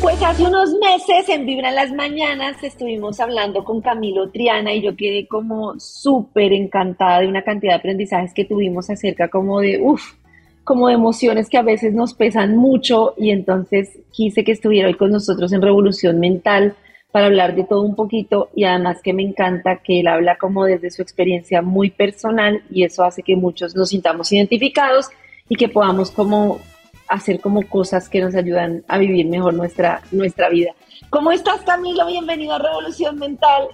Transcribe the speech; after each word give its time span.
Pues 0.00 0.22
hace 0.22 0.44
unos 0.44 0.70
meses 0.74 1.28
en 1.28 1.44
Vibra 1.44 1.72
las 1.72 1.90
Mañanas 1.90 2.62
estuvimos 2.62 3.18
hablando 3.18 3.64
con 3.64 3.80
Camilo 3.80 4.30
Triana 4.30 4.72
y 4.72 4.80
yo 4.80 4.94
quedé 4.94 5.26
como 5.26 5.74
súper 5.80 6.52
encantada 6.52 7.20
de 7.20 7.26
una 7.26 7.42
cantidad 7.42 7.72
de 7.72 7.78
aprendizajes 7.78 8.32
que 8.32 8.44
tuvimos 8.44 8.88
acerca 8.90 9.28
como 9.28 9.60
de, 9.60 9.80
uff, 9.80 10.14
como 10.62 10.86
de 10.86 10.94
emociones 10.94 11.48
que 11.48 11.58
a 11.58 11.62
veces 11.62 11.94
nos 11.94 12.14
pesan 12.14 12.56
mucho 12.56 13.14
y 13.16 13.32
entonces 13.32 13.98
quise 14.12 14.44
que 14.44 14.52
estuviera 14.52 14.86
hoy 14.86 14.94
con 14.94 15.10
nosotros 15.10 15.52
en 15.52 15.62
Revolución 15.62 16.20
Mental 16.20 16.76
para 17.10 17.26
hablar 17.26 17.56
de 17.56 17.64
todo 17.64 17.82
un 17.82 17.96
poquito 17.96 18.50
y 18.54 18.64
además 18.64 19.02
que 19.02 19.12
me 19.12 19.24
encanta 19.24 19.82
que 19.82 19.98
él 20.00 20.06
habla 20.06 20.38
como 20.38 20.64
desde 20.64 20.92
su 20.92 21.02
experiencia 21.02 21.60
muy 21.60 21.90
personal 21.90 22.62
y 22.70 22.84
eso 22.84 23.02
hace 23.02 23.24
que 23.24 23.34
muchos 23.34 23.74
nos 23.74 23.88
sintamos 23.88 24.30
identificados 24.30 25.08
y 25.48 25.56
que 25.56 25.68
podamos 25.68 26.12
como 26.12 26.60
hacer 27.08 27.40
como 27.40 27.66
cosas 27.66 28.08
que 28.08 28.20
nos 28.20 28.34
ayudan 28.34 28.84
a 28.88 28.98
vivir 28.98 29.26
mejor 29.26 29.54
nuestra, 29.54 30.02
nuestra 30.10 30.48
vida. 30.48 30.72
¿Cómo 31.10 31.32
estás, 31.32 31.60
Camilo? 31.62 32.06
Bienvenido 32.06 32.54
a 32.54 32.58
Revolución 32.58 33.18
Mental. 33.18 33.68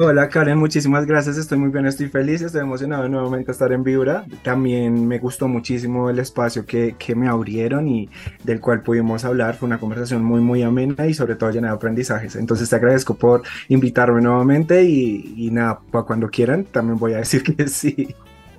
Hola 0.00 0.28
Karen, 0.28 0.58
muchísimas 0.58 1.06
gracias, 1.06 1.38
estoy 1.38 1.58
muy 1.58 1.70
bien, 1.70 1.84
estoy 1.84 2.06
feliz, 2.06 2.40
estoy 2.40 2.60
emocionado 2.60 3.08
nuevamente 3.08 3.50
estar 3.50 3.72
en 3.72 3.82
Vibra. 3.82 4.24
También 4.44 5.08
me 5.08 5.18
gustó 5.18 5.48
muchísimo 5.48 6.08
el 6.08 6.20
espacio 6.20 6.64
que, 6.64 6.94
que, 6.96 7.16
me 7.16 7.26
abrieron 7.26 7.88
y 7.88 8.08
del 8.44 8.60
cual 8.60 8.82
pudimos 8.82 9.24
hablar, 9.24 9.56
fue 9.56 9.66
una 9.66 9.80
conversación 9.80 10.22
muy 10.22 10.40
muy 10.40 10.62
amena 10.62 11.08
y 11.08 11.14
sobre 11.14 11.34
todo 11.34 11.50
llena 11.50 11.70
de 11.70 11.74
aprendizajes. 11.74 12.36
Entonces 12.36 12.70
te 12.70 12.76
agradezco 12.76 13.14
por 13.14 13.42
invitarme 13.66 14.20
nuevamente 14.20 14.84
y 14.84 15.50
nada, 15.50 15.80
para 15.90 16.04
cuando 16.04 16.30
quieran 16.30 16.62
también 16.62 16.96
voy 16.96 17.14
a 17.14 17.16
decir 17.16 17.42
que 17.56 17.66
sí. 17.66 18.14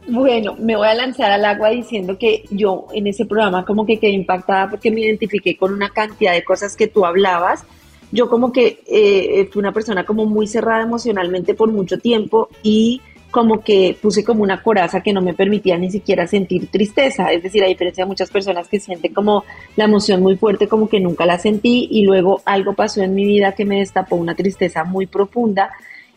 Bueno, 0.08 0.56
me 0.58 0.76
voy 0.76 0.88
a 0.88 0.94
lanzar 0.94 1.32
al 1.32 1.46
agua 1.46 1.70
diciendo 1.70 2.18
que 2.18 2.44
yo 2.50 2.88
en 2.94 3.08
ese 3.08 3.26
programa 3.26 3.66
como 3.66 3.86
que 3.86 4.00
quedé 4.00 4.12
impactada 4.12 4.70
porque 4.70 4.92
me 4.92 5.02
identifiqué 5.02 5.56
con 5.56 5.74
una 5.74 5.90
cantidad 5.90 6.34
de 6.34 6.44
cosas 6.44 6.76
que 6.76 6.88
tú 6.88 7.06
hablabas. 7.06 7.64
Yo 8.12 8.28
como 8.28 8.52
que 8.52 8.82
eh, 8.88 9.48
fui 9.52 9.60
una 9.60 9.72
persona 9.72 10.06
como 10.06 10.26
muy 10.26 10.48
cerrada 10.48 10.82
emocionalmente 10.82 11.54
por 11.54 11.72
mucho 11.72 12.00
tiempo 12.00 12.50
y 12.64 13.02
como 13.32 13.64
que 13.64 13.96
puse 14.02 14.24
como 14.24 14.42
una 14.42 14.64
coraza 14.64 15.02
que 15.02 15.14
no 15.14 15.22
me 15.22 15.34
permitía 15.34 15.78
ni 15.78 15.92
siquiera 15.92 16.26
sentir 16.26 16.68
tristeza. 16.68 17.32
Es 17.32 17.44
decir, 17.44 17.64
a 17.64 17.68
diferencia 17.68 18.04
de 18.04 18.08
muchas 18.08 18.30
personas 18.30 18.68
que 18.68 18.80
sienten 18.80 19.14
como 19.14 19.44
la 19.76 19.86
emoción 19.86 20.22
muy 20.22 20.36
fuerte, 20.36 20.68
como 20.68 20.90
que 20.90 21.00
nunca 21.00 21.26
la 21.26 21.38
sentí 21.38 21.88
y 21.92 22.04
luego 22.04 22.42
algo 22.46 22.74
pasó 22.74 23.02
en 23.04 23.14
mi 23.14 23.26
vida 23.26 23.54
que 23.54 23.66
me 23.66 23.80
destapó 23.80 24.16
una 24.16 24.36
tristeza 24.36 24.84
muy 24.84 25.06
profunda 25.06 25.70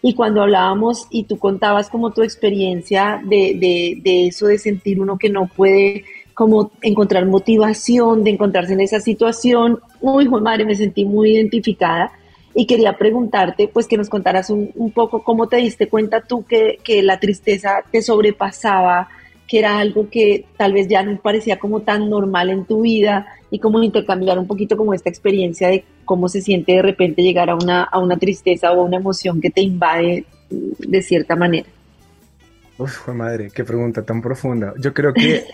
y 0.02 0.14
cuando 0.14 0.42
hablábamos 0.42 1.06
y 1.10 1.24
tú 1.24 1.38
contabas 1.38 1.88
como 1.88 2.10
tu 2.10 2.22
experiencia 2.22 3.22
de, 3.24 3.54
de, 3.54 3.98
de 4.02 4.26
eso, 4.26 4.48
de 4.48 4.58
sentir 4.58 5.00
uno 5.00 5.16
que 5.16 5.30
no 5.30 5.46
puede 5.46 6.04
como 6.34 6.72
encontrar 6.82 7.24
motivación, 7.26 8.24
de 8.24 8.30
encontrarse 8.30 8.72
en 8.72 8.80
esa 8.80 9.00
situación, 9.00 9.78
uy, 10.00 10.24
hijo 10.24 10.40
madre, 10.40 10.64
me 10.64 10.74
sentí 10.74 11.04
muy 11.04 11.30
identificada 11.30 12.10
y 12.54 12.66
quería 12.66 12.98
preguntarte, 12.98 13.68
pues 13.68 13.86
que 13.86 13.96
nos 13.96 14.08
contaras 14.08 14.50
un, 14.50 14.70
un 14.74 14.90
poco 14.90 15.22
cómo 15.22 15.46
te 15.46 15.58
diste 15.58 15.88
cuenta 15.88 16.20
tú 16.20 16.44
que, 16.44 16.78
que, 16.82 17.02
la 17.02 17.20
tristeza 17.20 17.82
te 17.90 18.02
sobrepasaba, 18.02 19.08
que 19.46 19.58
era 19.58 19.78
algo 19.78 20.10
que 20.10 20.46
tal 20.56 20.72
vez 20.72 20.88
ya 20.88 21.02
no 21.02 21.18
parecía 21.20 21.58
como 21.58 21.80
tan 21.80 22.10
normal 22.10 22.50
en 22.50 22.64
tu 22.64 22.82
vida 22.82 23.26
y 23.52 23.58
cómo 23.58 23.82
intercambiar 23.82 24.38
un 24.38 24.46
poquito 24.46 24.78
como 24.78 24.94
esta 24.94 25.10
experiencia 25.10 25.68
de 25.68 25.84
cómo 26.06 26.30
se 26.30 26.40
siente 26.40 26.72
de 26.72 26.80
repente 26.80 27.22
llegar 27.22 27.50
a 27.50 27.54
una, 27.54 27.82
a 27.82 27.98
una 27.98 28.16
tristeza 28.16 28.72
o 28.72 28.80
a 28.80 28.84
una 28.84 28.96
emoción 28.96 29.42
que 29.42 29.50
te 29.50 29.60
invade 29.60 30.24
de 30.48 31.02
cierta 31.02 31.36
manera. 31.36 31.68
Uf, 32.78 33.08
madre, 33.08 33.50
qué 33.54 33.62
pregunta 33.62 34.02
tan 34.02 34.22
profunda. 34.22 34.72
Yo 34.78 34.94
creo 34.94 35.12
que 35.12 35.44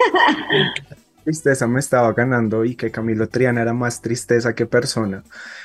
tristeza 1.24 1.66
me 1.66 1.80
estaba 1.80 2.12
ganando 2.12 2.64
y 2.64 2.76
que 2.76 2.92
Camilo 2.92 3.28
Triana 3.28 3.62
era 3.62 3.74
más 3.74 4.00
tristeza 4.00 4.54
que 4.54 4.64
persona. 4.64 5.24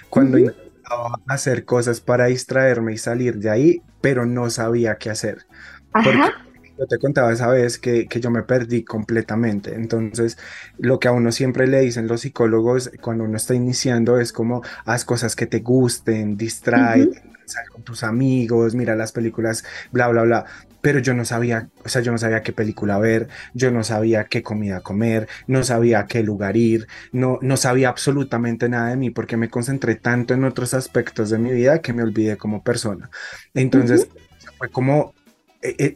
Cuando 0.10 0.38
uh 0.38 0.42
-huh. 0.42 0.56
intentaba 0.56 1.20
hacer 1.28 1.66
cosas 1.66 2.02
para 2.02 2.26
distraerme 2.26 2.94
y 2.94 2.98
salir 2.98 3.36
de 3.36 3.52
ahí, 3.52 3.82
pero 4.02 4.26
no 4.26 4.50
sabía 4.50 4.96
qué 4.96 5.12
hacer. 5.12 5.46
Ajá. 5.94 6.04
Porque 6.04 6.53
yo 6.78 6.88
te 6.88 6.98
contaba 6.98 7.32
esa 7.32 7.48
vez 7.48 7.78
que, 7.78 8.08
que, 8.08 8.20
yo 8.20 8.32
me 8.32 8.44
perdí 8.44 8.84
completamente. 8.84 9.76
Entonces, 9.76 10.38
lo 10.78 11.00
que 11.00 11.08
a 11.08 11.12
uno 11.12 11.32
siempre 11.32 11.68
le 11.68 11.82
dicen 11.82 12.08
los 12.08 12.22
psicólogos 12.22 12.92
cuando 13.02 13.24
uno 13.26 13.38
está 13.38 13.54
iniciando 13.54 14.20
es 14.20 14.34
como 14.34 14.64
haz 14.86 15.06
cosas 15.06 15.36
que 15.36 15.46
te 15.46 15.60
gusten, 15.60 16.36
distrae, 16.38 17.04
uh 17.04 17.12
-huh. 17.12 17.22
sal 17.46 17.70
con 17.70 17.84
tus 17.84 18.04
amigos, 18.04 18.76
mira 18.76 18.96
las 18.96 19.12
películas, 19.12 19.64
bla, 19.92 20.08
bla, 20.08 20.24
bla. 20.24 20.46
Pero 20.82 21.00
yo 21.00 21.14
no 21.14 21.24
sabía, 21.24 21.70
o 21.86 21.90
sea, 21.90 22.02
yo 22.02 22.12
no 22.12 22.18
sabía 22.18 22.44
qué 22.44 22.52
película 22.52 22.98
ver, 23.00 23.30
yo 23.54 23.72
no 23.72 23.84
sabía 23.84 24.26
qué 24.26 24.44
comida 24.44 24.82
comer, 24.82 25.30
no 25.48 25.64
sabía 25.64 26.00
a 26.00 26.08
qué 26.08 26.24
lugar 26.24 26.58
ir, 26.58 26.88
no, 27.14 27.40
no 27.42 27.56
sabía 27.56 27.88
absolutamente 27.90 28.68
nada 28.68 28.90
de 28.90 28.98
mí 28.98 29.10
porque 29.10 29.38
me 29.38 29.50
concentré 29.50 29.96
tanto 29.96 30.34
en 30.34 30.44
otros 30.44 30.74
aspectos 30.74 31.30
de 31.30 31.38
mi 31.38 31.52
vida 31.52 31.80
que 31.82 31.94
me 31.94 32.04
olvidé 32.04 32.36
como 32.36 32.64
persona. 32.64 33.10
Entonces, 33.54 34.10
uh 34.12 34.16
-huh. 34.16 34.58
fue 34.58 34.70
como 34.70 35.14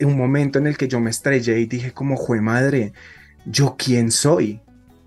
un 0.02 0.18
momento 0.18 0.60
en 0.60 0.68
el 0.68 0.78
que 0.78 0.88
yo 0.88 1.00
me 1.00 1.10
estrellé 1.10 1.60
y 1.60 1.66
dije 1.66 1.92
como, 1.92 2.16
jue 2.16 2.42
madre, 2.42 2.94
¿yo 3.46 3.76
quién 3.78 4.12
soy? 4.12 4.62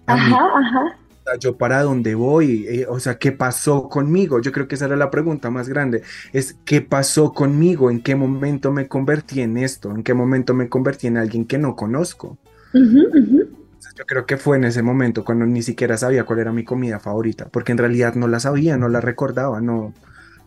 Ajá, 0.07 0.29
mí, 0.29 0.35
ajá. 0.35 0.97
Yo 1.39 1.57
para 1.57 1.83
dónde 1.83 2.15
voy, 2.17 2.67
eh, 2.69 2.87
o 2.89 2.99
sea, 2.99 3.19
¿qué 3.19 3.31
pasó 3.31 3.89
conmigo? 3.89 4.41
Yo 4.41 4.51
creo 4.51 4.67
que 4.67 4.75
esa 4.75 4.87
era 4.87 4.97
la 4.97 5.11
pregunta 5.11 5.49
más 5.51 5.69
grande, 5.69 6.03
es 6.33 6.57
¿qué 6.65 6.81
pasó 6.81 7.33
conmigo? 7.33 7.91
¿En 7.91 8.03
qué 8.03 8.17
momento 8.17 8.73
me 8.73 8.89
convertí 8.89 9.41
en 9.41 9.57
esto? 9.57 9.93
¿En 9.93 10.03
qué 10.03 10.13
momento 10.13 10.55
me 10.55 10.69
convertí 10.69 11.07
en 11.07 11.19
alguien 11.19 11.45
que 11.45 11.59
no 11.59 11.77
conozco? 11.77 12.39
Uh 12.75 12.79
-huh, 12.79 13.07
uh 13.07 13.27
-huh. 13.27 13.49
Yo 13.97 14.07
creo 14.07 14.27
que 14.27 14.37
fue 14.39 14.57
en 14.57 14.65
ese 14.65 14.83
momento 14.83 15.25
cuando 15.25 15.47
ni 15.47 15.63
siquiera 15.63 15.97
sabía 15.97 16.25
cuál 16.25 16.39
era 16.41 16.53
mi 16.53 16.65
comida 16.65 16.99
favorita, 16.99 17.49
porque 17.51 17.73
en 17.73 17.79
realidad 17.79 18.15
no 18.15 18.29
la 18.29 18.41
sabía, 18.41 18.77
no 18.77 18.89
la 18.89 19.01
recordaba, 19.01 19.61
no, 19.61 19.93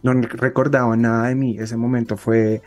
no 0.02 0.14
recordaba 0.14 0.98
nada 0.98 1.28
de 1.28 1.36
mí. 1.36 1.58
Ese 1.60 1.78
momento 1.78 2.18
fue, 2.18 2.62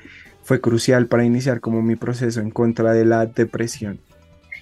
fue 0.47 0.61
crucial 0.61 1.09
para 1.09 1.25
iniciar 1.25 1.61
como 1.61 1.83
mi 1.83 1.97
proceso 1.97 2.41
en 2.41 2.53
contra 2.53 2.93
de 2.93 3.05
la 3.05 3.27
depresión. 3.27 3.99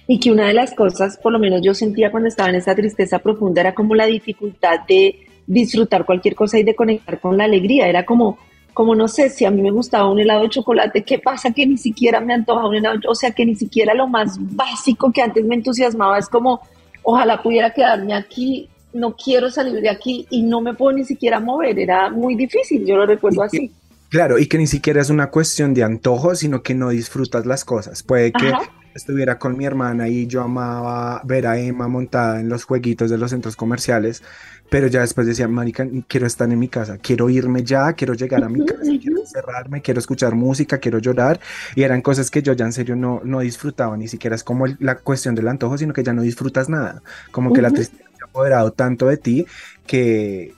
Y 0.07 0.19
que 0.19 0.31
una 0.31 0.47
de 0.47 0.53
las 0.53 0.73
cosas, 0.73 1.15
por 1.17 1.31
lo 1.31 1.37
menos 1.37 1.61
yo 1.63 1.75
sentía 1.75 2.09
cuando 2.09 2.27
estaba 2.27 2.49
en 2.49 2.55
esa 2.55 2.73
tristeza 2.73 3.19
profunda, 3.19 3.61
era 3.61 3.75
como 3.75 3.93
la 3.93 4.07
dificultad 4.07 4.79
de 4.87 5.27
disfrutar 5.45 6.03
cualquier 6.03 6.33
cosa 6.33 6.57
y 6.57 6.63
de 6.63 6.73
conectar 6.73 7.19
con 7.19 7.37
la 7.37 7.43
alegría. 7.43 7.87
Era 7.87 8.03
como, 8.03 8.39
como 8.73 8.95
no 8.95 9.07
sé, 9.07 9.29
si 9.29 9.45
a 9.45 9.51
mí 9.51 9.61
me 9.61 9.69
gustaba 9.69 10.09
un 10.09 10.19
helado 10.19 10.41
de 10.41 10.49
chocolate, 10.49 11.03
¿qué 11.03 11.19
pasa 11.19 11.51
que 11.51 11.67
ni 11.67 11.77
siquiera 11.77 12.19
me 12.19 12.33
antoja 12.33 12.67
un 12.67 12.73
helado? 12.73 12.99
O 13.07 13.13
sea, 13.13 13.29
que 13.29 13.45
ni 13.45 13.55
siquiera 13.55 13.93
lo 13.93 14.07
más 14.07 14.37
básico 14.39 15.11
que 15.11 15.21
antes 15.21 15.45
me 15.45 15.53
entusiasmaba 15.53 16.17
es 16.17 16.27
como, 16.27 16.61
ojalá 17.03 17.43
pudiera 17.43 17.71
quedarme 17.71 18.15
aquí, 18.15 18.69
no 18.91 19.15
quiero 19.15 19.51
salir 19.51 19.81
de 19.81 19.89
aquí 19.89 20.25
y 20.31 20.41
no 20.41 20.61
me 20.61 20.73
puedo 20.73 20.97
ni 20.97 21.05
siquiera 21.05 21.39
mover. 21.39 21.77
Era 21.77 22.09
muy 22.09 22.33
difícil, 22.33 22.83
yo 22.87 22.97
lo 22.97 23.05
recuerdo 23.05 23.43
así. 23.43 23.71
Claro, 24.09 24.39
y 24.39 24.47
que 24.47 24.57
ni 24.57 24.67
siquiera 24.67 25.01
es 25.01 25.09
una 25.09 25.29
cuestión 25.29 25.73
de 25.73 25.83
antojo, 25.83 26.35
sino 26.35 26.63
que 26.63 26.73
no 26.75 26.89
disfrutas 26.89 27.45
las 27.45 27.65
cosas. 27.65 28.03
Puede 28.03 28.31
que 28.31 28.47
Ajá. 28.49 28.71
estuviera 28.93 29.37
con 29.39 29.57
mi 29.57 29.65
hermana 29.65 30.07
y 30.07 30.27
yo 30.27 30.41
amaba 30.41 31.21
ver 31.25 31.47
a 31.47 31.59
Emma 31.59 31.87
montada 31.87 32.39
en 32.39 32.47
los 32.47 32.63
jueguitos 32.63 33.09
de 33.09 33.17
los 33.17 33.31
centros 33.31 33.55
comerciales, 33.57 34.23
pero 34.69 34.87
ya 34.87 35.01
después 35.01 35.27
decía, 35.27 35.47
marica, 35.47 35.85
quiero 36.07 36.27
estar 36.27 36.49
en 36.49 36.57
mi 36.59 36.69
casa, 36.69 36.97
quiero 36.97 37.29
irme 37.29 37.63
ya, 37.63 37.93
quiero 37.93 38.13
llegar 38.13 38.43
a 38.43 38.49
mi 38.49 38.65
casa, 38.65 38.83
quiero 39.01 39.19
encerrarme, 39.19 39.81
quiero 39.81 39.99
escuchar 39.99 40.33
música, 40.35 40.77
quiero 40.77 40.99
llorar, 40.99 41.39
y 41.75 41.83
eran 41.83 42.01
cosas 42.01 42.31
que 42.31 42.41
yo 42.41 42.53
ya 42.53 42.65
en 42.65 42.73
serio 42.73 42.95
no, 42.95 43.21
no 43.23 43.39
disfrutaba, 43.41 43.97
ni 43.97 44.07
siquiera 44.07 44.35
es 44.35 44.43
como 44.43 44.65
el, 44.65 44.77
la 44.79 44.95
cuestión 44.95 45.35
del 45.35 45.47
antojo, 45.49 45.77
sino 45.77 45.93
que 45.93 46.03
ya 46.03 46.13
no 46.13 46.21
disfrutas 46.21 46.69
nada, 46.69 47.03
como 47.31 47.51
que 47.53 47.59
uh 47.59 47.63
-huh. 47.63 47.67
la 47.67 47.71
tristeza 47.71 48.03
ha 48.21 48.25
apoderado 48.25 48.71
tanto 48.71 49.07
de 49.07 49.17
ti 49.17 49.45
que 49.85 50.57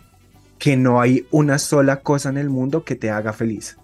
que 0.59 0.77
no 0.77 1.01
hay 1.01 1.25
una 1.31 1.59
sola 1.59 2.01
cosa 2.01 2.30
en 2.30 2.38
el 2.38 2.50
mundo 2.50 2.83
que 2.83 2.95
te 2.95 3.09
haga 3.09 3.33
feliz. 3.33 3.77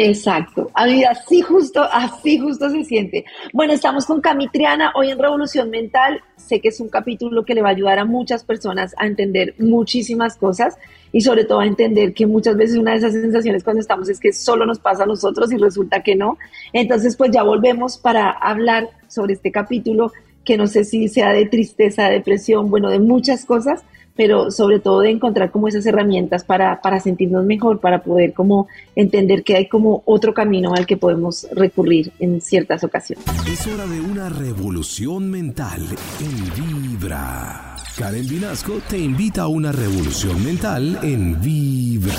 Exacto, 0.00 0.70
así 0.74 1.42
justo, 1.42 1.82
así 1.82 2.38
justo 2.38 2.70
se 2.70 2.84
siente. 2.84 3.24
Bueno, 3.52 3.72
estamos 3.72 4.06
con 4.06 4.20
Cami 4.20 4.46
Triana 4.46 4.92
hoy 4.94 5.10
en 5.10 5.18
Revolución 5.18 5.70
Mental. 5.70 6.20
Sé 6.36 6.60
que 6.60 6.68
es 6.68 6.78
un 6.78 6.88
capítulo 6.88 7.44
que 7.44 7.52
le 7.52 7.62
va 7.62 7.70
a 7.70 7.72
ayudar 7.72 7.98
a 7.98 8.04
muchas 8.04 8.44
personas 8.44 8.94
a 8.96 9.08
entender 9.08 9.56
muchísimas 9.58 10.36
cosas 10.36 10.76
y 11.10 11.22
sobre 11.22 11.44
todo 11.44 11.58
a 11.58 11.66
entender 11.66 12.14
que 12.14 12.26
muchas 12.26 12.56
veces 12.56 12.76
una 12.78 12.92
de 12.92 12.98
esas 12.98 13.12
sensaciones 13.12 13.64
cuando 13.64 13.80
estamos 13.80 14.08
es 14.08 14.20
que 14.20 14.32
solo 14.32 14.66
nos 14.66 14.78
pasa 14.78 15.02
a 15.02 15.06
nosotros 15.06 15.50
y 15.50 15.56
resulta 15.56 16.00
que 16.04 16.14
no. 16.14 16.38
Entonces, 16.72 17.16
pues 17.16 17.32
ya 17.32 17.42
volvemos 17.42 17.98
para 17.98 18.30
hablar 18.30 18.90
sobre 19.08 19.32
este 19.32 19.50
capítulo 19.50 20.12
que 20.44 20.56
no 20.56 20.68
sé 20.68 20.84
si 20.84 21.08
sea 21.08 21.32
de 21.32 21.46
tristeza, 21.46 22.08
depresión, 22.08 22.70
bueno, 22.70 22.88
de 22.88 23.00
muchas 23.00 23.44
cosas, 23.44 23.82
pero 24.18 24.50
sobre 24.50 24.80
todo 24.80 25.02
de 25.02 25.10
encontrar 25.10 25.52
como 25.52 25.68
esas 25.68 25.86
herramientas 25.86 26.42
para, 26.42 26.80
para 26.80 26.98
sentirnos 26.98 27.44
mejor, 27.44 27.78
para 27.78 28.02
poder 28.02 28.32
como 28.32 28.66
entender 28.96 29.44
que 29.44 29.54
hay 29.54 29.68
como 29.68 30.02
otro 30.06 30.34
camino 30.34 30.74
al 30.74 30.86
que 30.86 30.96
podemos 30.96 31.46
recurrir 31.52 32.10
en 32.18 32.40
ciertas 32.40 32.82
ocasiones. 32.82 33.24
Es 33.46 33.64
hora 33.68 33.86
de 33.86 34.00
una 34.00 34.28
revolución 34.28 35.30
mental 35.30 35.82
en 36.18 36.98
Vibra. 36.98 37.76
Karen 37.96 38.26
Vinasco 38.26 38.80
te 38.88 38.98
invita 38.98 39.42
a 39.42 39.46
una 39.46 39.70
revolución 39.70 40.44
mental 40.44 40.98
en 41.04 41.40
Vibra. 41.40 42.16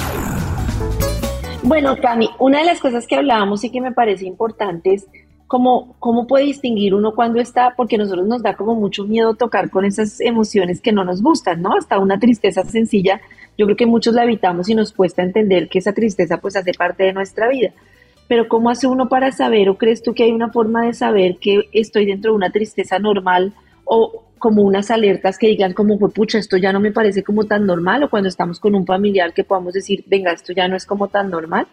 Bueno, 1.64 1.98
Cami, 2.02 2.30
una 2.40 2.60
de 2.60 2.66
las 2.66 2.80
cosas 2.80 3.08
que 3.08 3.16
hablábamos 3.16 3.66
y 3.66 3.72
que 3.72 3.82
me 3.82 3.92
parece 3.92 4.26
importante 4.26 4.94
es 4.94 5.06
cómo, 5.50 5.96
cómo 5.98 6.28
puede 6.28 6.46
distinguir 6.46 6.94
uno 6.94 7.16
cuando 7.16 7.42
está, 7.42 7.74
porque 7.76 7.96
a 7.96 7.98
nosotros 7.98 8.28
nos 8.28 8.44
da 8.44 8.56
como 8.56 8.76
mucho 8.76 9.04
miedo 9.06 9.34
tocar 9.34 9.72
con 9.72 9.84
esas 9.84 10.22
emociones 10.22 10.80
que 10.80 10.92
no 10.92 11.04
nos 11.04 11.24
gustan, 11.24 11.64
¿no? 11.64 11.74
Hasta 11.76 11.98
una 11.98 12.20
tristeza 12.20 12.64
sencilla, 12.64 13.20
yo 13.58 13.66
creo 13.66 13.76
que 13.76 13.88
muchos 13.88 14.14
la 14.14 14.26
evitamos 14.26 14.70
y 14.70 14.76
nos 14.76 14.94
cuesta 14.94 15.24
entender 15.24 15.68
que 15.68 15.80
esa 15.80 15.92
tristeza 15.92 16.38
pues 16.38 16.56
hace 16.56 16.72
parte 16.74 17.04
de 17.04 17.14
nuestra 17.14 17.50
vida. 17.50 17.72
Pero 18.28 18.48
¿cómo 18.48 18.70
hace 18.70 18.86
uno 18.86 19.10
para 19.10 19.32
saber 19.32 19.70
o 19.70 19.78
crees 19.80 20.04
tú 20.04 20.14
que 20.14 20.26
hay 20.26 20.32
una 20.32 20.52
forma 20.52 20.86
de 20.86 20.94
saber 20.94 21.38
que 21.38 21.64
estoy 21.74 22.06
dentro 22.06 22.32
de 22.32 22.38
una 22.38 22.52
tristeza 22.52 23.00
normal 23.00 23.52
o 23.86 24.26
como 24.38 24.62
unas 24.62 24.92
alertas 24.92 25.40
que 25.40 25.48
digan 25.48 25.74
como, 25.74 25.98
fue 25.98 26.12
pucha, 26.12 26.38
esto 26.38 26.58
ya 26.58 26.72
no 26.72 26.80
me 26.80 26.92
parece 26.92 27.24
como 27.24 27.46
tan 27.46 27.66
normal 27.66 28.04
o 28.04 28.10
cuando 28.12 28.30
estamos 28.30 28.60
con 28.60 28.76
un 28.76 28.86
familiar 28.86 29.34
que 29.34 29.44
podamos 29.44 29.74
decir, 29.74 30.04
venga, 30.06 30.32
esto 30.32 30.54
ya 30.54 30.68
no 30.68 30.76
es 30.76 30.86
como 30.86 31.08
tan 31.08 31.32
normal? 31.32 31.66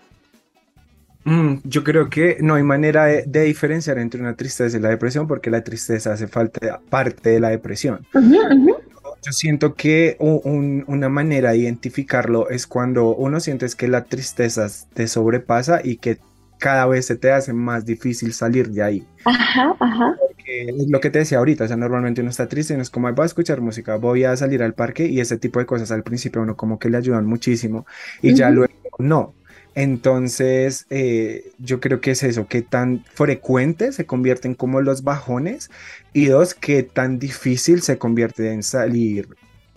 Mm, 1.26 1.56
yo 1.64 1.82
creo 1.82 2.08
que 2.08 2.38
no 2.40 2.54
hay 2.54 2.62
manera 2.62 3.06
de, 3.06 3.42
diferenciar 3.42 3.98
entre 3.98 4.20
una 4.20 4.36
tristeza 4.36 4.76
y 4.76 4.80
la 4.80 4.90
depresión 4.90 5.26
porque 5.26 5.50
la 5.50 5.64
tristeza 5.64 6.12
hace 6.12 6.28
falta 6.28 6.80
parte 6.88 7.30
de 7.30 7.40
la 7.40 7.48
depresión. 7.48 8.06
Yo 8.14 9.32
siento 9.32 9.74
que 9.74 10.16
una 10.20 11.08
manera 11.08 11.50
de 11.50 11.58
identificarlo 11.58 12.48
es 12.48 12.68
cuando 12.68 13.12
uno 13.16 13.40
siente 13.40 13.66
que 13.76 13.88
la 13.88 14.04
tristeza 14.04 14.68
te 14.94 15.08
sobrepasa 15.08 15.80
y 15.82 15.96
que 15.96 16.18
cada 16.60 16.86
vez 16.86 17.06
se 17.06 17.16
te 17.16 17.32
hace 17.32 17.52
más 17.52 17.84
difícil 17.84 18.32
salir 18.32 18.70
de 18.70 18.84
ahí. 18.84 19.06
Ajá, 19.24 19.74
ajá. 19.80 20.16
Porque 20.28 20.66
es 20.68 20.88
lo 20.88 21.00
que 21.00 21.10
te 21.10 21.18
decía 21.18 21.38
ahorita, 21.38 21.64
o 21.64 21.66
sea, 21.66 21.76
normalmente 21.76 22.20
uno 22.20 22.30
está 22.30 22.46
triste 22.46 22.74
y 22.74 22.76
no 22.76 22.84
es 22.84 22.90
como, 22.90 23.12
voy 23.12 23.24
a 23.24 23.26
escuchar 23.26 23.60
música, 23.60 23.96
voy 23.96 24.22
a 24.22 24.36
salir 24.36 24.62
al 24.62 24.74
parque 24.74 25.06
y 25.06 25.18
ese 25.18 25.38
tipo 25.38 25.58
de 25.58 25.66
cosas 25.66 25.90
al 25.90 26.04
principio 26.04 26.40
uno 26.40 26.56
como 26.56 26.78
que 26.78 26.88
le 26.88 26.98
ayudan 26.98 27.26
muchísimo 27.26 27.84
y 28.22 28.32
ya 28.32 28.48
luego 28.50 28.72
no. 29.00 29.34
Entonces, 29.76 30.86
eh, 30.88 31.52
yo 31.58 31.80
creo 31.80 32.00
que 32.00 32.12
es 32.12 32.22
eso, 32.22 32.48
que 32.48 32.62
tan 32.62 33.04
frecuente 33.12 33.92
se 33.92 34.06
convierten 34.06 34.54
como 34.54 34.80
los 34.80 35.04
bajones 35.04 35.70
y 36.14 36.26
dos, 36.26 36.54
que 36.54 36.82
tan 36.82 37.18
difícil 37.18 37.82
se 37.82 37.98
convierte 37.98 38.50
en 38.52 38.62
salir 38.62 39.28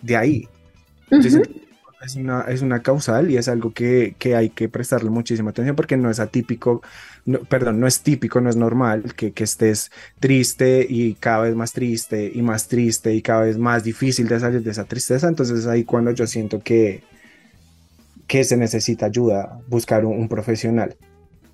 de 0.02 0.16
ahí. 0.16 0.48
es, 1.12 2.16
una, 2.16 2.44
es 2.44 2.62
una 2.62 2.82
causal 2.82 3.30
y 3.30 3.36
es 3.36 3.50
algo 3.50 3.74
que, 3.74 4.16
hay 4.34 4.52
que 4.52 4.70
prestarle 4.70 5.10
muchísima 5.10 5.50
atención 5.50 5.76
porque 5.76 5.98
no 5.98 6.10
es 6.10 6.22
atípico, 6.22 6.82
perdón, 7.50 7.82
no 7.82 7.86
es 7.86 8.00
típico, 8.00 8.40
no 8.40 8.50
es 8.50 8.56
normal 8.56 9.14
que, 9.18 9.34
que 9.34 9.44
estés 9.44 9.92
triste 10.22 10.88
y 10.90 11.16
cada 11.16 11.42
vez 11.42 11.56
más 11.56 11.74
triste 11.74 12.32
y 12.34 12.42
más 12.42 12.70
triste 12.70 13.14
y 13.14 13.22
cada 13.22 13.42
vez 13.42 13.58
más 13.58 13.84
difícil 13.84 14.30
de 14.30 14.40
salir 14.40 14.64
de 14.64 14.72
esa 14.72 14.86
tristeza. 14.86 15.28
Entonces 15.28 15.68
ahí 15.68 15.84
cuando 15.84 16.12
yo 16.12 16.26
siento 16.26 16.62
que 16.62 17.04
que 18.30 18.44
se 18.44 18.56
necesita 18.56 19.08
ayuda, 19.08 19.60
buscar 19.68 20.06
un, 20.06 20.30
profesional. 20.30 20.96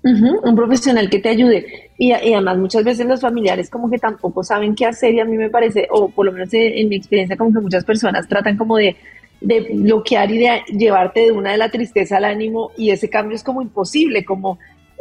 un 0.04 0.54
profesional 0.54 1.08
que 1.08 1.18
te 1.18 1.30
ayude. 1.30 1.90
Y, 1.96 2.12
además 2.12 2.58
muchas 2.58 2.84
veces 2.84 3.06
los 3.06 3.22
familiares 3.22 3.70
como 3.70 3.90
que 3.90 3.98
tampoco 3.98 4.44
saben 4.44 4.74
qué 4.74 4.84
hacer 4.84 5.14
y 5.14 5.20
a 5.20 5.24
mí 5.24 5.38
me 5.38 5.48
parece, 5.48 5.88
o 5.90 6.10
por 6.10 6.26
lo 6.26 6.32
menos 6.32 6.50
en, 6.52 6.88
mi 6.90 6.96
experiencia, 6.96 7.34
como 7.34 7.52
que 7.52 7.60
muchas 7.60 7.82
personas 7.82 8.28
tratan 8.28 8.58
como 8.58 8.76
de, 8.76 8.94
de 9.40 9.60
bloquear 9.72 10.30
y 10.30 10.38
de 10.38 10.62
llevarte 10.76 11.20
de 11.20 11.32
una 11.32 11.52
de 11.52 11.56
la 11.56 11.70
tristeza 11.70 12.18
al 12.18 12.26
ánimo 12.26 12.70
y 12.76 12.90
ese 12.90 13.08
cambio 13.08 13.34
es 13.34 13.42
como 13.42 13.62
imposible, 13.62 14.22
como 14.26 14.58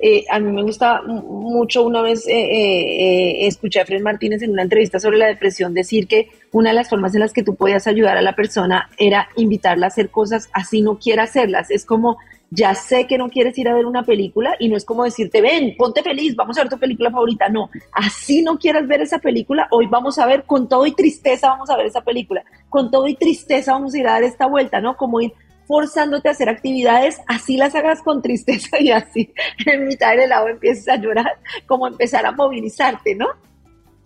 eh, 0.08 0.24
a 0.30 0.40
mí 0.40 0.52
me 0.52 0.62
gusta 0.62 1.02
mucho 1.02 1.82
una 1.82 2.04
vez 2.04 2.28
eh, 2.28 2.34
eh, 2.34 3.48
escuché 3.48 3.82
a 3.82 3.88
Fred 3.88 4.04
Martínez 4.04 4.44
en 4.44 4.52
una 4.52 4.62
entrevista 4.62 5.00
sobre 5.00 5.18
la 5.18 5.26
depresión 5.26 5.74
decir 5.74 6.08
que 6.08 6.30
una 6.52 6.70
de 6.70 6.76
las 6.76 6.90
formas 6.90 7.16
en 7.16 7.22
las 7.22 7.34
que 7.34 7.42
tú 7.42 7.56
podías 7.56 7.88
ayudar 7.88 8.16
a 8.16 8.22
la 8.22 8.36
persona 8.36 8.88
era 9.00 9.30
invitarla 9.36 9.88
a 9.88 9.90
hacer 9.90 10.12
cosas 10.12 10.48
así 10.54 10.84
no 10.84 11.00
quiera 11.00 11.24
hacerlas. 11.24 11.72
Es 11.72 11.86
como, 11.86 12.20
ya 12.52 12.76
sé 12.76 13.08
que 13.08 13.18
no 13.18 13.30
quieres 13.30 13.58
ir 13.58 13.68
a 13.68 13.74
ver 13.74 13.88
una 13.88 14.04
película 14.04 14.56
y 14.60 14.70
no 14.70 14.78
es 14.78 14.86
como 14.86 15.06
decirte, 15.06 15.42
ven, 15.42 15.74
ponte 15.76 16.04
feliz, 16.04 16.36
vamos 16.36 16.56
a 16.60 16.62
ver 16.62 16.70
tu 16.70 16.78
película 16.78 17.10
favorita. 17.10 17.50
No, 17.50 17.72
así 17.92 18.44
no 18.44 18.60
quieras 18.60 18.88
ver 18.88 19.02
esa 19.02 19.18
película, 19.18 19.68
hoy 19.72 19.88
vamos 19.88 20.20
a 20.20 20.28
ver 20.28 20.44
con 20.44 20.70
todo 20.70 20.86
y 20.86 20.92
tristeza, 20.92 21.50
vamos 21.50 21.72
a 21.72 21.78
ver 21.78 21.88
esa 21.88 22.02
película. 22.02 22.44
Con 22.70 22.92
todo 22.92 23.08
y 23.08 23.16
tristeza 23.16 23.72
vamos 23.72 23.96
a 23.96 23.98
ir 23.98 24.08
a 24.08 24.12
dar 24.12 24.24
esta 24.24 24.46
vuelta, 24.46 24.80
¿no? 24.80 24.96
Como 24.98 25.20
ir 25.20 25.34
forzándote 25.68 26.30
a 26.30 26.32
hacer 26.32 26.50
actividades, 26.50 27.20
así 27.28 27.58
las 27.58 27.76
hagas 27.76 28.02
con 28.02 28.22
tristeza 28.22 28.80
y 28.80 28.92
así 28.92 29.34
en 29.66 29.88
mitad 29.88 30.12
del 30.12 30.22
helado 30.22 30.48
empieces 30.48 30.88
a 30.88 30.98
llorar, 30.98 31.40
como 31.66 31.88
empezar 31.88 32.26
a 32.26 32.32
movilizarte, 32.32 33.16
¿no? 33.16 33.28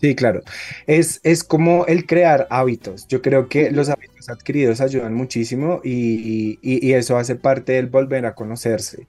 Sí, 0.01 0.15
claro. 0.15 0.41
Es, 0.87 1.19
es 1.23 1.43
como 1.43 1.85
el 1.85 2.05
crear 2.05 2.47
hábitos. 2.49 3.05
Yo 3.07 3.21
creo 3.21 3.49
que 3.49 3.69
los 3.69 3.89
hábitos 3.89 4.29
adquiridos 4.29 4.79
ayudan 4.79 5.13
muchísimo 5.13 5.81
y, 5.83 6.57
eso 6.93 7.17
hace 7.17 7.35
parte 7.35 7.73
del 7.73 7.87
volver 7.87 8.25
a 8.25 8.33
conocerse. 8.33 9.07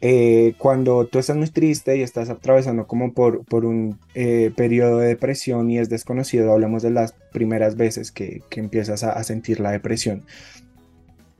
Eh, 0.00 0.54
cuando 0.58 1.06
tú 1.06 1.18
estás 1.18 1.36
muy 1.36 1.48
triste 1.48 1.96
y 1.96 2.02
estás 2.02 2.30
atravesando 2.30 2.86
como 2.86 3.12
por, 3.12 3.44
por 3.46 3.64
un 3.64 3.98
eh, 4.14 4.52
periodo 4.56 4.98
de 4.98 5.08
depresión 5.08 5.70
y 5.70 5.78
es 5.78 5.88
desconocido, 5.88 6.52
hablamos 6.52 6.82
de 6.82 6.90
las 6.90 7.14
primeras 7.32 7.76
veces 7.76 8.12
que, 8.12 8.42
empiezas 8.52 9.02
a 9.02 9.22
sentir 9.24 9.58
la 9.60 9.72
depresión. 9.72 10.24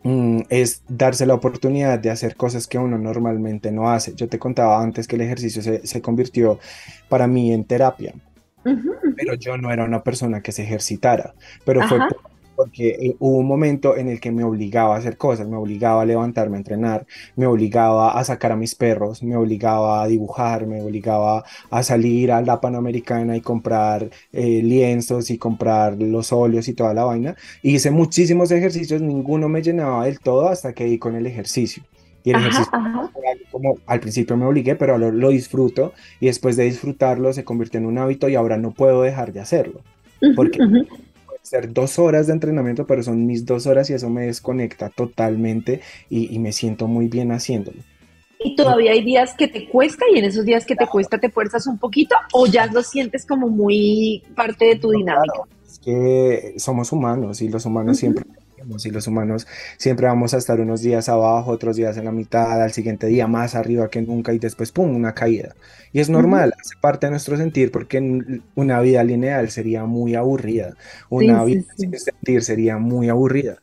Mm, 0.04 0.42
es 0.48 0.82
darse 0.88 1.26
la 1.26 1.34
oportunidad 1.34 1.98
de 1.98 2.10
hacer 2.10 2.36
cosas 2.36 2.66
que 2.68 2.78
uno 2.78 2.98
normalmente 2.98 3.72
no 3.72 3.90
hace. 3.90 4.14
Yo 4.14 4.28
te 4.28 4.38
contaba 4.38 4.80
antes 4.82 5.08
que 5.08 5.16
el 5.16 5.22
ejercicio 5.22 5.62
se, 5.62 6.02
convirtió 6.02 6.58
para 7.08 7.26
mí 7.26 7.52
en 7.52 7.64
terapia, 7.64 8.14
pero 9.16 9.34
yo 9.34 9.56
no 9.56 9.72
era 9.72 9.84
una 9.84 10.02
persona 10.02 10.40
que 10.40 10.52
se 10.52 10.62
ejercitara, 10.62 11.34
pero 11.64 11.86
fue 11.88 11.98
porque 12.58 12.88
eh, 12.88 13.16
hubo 13.20 13.38
un 13.38 13.46
momento 13.46 13.96
en 13.96 14.08
el 14.08 14.20
que 14.20 14.32
me 14.32 14.42
obligaba 14.42 14.96
a 14.96 14.98
hacer 14.98 15.16
cosas, 15.16 15.46
me 15.46 15.56
obligaba 15.56 16.02
a 16.02 16.04
levantarme 16.04 16.56
a 16.56 16.58
entrenar, 16.58 17.06
me 17.36 17.46
obligaba 17.46 18.18
a 18.18 18.24
sacar 18.24 18.50
a 18.50 18.56
mis 18.56 18.74
perros, 18.74 19.22
me 19.22 19.36
obligaba 19.36 20.02
a 20.02 20.08
dibujar, 20.08 20.66
me 20.66 20.82
obligaba 20.82 21.44
a 21.70 21.82
salir 21.84 22.32
a 22.32 22.42
la 22.42 22.60
Panamericana 22.60 23.36
y 23.36 23.42
comprar 23.42 24.10
eh, 24.32 24.60
lienzos 24.60 25.30
y 25.30 25.38
comprar 25.38 26.02
los 26.02 26.32
óleos 26.32 26.66
y 26.66 26.72
toda 26.72 26.94
la 26.94 27.04
vaina. 27.04 27.36
hice 27.62 27.92
muchísimos 27.92 28.50
ejercicios, 28.50 29.00
ninguno 29.02 29.48
me 29.48 29.62
llenaba 29.62 30.06
del 30.06 30.18
todo 30.18 30.48
hasta 30.48 30.72
que 30.72 30.86
di 30.86 30.98
con 30.98 31.14
el 31.14 31.28
ejercicio. 31.28 31.84
Y 32.24 32.30
el 32.30 32.40
ejercicio, 32.40 32.72
como 33.52 33.78
al 33.86 34.00
principio 34.00 34.36
me 34.36 34.46
obligué, 34.46 34.74
pero 34.74 34.98
lo, 34.98 35.12
lo, 35.12 35.28
disfruto 35.28 35.92
y 36.18 36.26
después 36.26 36.56
de 36.56 36.64
disfrutarlo 36.64 37.32
se 37.32 37.44
convirtió 37.44 37.78
en 37.78 37.86
un 37.86 37.98
hábito 37.98 38.28
y 38.28 38.34
ahora 38.34 38.56
no 38.56 38.72
puedo 38.72 39.02
dejar 39.02 39.32
de 39.32 39.38
hacerlo. 39.38 39.80
Porque 40.34 40.58
ser 41.48 41.72
dos 41.72 41.98
horas 41.98 42.26
de 42.26 42.34
entrenamiento, 42.34 42.86
pero 42.86 43.02
son 43.02 43.26
mis 43.26 43.44
dos 43.44 43.66
horas 43.66 43.88
y 43.90 43.94
eso 43.94 44.10
me 44.10 44.26
desconecta 44.26 44.90
totalmente 44.90 45.80
y, 46.10 46.38
me 46.38 46.52
siento 46.52 46.86
muy 46.86 47.08
bien 47.08 47.32
haciéndolo. 47.32 47.78
¿Y 48.40 48.54
todavía 48.54 48.92
hay 48.92 49.02
días 49.02 49.34
que 49.34 49.48
te 49.48 49.68
cuesta 49.68 50.04
y 50.14 50.18
en 50.18 50.26
esos 50.26 50.44
días 50.44 50.64
que 50.64 50.76
te 50.76 50.86
cuesta 50.86 51.18
te 51.18 51.28
fuerzas 51.28 51.66
un 51.66 51.78
poquito 51.78 52.14
o 52.32 52.46
ya 52.46 52.66
lo 52.66 52.82
sientes 52.82 53.26
como 53.26 53.48
muy 53.48 54.22
parte 54.36 54.66
de 54.66 54.76
tu 54.76 54.90
dinámica? 54.90 55.42
es 55.66 55.78
que 55.80 56.54
somos 56.56 56.92
humanos 56.92 57.42
y 57.42 57.48
los 57.48 57.66
humanos 57.66 57.98
siempre 57.98 58.24
y 58.86 58.90
los 58.90 59.06
humanos 59.06 59.46
siempre 59.78 60.06
vamos 60.06 60.34
a 60.34 60.38
estar 60.38 60.60
unos 60.60 60.82
días 60.82 61.08
abajo, 61.08 61.50
otros 61.50 61.76
días 61.76 61.96
en 61.96 62.04
la 62.04 62.12
mitad, 62.12 62.62
al 62.62 62.72
siguiente 62.72 63.06
día 63.06 63.26
más 63.26 63.54
arriba 63.54 63.88
que 63.90 64.02
nunca 64.02 64.32
y 64.32 64.38
después, 64.38 64.72
¡pum!, 64.72 64.94
una 64.94 65.14
caída. 65.14 65.54
Y 65.92 66.00
es 66.00 66.10
normal, 66.10 66.52
hace 66.60 66.74
parte 66.80 67.06
de 67.06 67.10
nuestro 67.12 67.36
sentir 67.36 67.70
porque 67.72 67.98
una 68.54 68.80
vida 68.80 69.02
lineal 69.04 69.50
sería 69.50 69.84
muy 69.84 70.14
aburrida, 70.14 70.74
una 71.08 71.42
vida 71.44 71.64
sin 71.76 71.98
sentir 71.98 72.42
sería 72.42 72.78
muy 72.78 73.08
aburrida. 73.08 73.58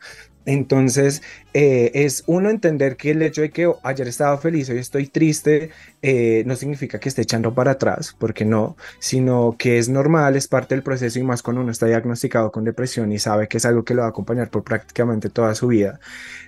Entonces, 0.45 1.21
eh, 1.53 1.91
es 1.93 2.23
uno 2.27 2.49
entender 2.49 2.97
que 2.97 3.11
el 3.11 3.21
hecho 3.21 3.41
de 3.41 3.49
que 3.49 3.71
ayer 3.83 4.07
estaba 4.07 4.37
feliz, 4.37 4.69
hoy 4.69 4.77
estoy 4.77 5.07
triste, 5.07 5.71
eh, 6.01 6.43
no 6.45 6.55
significa 6.55 6.99
que 6.99 7.09
esté 7.09 7.23
echando 7.23 7.53
para 7.53 7.71
atrás, 7.71 8.15
porque 8.17 8.45
no, 8.45 8.77
sino 8.99 9.55
que 9.57 9.77
es 9.77 9.89
normal, 9.89 10.35
es 10.35 10.47
parte 10.47 10.75
del 10.75 10.83
proceso 10.83 11.19
y 11.19 11.23
más 11.23 11.41
cuando 11.41 11.61
uno 11.61 11.71
está 11.71 11.87
diagnosticado 11.87 12.51
con 12.51 12.63
depresión 12.63 13.11
y 13.11 13.19
sabe 13.19 13.47
que 13.47 13.57
es 13.57 13.65
algo 13.65 13.83
que 13.83 13.93
lo 13.93 14.01
va 14.01 14.07
a 14.07 14.09
acompañar 14.11 14.49
por 14.49 14.63
prácticamente 14.63 15.29
toda 15.29 15.55
su 15.55 15.67
vida. 15.67 15.99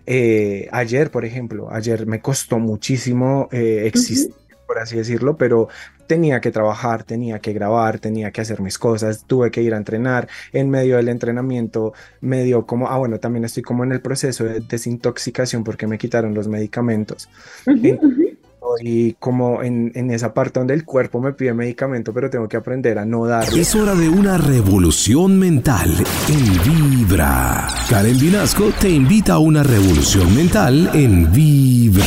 Eh, 0.06 0.68
ayer, 0.72 1.10
por 1.12 1.25
ejemplo, 1.25 1.72
ayer 1.72 2.06
me 2.06 2.22
costó 2.22 2.60
muchísimo 2.60 3.50
existir 3.51 4.47
por 4.68 4.80
así 4.80 4.98
decirlo, 4.98 5.38
pero 5.38 5.70
tenía 6.08 6.42
que 6.42 6.52
trabajar, 6.52 7.04
tenía 7.04 7.40
que 7.40 7.54
grabar, 7.54 8.00
tenía 8.00 8.32
que 8.32 8.42
hacer 8.42 8.62
mis 8.62 8.78
cosas, 8.78 9.26
tuve 9.26 9.50
que 9.50 9.62
ir 9.62 9.74
a 9.74 9.78
entrenar. 9.78 10.28
En 10.54 10.70
medio 10.70 10.98
del 10.98 11.10
entrenamiento 11.10 11.94
me 12.22 12.44
dio 12.44 12.66
como, 12.66 12.90
ah, 12.90 12.98
bueno, 12.98 13.20
también 13.20 13.46
estoy 13.46 13.64
como 13.64 13.84
en 13.84 13.92
el 13.92 14.02
proceso 14.02 14.44
de 14.44 14.60
desintoxicación 14.60 15.64
porque 15.64 15.88
me 15.88 15.98
quitaron 15.98 16.34
los 16.34 16.48
medicamentos. 16.48 17.30
Todo 17.66 18.37
estoy 18.78 19.16
como 19.20 19.62
en, 19.62 19.92
en 19.96 20.12
esa 20.12 20.34
parte 20.34 20.60
donde 20.60 20.74
el 20.74 20.86
cuerpo 20.86 21.20
me 21.20 21.34
pide 21.34 21.54
medicamento, 21.54 22.14
pero 22.14 22.30
tengo 22.30 22.48
que 22.48 22.58
aprender 22.58 22.98
a 23.00 23.06
no 23.06 23.26
darle. 23.26 23.62
Es 23.62 23.76
hora 23.76 23.96
de 23.96 24.10
una 24.10 24.38
revolución 24.38 25.38
mental 25.40 25.90
en 26.30 27.08
Vibra. 27.08 27.68
Karen 27.90 28.20
Vinasco 28.20 28.72
te 28.80 28.90
invita 28.90 29.34
a 29.34 29.40
una 29.40 29.64
revolución 29.64 30.34
mental 30.36 30.90
en 30.94 31.32
Vibra. 31.32 32.06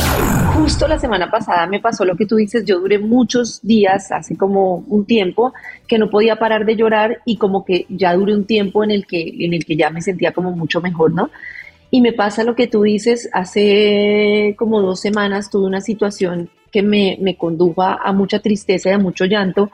Justo 0.55 0.87
la 0.87 0.99
semana 0.99 1.29
pasada 1.29 1.67
me 1.67 1.79
pasó 1.79 2.05
lo 2.05 2.15
que 2.15 2.25
tú 2.25 2.35
dices, 2.35 2.65
yo 2.65 2.79
duré 2.79 2.99
muchos 2.99 3.61
días, 3.61 4.11
hace 4.11 4.37
como 4.37 4.83
un 4.87 5.05
tiempo, 5.05 5.53
que 5.87 5.97
no 5.97 6.09
podía 6.09 6.37
parar 6.37 6.65
de 6.65 6.75
llorar 6.75 7.19
y 7.25 7.37
como 7.37 7.65
que 7.65 7.85
ya 7.89 8.13
duré 8.13 8.35
un 8.35 8.45
tiempo 8.45 8.83
en 8.83 8.91
el 8.91 9.05
que, 9.05 9.33
en 9.39 9.53
el 9.53 9.65
que 9.65 9.75
ya 9.75 9.89
me 9.89 10.01
sentía 10.01 10.31
como 10.31 10.51
mucho 10.51 10.81
mejor, 10.81 11.13
¿no? 11.13 11.29
Y 11.89 11.99
me 11.99 12.13
pasa 12.13 12.45
lo 12.45 12.55
que 12.55 12.67
tú 12.67 12.83
dices, 12.83 13.29
hace 13.33 14.55
como 14.57 14.81
dos 14.81 15.01
semanas 15.01 15.49
tuve 15.49 15.67
una 15.67 15.81
situación 15.81 16.49
que 16.71 16.81
me, 16.81 17.17
me 17.21 17.35
condujo 17.35 17.81
a 17.83 18.11
mucha 18.13 18.39
tristeza 18.39 18.89
y 18.89 18.93
a 18.93 18.97
mucho 18.97 19.25
llanto. 19.25 19.69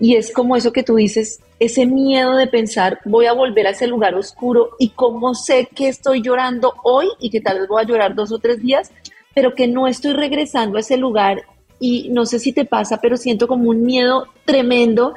Y 0.00 0.16
es 0.16 0.32
como 0.32 0.56
eso 0.56 0.72
que 0.72 0.82
tú 0.82 0.96
dices, 0.96 1.40
ese 1.60 1.84
miedo 1.84 2.36
de 2.36 2.46
pensar, 2.46 3.00
voy 3.04 3.26
a 3.26 3.34
volver 3.34 3.66
a 3.66 3.70
ese 3.70 3.86
lugar 3.86 4.14
oscuro 4.14 4.70
y 4.78 4.88
cómo 4.90 5.34
sé 5.34 5.68
que 5.74 5.88
estoy 5.88 6.22
llorando 6.22 6.74
hoy 6.82 7.06
y 7.20 7.28
que 7.28 7.42
tal 7.42 7.60
vez 7.60 7.68
voy 7.68 7.82
a 7.82 7.86
llorar 7.86 8.14
dos 8.14 8.32
o 8.32 8.38
tres 8.38 8.62
días, 8.62 8.90
pero 9.34 9.54
que 9.54 9.68
no 9.68 9.86
estoy 9.86 10.14
regresando 10.14 10.78
a 10.78 10.80
ese 10.80 10.96
lugar 10.96 11.42
y 11.78 12.08
no 12.10 12.24
sé 12.24 12.38
si 12.38 12.52
te 12.52 12.64
pasa, 12.64 12.98
pero 13.02 13.18
siento 13.18 13.46
como 13.46 13.68
un 13.68 13.82
miedo 13.84 14.26
tremendo 14.46 15.12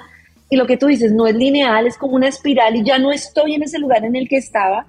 y 0.49 0.57
lo 0.57 0.67
que 0.67 0.75
tú 0.75 0.87
dices 0.87 1.13
no 1.13 1.27
es 1.27 1.35
lineal, 1.35 1.87
es 1.87 1.97
como 1.97 2.15
una 2.15 2.27
espiral 2.27 2.75
y 2.75 2.83
ya 2.83 2.99
no 2.99 3.13
estoy 3.13 3.55
en 3.55 3.63
ese 3.63 3.79
lugar 3.79 4.03
en 4.03 4.17
el 4.17 4.27
que 4.27 4.37
estaba 4.37 4.85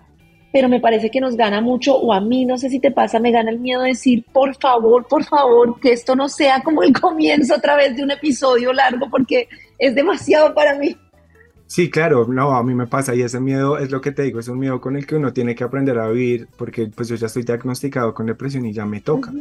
pero 0.55 0.69
me 0.69 0.79
parece 0.79 1.11
que 1.11 1.21
nos 1.21 1.37
gana 1.37 1.61
mucho, 1.61 1.97
o 1.97 2.13
a 2.13 2.21
mí, 2.21 2.45
no 2.45 2.57
sé 2.57 2.71
si 2.71 2.79
te 2.79 2.93
pasa, 2.93 3.19
me 3.19 3.33
gana 3.33 3.51
el 3.51 3.59
miedo 3.59 3.83
de 3.83 3.89
decir, 3.89 4.25
por 4.33 4.55
favor, 4.55 5.05
por 5.05 5.25
favor, 5.25 5.81
que 5.81 5.93
esto 5.93 6.15
no 6.15 6.29
sea 6.29 6.63
como 6.63 6.85
el 6.85 6.93
comienzo 6.93 7.57
otra 7.57 7.75
vez 7.75 7.97
de 7.97 8.05
un 8.05 8.13
episodio 8.13 8.73
largo, 8.73 9.11
porque 9.11 9.49
es 9.77 9.97
demasiado 9.97 10.55
para 10.55 10.79
mí. 10.79 10.97
Sí, 11.67 11.91
claro, 11.91 12.27
no, 12.29 12.55
a 12.55 12.63
mí 12.63 12.73
me 12.73 12.87
pasa 12.87 13.17
y 13.17 13.23
ese 13.23 13.41
miedo 13.41 13.79
es 13.79 13.91
lo 13.91 14.01
que 14.01 14.13
te 14.13 14.23
digo, 14.23 14.39
es 14.39 14.47
un 14.47 14.61
miedo 14.61 14.81
con 14.81 14.97
el 14.97 15.07
que 15.07 15.17
uno 15.17 15.33
tiene 15.33 15.57
que 15.57 15.65
aprender 15.65 15.99
a 15.99 16.09
vivir 16.09 16.47
porque 16.57 16.87
pues 16.87 17.09
yo 17.09 17.17
ya 17.17 17.27
estoy 17.27 17.43
diagnosticado 17.43 18.15
con 18.15 18.27
depresión 18.27 18.65
y 18.67 18.73
ya 18.73 18.85
me 18.85 19.01
toca. 19.01 19.33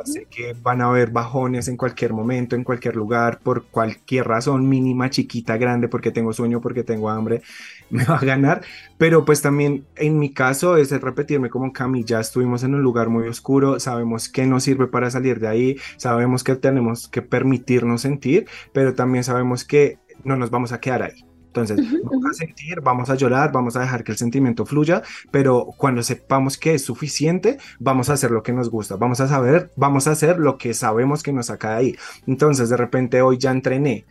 Así 0.00 0.24
que 0.30 0.54
van 0.62 0.80
a 0.80 0.86
haber 0.86 1.10
bajones 1.10 1.68
en 1.68 1.76
cualquier 1.76 2.12
momento, 2.12 2.56
en 2.56 2.64
cualquier 2.64 2.96
lugar, 2.96 3.40
por 3.42 3.64
cualquier 3.64 4.26
razón 4.26 4.68
mínima, 4.68 5.10
chiquita, 5.10 5.56
grande, 5.58 5.88
porque 5.88 6.12
tengo 6.12 6.32
sueño, 6.32 6.60
porque 6.62 6.84
tengo 6.84 7.10
hambre, 7.10 7.42
me 7.92 8.04
va 8.04 8.16
a 8.16 8.24
ganar. 8.24 8.62
Pero 8.98 9.24
pues 9.24 9.42
también 9.42 9.86
en 9.96 10.18
mi 10.18 10.32
caso 10.32 10.76
es 10.76 10.90
el 10.90 11.00
repetirme 11.00 11.50
como 11.50 11.72
Cami, 11.72 12.04
ya 12.04 12.20
estuvimos 12.20 12.64
en 12.64 12.74
un 12.74 12.82
lugar 12.82 13.08
muy 13.08 13.28
oscuro, 13.28 13.78
sabemos 13.78 14.28
que 14.28 14.46
nos 14.46 14.64
sirve 14.64 14.88
para 14.88 15.10
salir 15.10 15.38
de 15.38 15.48
ahí, 15.48 15.76
sabemos 15.96 16.42
que 16.42 16.56
tenemos 16.56 17.08
que 17.08 17.22
permitirnos 17.22 18.02
sentir, 18.02 18.46
pero 18.72 18.94
también 18.94 19.22
sabemos 19.22 19.64
que 19.64 19.98
no 20.24 20.36
nos 20.36 20.50
vamos 20.50 20.72
a 20.72 20.80
quedar 20.80 21.02
ahí 21.02 21.24
entonces, 21.52 22.02
vamos 22.02 22.24
a 22.30 22.32
sentir, 22.32 22.80
vamos 22.80 23.10
a 23.10 23.14
llorar, 23.14 23.52
vamos 23.52 23.76
a 23.76 23.80
dejar 23.80 24.04
que 24.04 24.12
el 24.12 24.18
sentimiento 24.18 24.64
fluya, 24.64 25.02
pero 25.30 25.66
cuando 25.76 26.02
sepamos 26.02 26.56
que 26.56 26.74
es 26.74 26.82
suficiente, 26.82 27.58
vamos 27.78 28.08
a 28.08 28.14
hacer 28.14 28.30
lo 28.30 28.42
que 28.42 28.54
nos 28.54 28.70
gusta, 28.70 28.96
vamos 28.96 29.20
a 29.20 29.28
saber, 29.28 29.70
vamos 29.76 30.08
a 30.08 30.12
hacer 30.12 30.38
lo 30.38 30.56
que 30.56 30.72
sabemos 30.72 31.22
que 31.22 31.34
nos 31.34 31.46
saca 31.46 31.72
de 31.72 31.76
ahí. 31.76 31.96
Entonces, 32.26 32.70
de 32.70 32.78
repente 32.78 33.20
hoy 33.20 33.36
ya 33.36 33.50
entrené, 33.50 34.06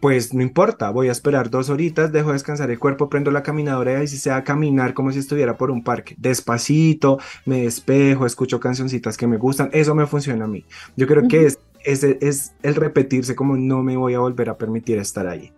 pues 0.00 0.34
no 0.34 0.42
importa, 0.42 0.90
voy 0.90 1.08
a 1.08 1.12
esperar 1.12 1.50
dos 1.50 1.70
horitas, 1.70 2.12
dejo 2.12 2.32
descansar 2.32 2.70
el 2.70 2.78
cuerpo, 2.78 3.08
prendo 3.08 3.30
la 3.30 3.42
caminadora 3.42 4.02
y 4.02 4.08
si 4.08 4.18
sea 4.18 4.44
caminar 4.44 4.94
como 4.94 5.12
si 5.12 5.18
estuviera 5.18 5.56
por 5.56 5.70
un 5.70 5.82
parque, 5.82 6.14
despacito, 6.18 7.18
me 7.44 7.62
despejo, 7.62 8.26
escucho 8.26 8.60
cancioncitas 8.60 9.16
que 9.16 9.26
me 9.26 9.36
gustan, 9.36 9.70
eso 9.72 9.94
me 9.94 10.06
funciona 10.06 10.44
a 10.44 10.48
mí. 10.48 10.64
Yo 10.96 11.06
creo 11.06 11.26
que 11.28 11.46
es, 11.46 11.58
es, 11.84 12.04
es, 12.04 12.54
el 12.62 12.74
repetirse 12.74 13.34
como 13.34 13.56
no 13.56 13.82
me 13.82 13.96
voy 13.96 14.14
a 14.14 14.20
volver 14.20 14.50
a 14.50 14.58
permitir 14.58 14.98
estar 14.98 15.26
ahí. 15.26 15.52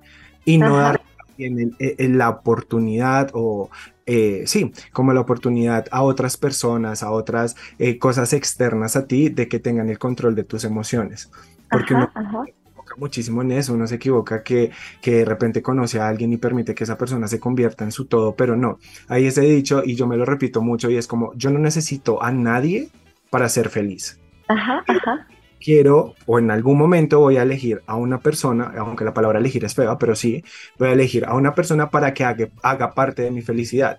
Y 0.44 0.58
no 0.58 0.76
dar 0.76 1.00
en, 1.36 1.76
en, 1.78 2.18
la 2.18 2.30
oportunidad 2.30 3.30
o 3.34 3.70
eh, 4.06 4.44
sí, 4.46 4.72
como 4.92 5.12
la 5.12 5.20
oportunidad 5.20 5.86
a 5.90 6.02
otras 6.02 6.38
personas, 6.38 7.02
a 7.02 7.10
otras 7.10 7.56
eh, 7.78 7.98
cosas 7.98 8.32
externas 8.32 8.96
a 8.96 9.06
ti 9.06 9.28
de 9.28 9.48
que 9.48 9.58
tengan 9.58 9.90
el 9.90 9.98
control 9.98 10.34
de 10.34 10.44
tus 10.44 10.64
emociones. 10.64 11.30
Porque 11.70 11.92
uno 11.92 12.04
equivoca 12.04 12.57
muchísimo 12.98 13.42
en 13.42 13.52
eso, 13.52 13.74
uno 13.74 13.86
se 13.86 13.96
equivoca 13.96 14.42
que, 14.42 14.70
que 15.00 15.16
de 15.16 15.24
repente 15.24 15.62
conoce 15.62 16.00
a 16.00 16.08
alguien 16.08 16.32
y 16.32 16.36
permite 16.36 16.74
que 16.74 16.84
esa 16.84 16.98
persona 16.98 17.28
se 17.28 17.40
convierta 17.40 17.84
en 17.84 17.92
su 17.92 18.06
todo, 18.06 18.34
pero 18.34 18.56
no. 18.56 18.78
Hay 19.08 19.26
ese 19.26 19.42
dicho 19.42 19.82
y 19.84 19.94
yo 19.94 20.06
me 20.06 20.16
lo 20.16 20.24
repito 20.24 20.60
mucho 20.60 20.90
y 20.90 20.96
es 20.96 21.06
como, 21.06 21.32
yo 21.34 21.50
no 21.50 21.58
necesito 21.58 22.22
a 22.22 22.32
nadie 22.32 22.88
para 23.30 23.48
ser 23.48 23.68
feliz. 23.68 24.20
Ajá, 24.48 24.82
ajá 24.86 25.26
quiero 25.58 26.14
o 26.26 26.38
en 26.38 26.50
algún 26.50 26.78
momento 26.78 27.20
voy 27.20 27.36
a 27.36 27.42
elegir 27.42 27.82
a 27.86 27.96
una 27.96 28.20
persona, 28.20 28.72
aunque 28.78 29.04
la 29.04 29.14
palabra 29.14 29.38
elegir 29.38 29.64
es 29.64 29.74
fea, 29.74 29.98
pero 29.98 30.14
sí, 30.14 30.44
voy 30.78 30.88
a 30.88 30.92
elegir 30.92 31.24
a 31.24 31.34
una 31.34 31.54
persona 31.54 31.90
para 31.90 32.14
que 32.14 32.24
haga, 32.24 32.94
parte 32.94 33.22
de 33.22 33.30
mi 33.30 33.42
felicidad. 33.42 33.98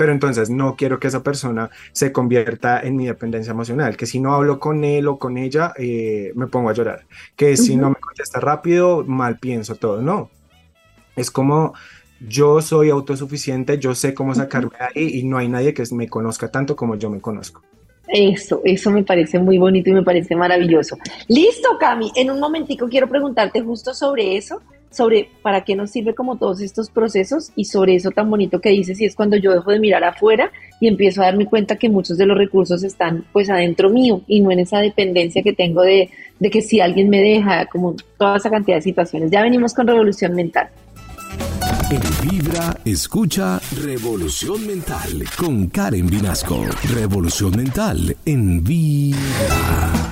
Pero 0.00 0.12
entonces 0.12 0.48
no 0.48 0.76
quiero 0.76 0.98
que 0.98 1.08
esa 1.08 1.22
persona 1.22 1.68
se 1.92 2.10
convierta 2.10 2.80
en 2.80 2.96
mi 2.96 3.04
dependencia 3.04 3.50
emocional, 3.50 3.98
que 3.98 4.06
si 4.06 4.18
no 4.18 4.32
hablo 4.32 4.58
con 4.58 4.82
él 4.82 5.06
o 5.08 5.18
con 5.18 5.36
ella, 5.36 5.74
eh, 5.76 6.32
me 6.36 6.46
pongo 6.46 6.70
a 6.70 6.72
llorar, 6.72 7.04
que 7.36 7.54
si 7.58 7.76
no 7.76 7.90
me 7.90 7.96
contesta 7.96 8.40
rápido, 8.40 9.04
mal 9.04 9.38
pienso 9.38 9.74
todo, 9.74 10.00
no. 10.00 10.30
Es 11.16 11.30
como 11.30 11.74
yo 12.18 12.62
soy 12.62 12.88
autosuficiente, 12.88 13.78
yo 13.78 13.94
sé 13.94 14.14
cómo 14.14 14.34
sacarme 14.34 14.70
de 14.70 14.84
ahí 14.86 15.18
y 15.18 15.24
no 15.24 15.36
hay 15.36 15.48
nadie 15.48 15.74
que 15.74 15.84
me 15.92 16.08
conozca 16.08 16.50
tanto 16.50 16.74
como 16.74 16.94
yo 16.94 17.10
me 17.10 17.20
conozco. 17.20 17.60
Eso, 18.08 18.62
eso 18.64 18.90
me 18.90 19.04
parece 19.04 19.38
muy 19.38 19.58
bonito 19.58 19.90
y 19.90 19.92
me 19.92 20.02
parece 20.02 20.34
maravilloso. 20.34 20.96
Listo, 21.28 21.76
Cami. 21.78 22.10
En 22.16 22.30
un 22.30 22.40
momentico 22.40 22.88
quiero 22.88 23.06
preguntarte 23.06 23.60
justo 23.60 23.92
sobre 23.92 24.38
eso, 24.38 24.62
sobre 24.90 25.28
para 25.42 25.64
qué 25.64 25.76
nos 25.76 25.90
sirve 25.90 26.14
como 26.14 26.36
todos 26.36 26.60
estos 26.60 26.90
procesos 26.90 27.52
y 27.56 27.66
sobre 27.66 27.94
eso 27.94 28.10
tan 28.10 28.28
bonito 28.28 28.60
que 28.60 28.70
dices 28.70 29.00
y 29.00 29.04
es 29.04 29.14
cuando 29.14 29.36
yo 29.36 29.52
dejo 29.52 29.70
de 29.70 29.78
mirar 29.78 30.04
afuera 30.04 30.50
y 30.80 30.88
empiezo 30.88 31.22
a 31.22 31.26
darme 31.26 31.46
cuenta 31.46 31.76
que 31.76 31.88
muchos 31.88 32.18
de 32.18 32.26
los 32.26 32.36
recursos 32.36 32.82
están 32.82 33.24
pues 33.32 33.50
adentro 33.50 33.90
mío 33.90 34.22
y 34.26 34.40
no 34.40 34.50
en 34.50 34.60
esa 34.60 34.78
dependencia 34.78 35.42
que 35.42 35.52
tengo 35.52 35.82
de, 35.82 36.10
de 36.38 36.50
que 36.50 36.62
si 36.62 36.80
alguien 36.80 37.08
me 37.08 37.20
deja, 37.20 37.66
como 37.66 37.94
toda 38.18 38.36
esa 38.36 38.50
cantidad 38.50 38.76
de 38.76 38.82
situaciones. 38.82 39.30
Ya 39.30 39.42
venimos 39.42 39.74
con 39.74 39.86
revolución 39.86 40.34
mental. 40.34 40.68
En 41.90 42.30
Vibra, 42.30 42.76
escucha 42.84 43.60
Revolución 43.82 44.64
Mental 44.66 45.24
con 45.36 45.66
Karen 45.68 46.06
Vinasco. 46.06 46.64
Revolución 46.94 47.56
Mental 47.56 48.16
en 48.24 48.62
Vibra. 48.62 50.09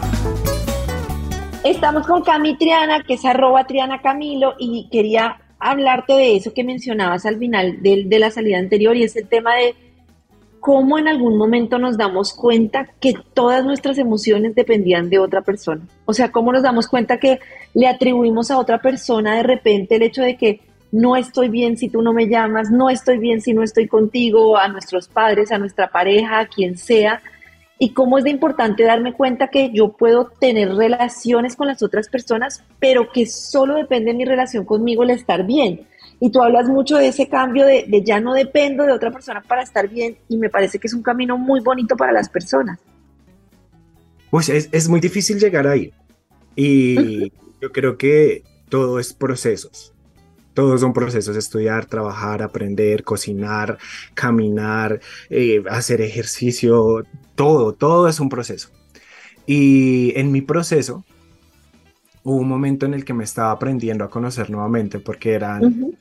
Estamos 1.68 2.06
con 2.06 2.22
Cami 2.22 2.56
Triana, 2.56 3.02
que 3.02 3.12
es 3.12 3.24
arroba 3.26 3.66
Triana 3.66 4.00
Camilo, 4.00 4.54
y 4.58 4.88
quería 4.90 5.36
hablarte 5.58 6.14
de 6.14 6.34
eso 6.34 6.54
que 6.54 6.64
mencionabas 6.64 7.26
al 7.26 7.36
final 7.36 7.82
de, 7.82 8.04
de 8.06 8.18
la 8.18 8.30
salida 8.30 8.56
anterior, 8.56 8.96
y 8.96 9.02
es 9.04 9.14
el 9.16 9.28
tema 9.28 9.54
de 9.54 9.74
cómo 10.60 10.98
en 10.98 11.08
algún 11.08 11.36
momento 11.36 11.78
nos 11.78 11.98
damos 11.98 12.32
cuenta 12.32 12.88
que 12.98 13.12
todas 13.34 13.66
nuestras 13.66 13.98
emociones 13.98 14.54
dependían 14.54 15.10
de 15.10 15.18
otra 15.18 15.42
persona. 15.42 15.82
O 16.06 16.14
sea, 16.14 16.32
cómo 16.32 16.54
nos 16.54 16.62
damos 16.62 16.88
cuenta 16.88 17.18
que 17.18 17.38
le 17.74 17.86
atribuimos 17.86 18.50
a 18.50 18.56
otra 18.56 18.80
persona 18.80 19.36
de 19.36 19.42
repente 19.42 19.96
el 19.96 20.02
hecho 20.04 20.22
de 20.22 20.38
que 20.38 20.62
no 20.90 21.16
estoy 21.16 21.50
bien 21.50 21.76
si 21.76 21.90
tú 21.90 22.00
no 22.00 22.14
me 22.14 22.28
llamas, 22.28 22.70
no 22.70 22.88
estoy 22.88 23.18
bien 23.18 23.42
si 23.42 23.52
no 23.52 23.62
estoy 23.62 23.88
contigo, 23.88 24.56
a 24.56 24.68
nuestros 24.68 25.06
padres, 25.06 25.52
a 25.52 25.58
nuestra 25.58 25.88
pareja, 25.88 26.38
a 26.38 26.46
quien 26.46 26.78
sea. 26.78 27.20
Y 27.78 27.90
cómo 27.90 28.18
es 28.18 28.24
de 28.24 28.30
importante 28.30 28.82
darme 28.82 29.12
cuenta 29.12 29.48
que 29.48 29.70
yo 29.72 29.92
puedo 29.92 30.26
tener 30.40 30.74
relaciones 30.74 31.54
con 31.54 31.68
las 31.68 31.82
otras 31.82 32.08
personas, 32.08 32.64
pero 32.80 33.12
que 33.12 33.26
solo 33.26 33.76
depende 33.76 34.10
de 34.10 34.16
mi 34.16 34.24
relación 34.24 34.64
conmigo 34.64 35.04
el 35.04 35.10
estar 35.10 35.46
bien. 35.46 35.86
Y 36.20 36.30
tú 36.30 36.42
hablas 36.42 36.68
mucho 36.68 36.96
de 36.96 37.08
ese 37.08 37.28
cambio 37.28 37.64
de, 37.64 38.02
ya 38.04 38.20
no 38.20 38.34
dependo 38.34 38.84
de 38.84 38.92
otra 38.92 39.12
persona 39.12 39.40
para 39.42 39.62
estar 39.62 39.88
bien 39.88 40.16
y 40.28 40.36
me 40.36 40.50
parece 40.50 40.80
que 40.80 40.88
es 40.88 40.94
un 40.94 41.02
camino 41.02 41.38
muy 41.38 41.60
bonito 41.60 41.96
para 41.96 42.12
las 42.12 42.28
personas. 42.28 42.80
Pues 44.30 44.48
es, 44.48 44.68
es 44.72 44.88
muy 44.88 45.00
difícil 45.00 45.38
llegar 45.38 45.68
ahí. 45.68 45.92
Y 46.56 47.30
yo 47.60 47.70
creo 47.72 47.96
que 47.96 48.42
todo 48.68 48.98
es 48.98 49.12
procesos. 49.14 49.94
Todos 50.58 50.80
son 50.80 50.92
procesos, 50.92 51.36
estudiar, 51.36 51.86
trabajar, 51.86 52.42
aprender, 52.42 53.04
cocinar, 53.04 53.78
caminar, 54.14 54.98
eh, 55.30 55.62
hacer 55.70 56.00
ejercicio, 56.00 57.04
todo, 57.36 57.74
todo 57.74 58.08
es 58.08 58.18
un 58.18 58.28
proceso. 58.28 58.68
Y 59.46 60.12
en 60.18 60.32
mi 60.32 60.40
proceso 60.40 61.04
hubo 62.24 62.38
un 62.38 62.48
momento 62.48 62.86
en 62.86 62.94
el 62.94 63.04
que 63.04 63.14
me 63.14 63.22
estaba 63.22 63.52
aprendiendo 63.52 64.02
a 64.02 64.10
conocer 64.10 64.50
nuevamente 64.50 64.98
porque 64.98 65.34
eran 65.34 65.92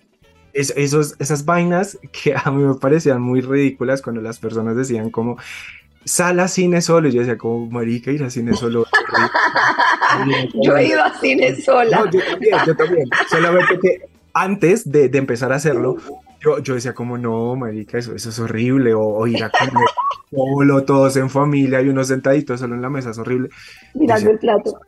esos, 0.54 1.16
esas 1.20 1.46
vainas 1.46 2.00
que 2.12 2.34
a 2.36 2.50
mí 2.50 2.64
me 2.64 2.74
parecían 2.74 3.22
muy 3.22 3.42
ridículas 3.42 4.02
cuando 4.02 4.24
las 4.24 4.40
personas 4.40 4.76
decían 4.76 5.12
como 5.12 5.38
sala 6.04 6.46
a 6.46 6.48
cine 6.48 6.82
solo. 6.82 7.10
Y 7.10 7.12
yo 7.12 7.20
decía, 7.20 7.38
como, 7.38 7.68
marica, 7.70 8.10
ir 8.10 8.24
a 8.24 8.32
cine 8.32 8.56
solo. 8.56 8.88
yo 10.64 10.76
he 10.76 10.88
ido 10.88 11.04
a 11.04 11.14
cine 11.20 11.56
sola. 11.62 12.06
No, 12.06 12.12
yo 12.12 12.22
también, 12.26 12.58
yo 12.66 12.76
también. 12.76 13.08
Solamente 13.30 13.80
que 13.80 14.17
antes 14.42 14.90
de, 14.90 15.06
empezar 15.14 15.52
a 15.52 15.56
hacerlo, 15.56 15.98
yo, 16.40 16.60
yo 16.60 16.76
decía 16.76 16.94
como, 16.94 17.18
no, 17.18 17.56
marica, 17.56 17.98
eso, 17.98 18.14
eso 18.16 18.30
es 18.30 18.40
horrible, 18.40 18.94
o, 18.94 19.26
ir 19.28 19.44
a 19.44 19.50
comer 19.50 19.88
solo, 20.32 20.84
todos 20.84 21.18
en 21.18 21.30
familia 21.30 21.82
y 21.82 21.90
uno 21.90 22.04
sentadito 22.04 22.58
solo 22.58 22.76
en 22.76 22.82
la 22.82 22.90
mesa, 22.90 23.12
es 23.12 23.18
horrible. 23.18 23.50
Mirando 23.96 24.32
el 24.32 24.40
plato. 24.40 24.80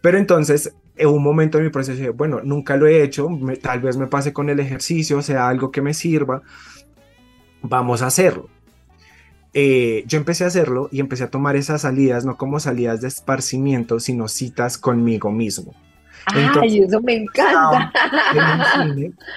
Pero 0.00 0.18
entonces, 0.18 0.72
en 0.96 1.08
un 1.08 1.22
momento 1.22 1.58
de 1.58 1.64
mi 1.64 1.70
proceso, 1.70 1.98
dije, 1.98 2.10
bueno, 2.10 2.40
nunca 2.42 2.76
lo 2.76 2.86
he 2.86 3.02
hecho, 3.02 3.28
tal 3.60 3.80
vez 3.80 3.96
me 3.96 4.06
pase 4.06 4.32
con 4.32 4.48
el 4.48 4.60
ejercicio, 4.60 5.20
sea 5.20 5.48
algo 5.48 5.70
que 5.70 5.82
me 5.82 5.92
sirva, 5.92 6.42
vamos 7.62 8.02
a 8.02 8.06
hacerlo. 8.06 8.48
Eh, 9.52 10.04
yo 10.06 10.18
empecé 10.18 10.44
a 10.44 10.48
hacerlo 10.48 10.88
y 10.92 11.00
empecé 11.00 11.24
a 11.24 11.30
tomar 11.30 11.56
esas 11.56 11.82
salidas, 11.82 12.24
no 12.24 12.36
como 12.36 12.60
salidas 12.60 13.00
de 13.00 13.08
esparcimiento, 13.08 14.00
sino 14.00 14.28
citas 14.28 14.78
conmigo 14.78 15.32
mismo. 15.32 15.74
Ay, 16.26 16.80
eso 16.80 17.00
me 17.00 17.14
encanta. 17.14 17.92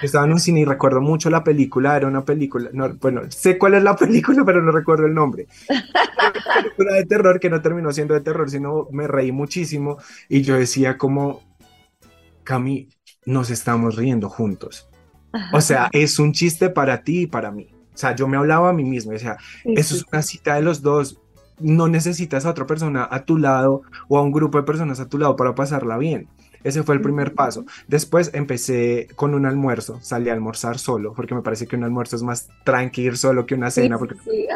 Estaba 0.02 0.26
en, 0.26 0.32
un 0.32 0.40
cine, 0.40 0.60
y 0.60 0.64
recuerdo 0.64 1.00
mucho 1.00 1.30
la 1.30 1.44
película, 1.44 1.96
era 1.96 2.08
una 2.08 2.24
película, 2.24 2.70
no, 2.72 2.92
bueno, 2.94 3.22
sé 3.28 3.58
cuál 3.58 3.74
es 3.74 3.82
la 3.82 3.96
película, 3.96 4.44
pero 4.44 4.60
no 4.60 4.72
recuerdo 4.72 5.06
el 5.06 5.14
nombre. 5.14 5.46
una 5.68 6.62
película 6.62 6.94
de 6.94 7.06
terror 7.06 7.38
que 7.40 7.48
no 7.48 7.62
terminó 7.62 7.92
siendo 7.92 8.14
de 8.14 8.20
terror, 8.20 8.50
sino 8.50 8.88
me 8.90 9.06
reí 9.06 9.30
muchísimo 9.30 9.98
y 10.28 10.42
yo 10.42 10.56
decía 10.56 10.98
como, 10.98 11.42
Cami, 12.42 12.88
nos 13.24 13.50
estamos 13.50 13.96
riendo 13.96 14.28
juntos. 14.28 14.88
O 15.52 15.60
sea, 15.60 15.88
es 15.92 16.18
un 16.18 16.32
chiste 16.32 16.70
para 16.70 17.04
ti 17.04 17.22
y 17.22 17.26
para 17.26 17.52
mí. 17.52 17.68
O 17.94 17.96
sea, 17.96 18.16
yo 18.16 18.26
me 18.26 18.36
hablaba 18.36 18.70
a 18.70 18.72
mí 18.72 18.84
mismo, 18.84 19.12
o 19.12 19.18
sea, 19.18 19.36
eso 19.64 19.94
es 19.94 20.04
una 20.12 20.22
cita 20.22 20.56
de 20.56 20.62
los 20.62 20.82
dos. 20.82 21.20
No 21.58 21.86
necesitas 21.86 22.46
a 22.46 22.50
otra 22.50 22.66
persona 22.66 23.06
a 23.08 23.24
tu 23.24 23.36
lado 23.36 23.82
o 24.08 24.18
a 24.18 24.22
un 24.22 24.32
grupo 24.32 24.58
de 24.58 24.64
personas 24.64 24.98
a 24.98 25.08
tu 25.08 25.18
lado 25.18 25.36
para 25.36 25.54
pasarla 25.54 25.98
bien. 25.98 26.28
Ese 26.62 26.82
fue 26.82 26.94
el 26.94 27.00
primer 27.00 27.34
paso. 27.34 27.64
Después 27.88 28.30
empecé 28.34 29.08
con 29.16 29.34
un 29.34 29.46
almuerzo, 29.46 29.98
salí 30.02 30.28
a 30.28 30.32
almorzar 30.32 30.78
solo, 30.78 31.14
porque 31.14 31.34
me 31.34 31.42
parece 31.42 31.66
que 31.66 31.76
un 31.76 31.84
almuerzo 31.84 32.16
es 32.16 32.22
más 32.22 32.48
tranquilo 32.64 33.16
solo 33.16 33.46
que 33.46 33.54
una 33.54 33.70
cena, 33.70 33.98
porque 33.98 34.16
sí, 34.24 34.46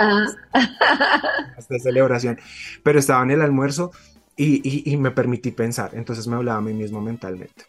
hasta 0.53 1.79
celebración. 1.79 2.39
Pero 2.83 2.99
estaba 2.99 3.23
en 3.23 3.31
el 3.31 3.43
almuerzo 3.43 3.93
y, 4.37 4.91
y, 4.91 4.97
me 4.97 5.13
permití 5.13 5.51
pensar, 5.53 5.91
entonces 5.95 6.27
me 6.27 6.37
hablaba 6.37 6.59
a 6.59 6.63
mí 6.63 6.75
mismo 6.75 7.01
mentalmente. 7.01 7.65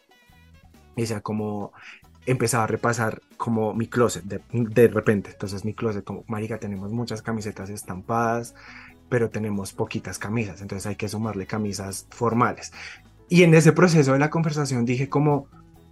Y 0.95 1.01
decía 1.01 1.21
como, 1.21 1.73
empezaba 2.25 2.63
a 2.63 2.67
repasar 2.67 3.21
como 3.37 3.73
mi 3.73 3.87
closet 3.87 4.23
de, 4.23 4.41
de, 4.51 4.87
repente. 4.87 5.31
Entonces 5.31 5.63
mi 5.63 5.73
closet, 5.73 6.03
como, 6.03 6.23
marica, 6.27 6.57
tenemos 6.57 6.91
muchas 6.91 7.21
camisetas 7.21 7.69
estampadas, 7.69 8.55
pero 9.09 9.29
tenemos 9.29 9.73
poquitas 9.73 10.17
camisas, 10.17 10.61
entonces 10.61 10.87
hay 10.87 10.95
que 10.95 11.07
sumarle 11.07 11.45
camisas 11.45 12.07
formales. 12.09 12.71
Y 13.29 13.43
en 13.43 13.53
ese 13.53 13.71
proceso 13.71 14.13
de 14.13 14.19
la 14.19 14.29
conversación 14.29 14.85
dije 14.85 15.09
como, 15.09 15.47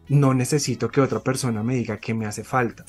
no 0.10 0.34
necesito 0.34 0.90
que 0.90 1.02
otra 1.02 1.20
persona 1.20 1.64
me 1.64 1.76
diga 1.76 1.98
que 1.98 2.14
me 2.14 2.26
hace 2.26 2.44
falta. 2.44 2.86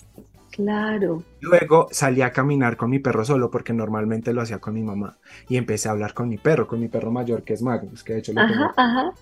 Claro. 0.51 1.25
Luego 1.41 1.89
salí 1.91 2.23
a 2.23 2.33
caminar 2.33 2.77
con 2.77 2.91
mi 2.91 3.01
perro 3.01 3.25
solo 3.25 3.51
porque 3.51 3.73
normalmente 3.73 4.33
lo 4.33 4.41
hacía 4.41 4.61
con 4.61 4.75
mi 4.75 4.85
mamá 4.85 5.17
y 5.49 5.57
empecé 5.57 5.89
a 5.89 5.93
hablar 5.93 6.15
con 6.15 6.29
mi 6.29 6.39
perro, 6.39 6.69
con 6.69 6.79
mi 6.79 6.89
perro 6.89 7.11
mayor 7.11 7.43
que 7.43 7.55
es 7.55 7.63
Magnus, 7.63 8.05
que 8.05 8.13
de 8.13 8.19
hecho 8.21 8.33
lo 8.33 8.47
tengo. 8.47 8.71
Ajá, 8.77 9.13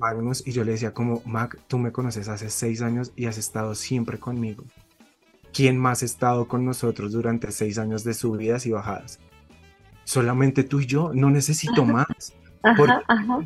Magnus 0.00 0.44
y 0.44 0.52
yo 0.52 0.64
le 0.64 0.72
decía 0.72 0.92
como, 0.92 1.22
Mag, 1.24 1.56
tú 1.68 1.78
me 1.78 1.92
conoces 1.92 2.28
hace 2.28 2.50
seis 2.50 2.82
años 2.82 3.12
y 3.14 3.26
has 3.26 3.38
estado 3.38 3.76
siempre 3.76 4.18
conmigo. 4.18 4.64
¿Quién 5.52 5.78
más 5.78 6.02
ha 6.02 6.06
estado 6.06 6.48
con 6.48 6.64
nosotros 6.64 7.12
durante 7.12 7.52
seis 7.52 7.78
años 7.78 8.02
de 8.02 8.14
subidas 8.14 8.66
y 8.66 8.72
bajadas? 8.72 9.20
Solamente 10.02 10.64
tú 10.64 10.80
y 10.80 10.86
yo, 10.86 11.12
no 11.14 11.30
necesito 11.30 11.84
más. 11.84 12.34
Ajá, 12.64 13.02
ajá 13.06 13.38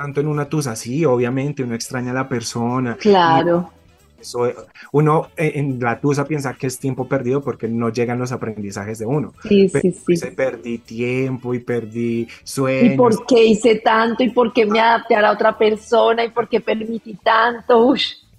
tanto 0.00 0.20
en 0.22 0.28
una 0.28 0.46
tusa, 0.46 0.74
sí, 0.76 1.04
obviamente 1.04 1.62
uno 1.62 1.74
extraña 1.74 2.12
a 2.12 2.14
la 2.14 2.26
persona. 2.26 2.96
Claro. 2.96 3.70
Eso, 4.18 4.50
uno 4.92 5.28
en 5.36 5.78
la 5.78 6.00
tusa 6.00 6.24
piensa 6.24 6.54
que 6.54 6.68
es 6.68 6.78
tiempo 6.78 7.06
perdido 7.06 7.42
porque 7.42 7.68
no 7.68 7.90
llegan 7.90 8.18
los 8.18 8.32
aprendizajes 8.32 8.98
de 8.98 9.04
uno. 9.04 9.34
Sí, 9.46 9.68
sí, 9.68 9.92
sí. 9.92 10.30
Perdí 10.34 10.78
tiempo 10.78 11.52
y 11.52 11.58
perdí 11.58 12.26
sueños. 12.42 12.94
¿Y 12.94 12.96
por 12.96 13.26
qué 13.26 13.44
hice 13.44 13.76
tanto? 13.76 14.24
¿Y 14.24 14.30
por 14.30 14.54
qué 14.54 14.64
me 14.64 14.80
adapté 14.80 15.16
a 15.16 15.20
la 15.20 15.32
otra 15.32 15.56
persona? 15.58 16.24
¿Y 16.24 16.30
por 16.30 16.48
qué 16.48 16.62
permití 16.62 17.14
tanto? 17.22 17.94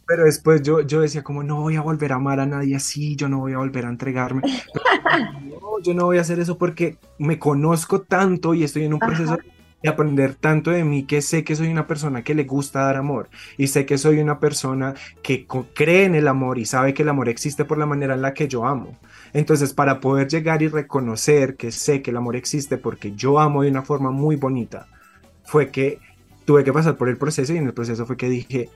Pero 0.07 0.25
después 0.25 0.63
yo, 0.63 0.81
yo 0.81 1.01
decía 1.01 1.23
como 1.23 1.43
no 1.43 1.61
voy 1.61 1.75
a 1.75 1.81
volver 1.81 2.11
a 2.11 2.15
amar 2.15 2.39
a 2.39 2.47
nadie 2.47 2.75
así, 2.75 3.15
yo 3.15 3.29
no 3.29 3.37
voy 3.37 3.53
a 3.53 3.59
volver 3.59 3.85
a 3.85 3.89
entregarme. 3.89 4.41
no, 5.43 5.79
yo 5.83 5.93
no 5.93 6.05
voy 6.05 6.17
a 6.17 6.21
hacer 6.21 6.39
eso 6.39 6.57
porque 6.57 6.97
me 7.19 7.37
conozco 7.37 8.01
tanto 8.01 8.55
y 8.55 8.63
estoy 8.63 8.85
en 8.85 8.93
un 8.93 8.99
proceso 8.99 9.37
y 9.83 9.87
aprender 9.87 10.35
tanto 10.35 10.71
de 10.71 10.83
mí 10.83 11.03
que 11.03 11.21
sé 11.21 11.43
que 11.43 11.55
soy 11.55 11.69
una 11.69 11.87
persona 11.87 12.23
que 12.23 12.35
le 12.35 12.43
gusta 12.43 12.81
dar 12.81 12.97
amor 12.97 13.29
y 13.57 13.67
sé 13.67 13.85
que 13.85 13.97
soy 13.97 14.19
una 14.19 14.39
persona 14.39 14.93
que 15.23 15.47
cree 15.73 16.05
en 16.05 16.15
el 16.15 16.27
amor 16.27 16.59
y 16.59 16.65
sabe 16.65 16.93
que 16.93 17.03
el 17.03 17.09
amor 17.09 17.29
existe 17.29 17.65
por 17.65 17.77
la 17.77 17.85
manera 17.85 18.13
en 18.13 18.21
la 18.21 18.33
que 18.33 18.47
yo 18.47 18.65
amo. 18.65 18.97
Entonces, 19.33 19.73
para 19.73 19.99
poder 19.99 20.27
llegar 20.27 20.61
y 20.61 20.67
reconocer 20.67 21.55
que 21.55 21.71
sé 21.71 22.01
que 22.01 22.11
el 22.11 22.17
amor 22.17 22.35
existe 22.35 22.77
porque 22.77 23.13
yo 23.13 23.39
amo 23.39 23.63
de 23.63 23.69
una 23.69 23.81
forma 23.81 24.11
muy 24.11 24.35
bonita, 24.35 24.87
fue 25.43 25.69
que 25.69 25.99
tuve 26.45 26.63
que 26.63 26.73
pasar 26.73 26.97
por 26.97 27.09
el 27.09 27.17
proceso 27.17 27.53
y 27.53 27.57
en 27.57 27.65
el 27.65 27.73
proceso 27.73 28.05
fue 28.05 28.17
que 28.17 28.29
dije, 28.29 28.69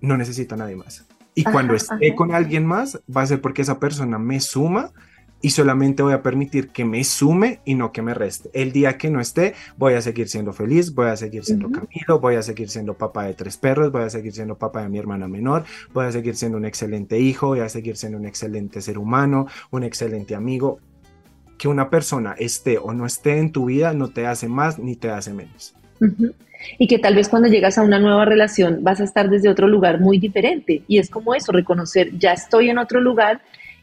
no 0.00 0.16
necesito 0.16 0.54
a 0.54 0.58
nadie 0.58 0.76
más. 0.76 1.06
Y 1.34 1.44
cuando 1.44 1.74
esté 1.74 2.16
con 2.16 2.34
alguien 2.34 2.66
más, 2.66 3.00
va 3.14 3.22
a 3.22 3.26
ser 3.26 3.40
porque 3.40 3.62
esa 3.62 3.78
persona 3.78 4.18
me 4.18 4.40
suma 4.40 4.92
y 5.40 5.50
solamente 5.50 6.02
voy 6.02 6.12
a 6.12 6.22
permitir 6.22 6.68
que 6.70 6.84
me 6.84 7.02
sume 7.04 7.60
y 7.64 7.74
no 7.74 7.92
que 7.92 8.02
me 8.02 8.14
reste. 8.14 8.50
El 8.52 8.72
día 8.72 8.98
que 8.98 9.10
no 9.10 9.20
esté, 9.20 9.54
voy 9.76 9.94
a 9.94 10.00
seguir 10.00 10.28
siendo 10.28 10.52
feliz, 10.52 10.94
voy 10.94 11.08
a 11.08 11.16
seguir 11.16 11.44
siendo 11.44 11.70
Camilo, 11.70 12.18
voy 12.20 12.34
a 12.36 12.42
seguir 12.42 12.68
siendo 12.68 12.94
papá 12.94 13.24
de 13.24 13.34
tres 13.34 13.56
perros, 13.56 13.92
voy 13.92 14.02
a 14.02 14.10
seguir 14.10 14.32
siendo 14.32 14.56
papá 14.56 14.82
de 14.82 14.88
mi 14.88 14.98
hermana 14.98 15.28
menor, 15.28 15.64
voy 15.92 16.06
a 16.06 16.12
seguir 16.12 16.34
siendo 16.34 16.58
un 16.58 16.64
excelente 16.64 17.18
hijo, 17.18 17.48
voy 17.48 17.60
a 17.60 17.68
seguir 17.68 17.96
siendo 17.96 18.18
un 18.18 18.26
excelente 18.26 18.80
ser 18.80 18.98
humano, 18.98 19.46
un 19.70 19.84
excelente 19.84 20.34
amigo. 20.34 20.80
Que 21.56 21.68
una 21.68 21.90
persona 21.90 22.34
esté 22.38 22.78
o 22.78 22.92
no 22.92 23.04
esté 23.04 23.38
en 23.38 23.50
tu 23.50 23.66
vida 23.66 23.92
no 23.92 24.08
te 24.08 24.26
hace 24.26 24.48
más 24.48 24.78
ni 24.78 24.94
te 24.94 25.10
hace 25.10 25.32
menos. 25.32 25.74
Y 26.78 26.86
que 26.86 26.98
tal 26.98 27.16
vez 27.16 27.28
cuando 27.28 27.48
llegas 27.48 27.78
a 27.78 27.82
una 27.82 27.98
nueva 27.98 28.24
relación 28.24 28.78
vas 28.82 29.00
a 29.00 29.04
estar 29.04 29.28
desde 29.28 29.48
otro 29.48 29.66
lugar 29.66 30.00
muy 30.00 30.18
diferente. 30.18 30.82
Y 30.86 30.98
es 30.98 31.10
como 31.10 31.34
eso, 31.34 31.50
reconocer, 31.50 32.16
ya 32.16 32.32
estoy 32.32 32.70
en 32.70 32.78
otro 32.78 33.00
lugar 33.00 33.40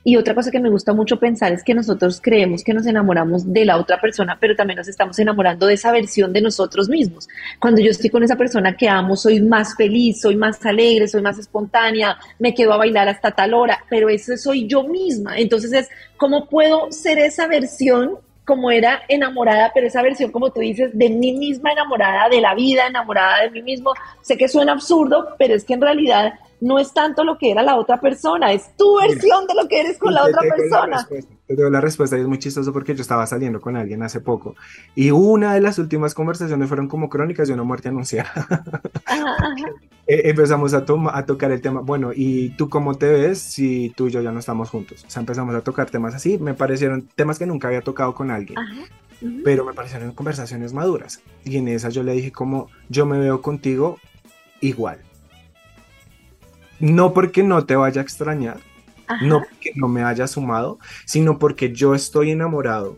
y 0.08 0.18
otra 0.18 0.36
cosa 0.36 0.52
que 0.52 0.60
me 0.60 0.70
gusta 0.70 0.94
mucho 0.94 1.18
pensar 1.18 1.52
es 1.52 1.64
que 1.64 1.74
nosotros 1.74 2.22
creemos 2.22 2.64
que 2.64 2.76
nos 2.76 2.86
enamoramos 2.86 3.52
de 3.52 3.66
la 3.66 3.78
otra 3.78 4.00
persona, 4.00 4.38
pero 4.40 4.56
también 4.56 4.78
nos 4.78 4.88
estamos 4.88 5.18
enamorando 5.18 5.66
de 5.66 5.74
esa 5.74 5.92
versión 5.92 6.32
de 6.32 6.42
nosotros 6.42 6.88
mismos. 6.88 7.28
Cuando 7.60 7.82
yo 7.82 7.90
estoy 7.90 8.12
con 8.12 8.22
esa 8.22 8.36
persona 8.36 8.78
que 8.78 8.88
amo, 8.88 9.18
soy 9.18 9.42
más 9.42 9.76
feliz, 9.76 10.22
soy 10.22 10.36
más 10.36 10.64
alegre, 10.64 11.08
soy 11.08 11.24
más 11.24 11.40
espontánea, 11.40 12.20
me 12.38 12.54
quedo 12.54 12.74
a 12.74 12.78
bailar 12.78 13.10
hasta 13.10 13.32
tal 13.32 13.56
hora, 13.56 13.84
pero 13.90 14.08
eso 14.08 14.38
soy 14.38 14.68
yo 14.68 14.84
misma. 14.84 15.40
Entonces 15.40 15.74
es, 15.74 15.90
¿cómo 16.18 16.48
puedo 16.50 16.92
ser 16.92 17.18
esa 17.18 17.48
versión 17.48 18.20
como 18.46 18.70
era 18.70 19.02
enamorada, 19.08 19.72
pero 19.74 19.88
esa 19.88 20.04
versión, 20.04 20.32
como 20.32 20.52
tú 20.52 20.60
dices, 20.60 20.92
de 20.94 21.10
mí 21.10 21.34
misma 21.34 21.72
enamorada, 21.72 22.30
de 22.30 22.42
la 22.42 22.54
vida, 22.54 22.86
enamorada 22.86 23.42
de 23.42 23.50
mí 23.50 23.64
mismo. 23.64 23.92
Sé 24.22 24.38
que 24.38 24.48
suena 24.48 24.74
absurdo, 24.74 25.36
pero 25.40 25.56
es 25.56 25.66
que 25.66 25.74
en 25.74 25.82
realidad 25.82 26.36
no 26.66 26.80
es 26.80 26.94
tanto 26.94 27.24
lo 27.24 27.38
que 27.38 27.52
era 27.52 27.62
la 27.62 27.78
otra 27.78 28.02
persona, 28.02 28.52
es 28.52 28.76
tu 28.76 28.98
versión 28.98 29.46
de 29.46 29.54
lo 29.54 29.68
que 29.68 29.82
eres 29.82 30.00
con 30.00 30.16
la 30.16 30.24
otra 30.24 30.42
persona. 30.42 31.08
te 31.46 31.56
doy 31.56 31.70
la 31.70 31.80
respuesta 31.80 32.18
y 32.18 32.22
es 32.22 32.28
muy 32.28 32.40
chistoso 32.40 32.74
porque 32.74 32.96
yo 32.96 33.04
estaba 33.04 33.28
saliendo 33.28 33.62
con 33.62 33.76
alguien 33.76 34.02
hace 34.02 34.20
poco 34.20 34.56
y 34.96 35.12
una 35.12 35.54
de 35.54 35.62
las 35.62 35.78
últimas 35.78 36.16
conversaciones 36.16 36.68
fueron 36.68 36.88
como 36.88 37.08
crónicas 37.08 37.48
de 37.48 37.54
una 37.54 37.64
muerte 37.64 37.90
anunciada. 37.90 38.32
E, 40.08 40.30
empezamos 40.30 40.76
a, 40.76 40.86
a 41.14 41.26
tocar 41.26 41.52
el 41.52 41.62
tema, 41.62 41.82
bueno, 41.82 42.12
¿y 42.14 42.50
tú 42.50 42.70
cómo 42.70 42.94
te 42.94 43.10
ves 43.10 43.40
si 43.40 43.90
tú 43.90 44.06
y 44.06 44.12
yo 44.12 44.22
ya 44.22 44.32
no 44.32 44.38
estamos 44.38 44.70
juntos? 44.70 45.04
O 45.04 45.10
sea, 45.10 45.22
empezamos 45.22 45.56
a 45.56 45.62
tocar 45.62 45.90
temas 45.90 46.14
así, 46.14 46.38
me 46.38 46.54
parecieron 46.54 47.10
temas 47.16 47.40
que 47.40 47.48
nunca 47.48 47.70
había 47.70 47.82
tocado 47.82 48.14
con 48.14 48.30
alguien. 48.30 48.60
Pero 49.44 49.66
me 49.66 49.74
parecieron 49.74 50.12
conversaciones 50.12 50.74
maduras. 50.74 51.24
Y 51.44 51.58
en 51.58 51.70
esas 51.70 51.96
yo 51.96 52.04
le 52.04 52.14
dije 52.14 52.32
como, 52.32 52.70
yo 52.88 53.08
me 53.08 53.18
veo 53.18 53.42
contigo 53.42 53.98
igual 54.62 55.00
no 56.80 57.14
porque 57.14 57.44
no 57.44 57.66
te 57.66 57.76
vaya 57.76 58.02
a 58.02 58.04
extrañar, 58.04 58.60
no 59.22 59.42
porque 59.42 59.72
no 59.76 59.88
me 59.88 60.04
haya 60.04 60.28
sumado, 60.28 60.80
sino 61.06 61.40
porque 61.40 61.74
yo 61.74 61.96
estoy 61.96 62.32
enamorado 62.32 62.98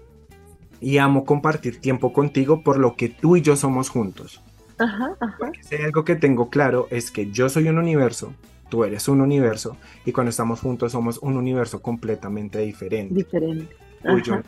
y 0.80 0.98
amo 0.98 1.26
compartir 1.26 1.80
tiempo 1.80 2.14
contigo 2.14 2.62
por 2.62 2.78
lo 2.78 2.96
que 2.96 3.10
tú 3.10 3.36
y 3.36 3.42
yo 3.42 3.56
somos 3.56 3.90
juntos. 3.90 4.42
Ajá, 4.80 5.16
ajá. 5.20 5.52
si 5.62 5.76
hay 5.76 5.86
algo 5.86 6.06
que 6.06 6.16
tengo 6.16 6.52
claro 6.52 6.88
es 6.92 7.10
que 7.10 7.32
yo 7.32 7.50
soy 7.50 7.68
un 7.68 7.80
universo, 7.80 8.34
tú 8.70 8.84
eres 8.84 9.08
un 9.08 9.22
universo 9.22 9.76
y 10.06 10.12
cuando 10.12 10.30
estamos 10.30 10.62
juntos 10.62 10.92
somos 10.92 11.18
un 11.18 11.36
universo 11.36 11.82
completamente 11.82 12.60
diferente. 12.60 13.16
Diferente. 13.16 13.76
Tú 14.04 14.18
y 14.18 14.22
yo 14.22 14.42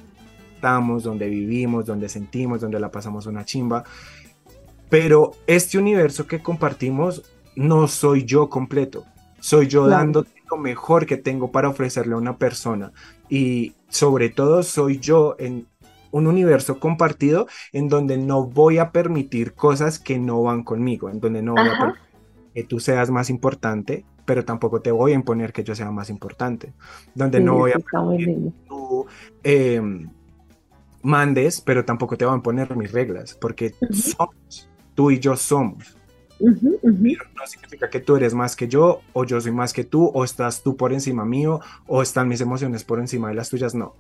estamos, 0.60 1.04
donde 1.04 1.30
vivimos, 1.30 1.86
donde 1.86 2.10
sentimos, 2.10 2.60
donde 2.60 2.82
la 2.82 2.92
pasamos 2.92 3.26
una 3.26 3.46
chimba. 3.46 3.86
Pero 4.90 5.32
este 5.48 5.78
universo 5.78 6.28
que 6.28 6.42
compartimos 6.42 7.24
no 7.56 7.88
soy 7.88 8.26
yo 8.26 8.50
completo. 8.50 9.06
Soy 9.40 9.68
yo 9.68 9.88
dando 9.88 10.26
lo 10.50 10.58
mejor 10.58 11.06
que 11.06 11.18
tengo 11.18 11.52
para 11.52 11.70
ofrecerle 11.70 12.14
a 12.14 12.18
una 12.18 12.38
persona. 12.38 12.92
Y 13.30 13.76
sobre 13.90 14.30
todo 14.30 14.64
soy 14.64 15.00
yo 15.00 15.36
en 15.40 15.68
un 16.12 16.28
universo 16.28 16.80
compartido 16.80 17.48
en 17.72 17.88
donde 17.88 18.18
no 18.18 18.46
voy 18.46 18.80
a 18.80 18.92
permitir 18.92 19.54
cosas 19.54 20.00
que 20.00 20.18
no 20.18 20.42
van 20.42 20.64
conmigo, 20.64 21.10
en 21.10 21.20
donde 21.20 21.42
no 21.42 21.54
voy 21.54 21.68
a 21.68 21.78
permitir 21.78 22.10
que 22.54 22.64
tú 22.64 22.80
seas 22.80 23.12
más 23.12 23.30
importante, 23.30 24.06
pero 24.26 24.44
tampoco 24.44 24.82
te 24.82 24.92
voy 24.92 25.12
a 25.12 25.16
imponer 25.16 25.54
que 25.54 25.64
yo 25.64 25.76
sea 25.76 25.92
más 25.92 26.10
importante, 26.10 26.74
donde 27.14 27.40
no 27.40 27.56
voy 27.56 27.72
a 27.72 27.80
permitir 27.80 28.36
que 28.36 28.52
tú 28.68 29.06
em, 29.44 30.10
mandes, 31.02 31.62
pero 31.62 31.86
tampoco 31.86 32.18
te 32.18 32.26
van 32.26 32.40
a 32.40 32.44
poner 32.44 32.76
mis 32.76 32.92
reglas, 32.92 33.38
porque 33.40 33.76
somos, 33.92 34.70
tú 34.96 35.12
y 35.12 35.20
yo 35.20 35.36
somos. 35.36 35.99
No 36.40 37.48
significa 37.48 37.90
que 37.90 38.00
tú 38.00 38.16
eres 38.16 38.34
más 38.34 38.56
que 38.56 38.68
yo, 38.68 39.02
o 39.14 39.26
yo 39.26 39.40
soy 39.42 39.52
más 39.52 39.74
que 39.74 39.84
tú, 39.84 40.06
o 40.14 40.24
estás 40.24 40.64
tú 40.64 40.76
por 40.78 40.94
encima 40.94 41.26
mío, 41.26 41.60
o 41.88 42.02
están 42.02 42.28
mis 42.28 42.42
emociones 42.42 42.84
por 42.84 43.00
encima 43.00 43.30
de 43.30 43.36
las 43.36 43.50
tuyas, 43.50 43.76
no. 43.76 43.96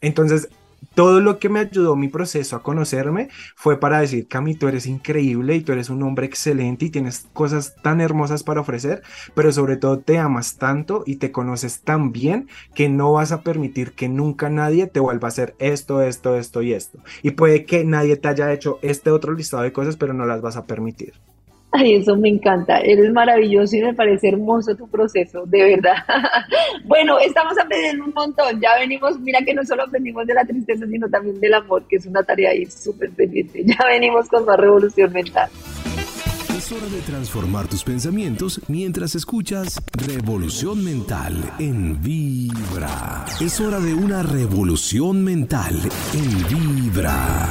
Entonces, 0.00 0.48
todo 0.94 1.20
lo 1.20 1.38
que 1.38 1.48
me 1.48 1.60
ayudó 1.60 1.96
mi 1.96 2.08
proceso 2.08 2.56
a 2.56 2.62
conocerme 2.62 3.28
fue 3.56 3.78
para 3.78 4.00
decir, 4.00 4.28
Cami, 4.28 4.54
tú 4.54 4.68
eres 4.68 4.86
increíble 4.86 5.56
y 5.56 5.62
tú 5.62 5.72
eres 5.72 5.90
un 5.90 6.02
hombre 6.02 6.26
excelente 6.26 6.86
y 6.86 6.90
tienes 6.90 7.26
cosas 7.32 7.76
tan 7.82 8.00
hermosas 8.00 8.42
para 8.42 8.60
ofrecer, 8.60 9.02
pero 9.34 9.52
sobre 9.52 9.76
todo 9.76 10.00
te 10.00 10.18
amas 10.18 10.56
tanto 10.56 11.02
y 11.06 11.16
te 11.16 11.32
conoces 11.32 11.80
tan 11.80 12.12
bien 12.12 12.48
que 12.74 12.88
no 12.88 13.12
vas 13.12 13.32
a 13.32 13.42
permitir 13.42 13.92
que 13.92 14.08
nunca 14.08 14.50
nadie 14.50 14.86
te 14.86 15.00
vuelva 15.00 15.28
a 15.28 15.30
hacer 15.30 15.54
esto, 15.58 16.02
esto, 16.02 16.36
esto 16.36 16.62
y 16.62 16.72
esto. 16.72 16.98
Y 17.22 17.32
puede 17.32 17.64
que 17.64 17.84
nadie 17.84 18.16
te 18.16 18.28
haya 18.28 18.52
hecho 18.52 18.78
este 18.82 19.10
otro 19.10 19.32
listado 19.32 19.62
de 19.62 19.72
cosas, 19.72 19.96
pero 19.96 20.12
no 20.12 20.26
las 20.26 20.42
vas 20.42 20.56
a 20.56 20.66
permitir. 20.66 21.14
Ay, 21.72 21.94
eso 21.94 22.16
me 22.16 22.28
encanta. 22.28 22.80
Eres 22.80 23.10
maravilloso 23.12 23.76
y 23.76 23.80
me 23.80 23.94
parece 23.94 24.28
hermoso 24.28 24.76
tu 24.76 24.88
proceso, 24.88 25.44
de 25.46 25.76
verdad. 25.76 25.96
bueno, 26.84 27.18
estamos 27.18 27.58
aprendiendo 27.58 28.04
un 28.04 28.12
montón. 28.12 28.60
Ya 28.60 28.78
venimos, 28.78 29.18
mira 29.20 29.40
que 29.40 29.54
no 29.54 29.64
solo 29.64 29.84
aprendimos 29.84 30.26
de 30.26 30.34
la 30.34 30.44
tristeza, 30.44 30.86
sino 30.86 31.08
también 31.08 31.40
del 31.40 31.54
amor, 31.54 31.84
que 31.88 31.96
es 31.96 32.04
una 32.04 32.22
tarea 32.22 32.50
ahí 32.50 32.66
súper 32.66 33.10
pendiente. 33.10 33.64
Ya 33.72 33.86
venimos 33.86 34.28
con 34.28 34.44
más 34.44 34.58
revolución 34.58 35.12
mental. 35.12 35.48
Es 36.56 36.70
hora 36.70 36.86
de 36.86 37.00
transformar 37.00 37.66
tus 37.68 37.82
pensamientos 37.82 38.60
mientras 38.68 39.14
escuchas 39.14 39.80
Revolución 40.06 40.84
Mental 40.84 41.34
en 41.58 42.02
Vibra. 42.02 43.24
Es 43.40 43.60
hora 43.60 43.80
de 43.80 43.94
una 43.94 44.22
revolución 44.22 45.24
mental 45.24 45.74
en 46.12 46.48
Vibra. 46.48 47.48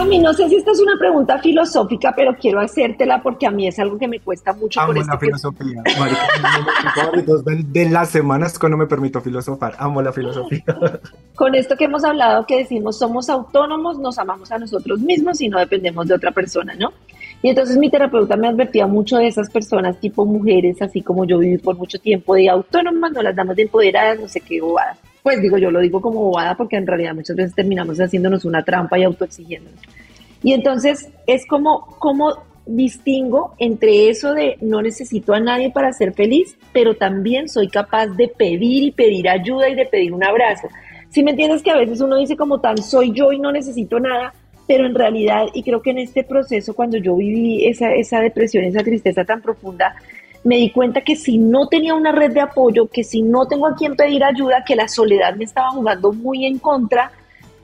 Cami, 0.00 0.18
no 0.18 0.32
sé 0.32 0.48
si 0.48 0.56
esta 0.56 0.70
es 0.70 0.80
una 0.80 0.98
pregunta 0.98 1.38
filosófica, 1.40 2.14
pero 2.16 2.34
quiero 2.34 2.58
hacértela 2.58 3.22
porque 3.22 3.46
a 3.46 3.50
mí 3.50 3.68
es 3.68 3.78
algo 3.78 3.98
que 3.98 4.08
me 4.08 4.18
cuesta 4.18 4.54
mucho. 4.54 4.80
Amo 4.80 4.94
la 4.94 5.18
filosofía. 5.18 5.82
de, 7.66 7.90
las 7.90 8.08
semanas 8.08 8.58
cuando 8.58 8.78
me 8.78 8.86
permito 8.86 9.20
filosofar. 9.20 9.74
Amo 9.78 10.00
la 10.00 10.10
filosofía. 10.10 10.64
Con 11.34 11.54
esto 11.54 11.76
que 11.76 11.84
hemos 11.84 12.02
hablado, 12.02 12.46
que 12.46 12.56
decimos 12.56 12.98
somos 12.98 13.28
autónomos, 13.28 13.98
nos 13.98 14.18
amamos 14.18 14.50
a 14.50 14.58
nosotros 14.58 15.00
mismos 15.00 15.38
y 15.42 15.50
no 15.50 15.58
dependemos 15.58 16.08
de 16.08 16.14
otra 16.14 16.30
persona, 16.32 16.74
¿no? 16.76 16.94
Y 17.42 17.48
entonces 17.48 17.76
mi 17.78 17.90
terapeuta 17.90 18.36
me 18.36 18.48
advertía 18.48 18.86
mucho 18.86 19.16
de 19.16 19.28
esas 19.28 19.48
personas, 19.48 19.98
tipo 19.98 20.26
mujeres, 20.26 20.80
así 20.82 21.00
como 21.00 21.24
yo 21.24 21.38
viví 21.38 21.58
por 21.58 21.76
mucho 21.76 21.98
tiempo 21.98 22.34
de 22.34 22.48
autónomas, 22.48 23.12
no 23.12 23.22
las 23.22 23.34
damos 23.34 23.56
de 23.56 23.62
empoderadas, 23.62 24.20
no 24.20 24.28
sé 24.28 24.40
qué 24.40 24.60
bobadas 24.60 24.98
pues 25.22 25.40
digo, 25.42 25.58
yo 25.58 25.70
lo 25.70 25.80
digo 25.80 26.00
como 26.00 26.20
bobada 26.20 26.56
porque 26.56 26.76
en 26.76 26.86
realidad 26.86 27.14
muchas 27.14 27.36
veces 27.36 27.54
terminamos 27.54 27.98
haciéndonos 27.98 28.44
una 28.44 28.64
trampa 28.64 28.98
y 28.98 29.04
autoexigiéndonos. 29.04 29.80
Y 30.42 30.52
entonces 30.52 31.10
es 31.26 31.46
como, 31.46 31.86
como 31.98 32.38
distingo 32.66 33.54
entre 33.58 34.08
eso 34.08 34.32
de 34.32 34.56
no 34.60 34.80
necesito 34.80 35.34
a 35.34 35.40
nadie 35.40 35.70
para 35.70 35.92
ser 35.92 36.14
feliz, 36.14 36.56
pero 36.72 36.96
también 36.96 37.48
soy 37.48 37.68
capaz 37.68 38.06
de 38.08 38.28
pedir 38.28 38.84
y 38.84 38.92
pedir 38.92 39.28
ayuda 39.28 39.68
y 39.68 39.74
de 39.74 39.86
pedir 39.86 40.12
un 40.12 40.24
abrazo. 40.24 40.68
Si 41.10 41.22
me 41.22 41.32
entiendes 41.32 41.62
que 41.62 41.70
a 41.70 41.76
veces 41.76 42.00
uno 42.00 42.16
dice 42.16 42.36
como 42.36 42.60
tal, 42.60 42.78
soy 42.78 43.12
yo 43.12 43.32
y 43.32 43.38
no 43.38 43.52
necesito 43.52 43.98
nada, 43.98 44.32
pero 44.70 44.86
en 44.86 44.94
realidad, 44.94 45.46
y 45.52 45.64
creo 45.64 45.82
que 45.82 45.90
en 45.90 45.98
este 45.98 46.22
proceso, 46.22 46.74
cuando 46.74 46.96
yo 46.96 47.16
viví 47.16 47.66
esa, 47.66 47.92
esa 47.92 48.20
depresión, 48.20 48.62
esa 48.62 48.84
tristeza 48.84 49.24
tan 49.24 49.42
profunda, 49.42 49.96
me 50.44 50.58
di 50.58 50.70
cuenta 50.70 51.00
que 51.00 51.16
si 51.16 51.38
no 51.38 51.66
tenía 51.66 51.92
una 51.92 52.12
red 52.12 52.30
de 52.30 52.40
apoyo, 52.40 52.86
que 52.86 53.02
si 53.02 53.20
no 53.20 53.48
tengo 53.48 53.66
a 53.66 53.74
quien 53.74 53.96
pedir 53.96 54.22
ayuda, 54.22 54.62
que 54.64 54.76
la 54.76 54.86
soledad 54.86 55.34
me 55.34 55.42
estaba 55.42 55.70
jugando 55.70 56.12
muy 56.12 56.46
en 56.46 56.60
contra. 56.60 57.10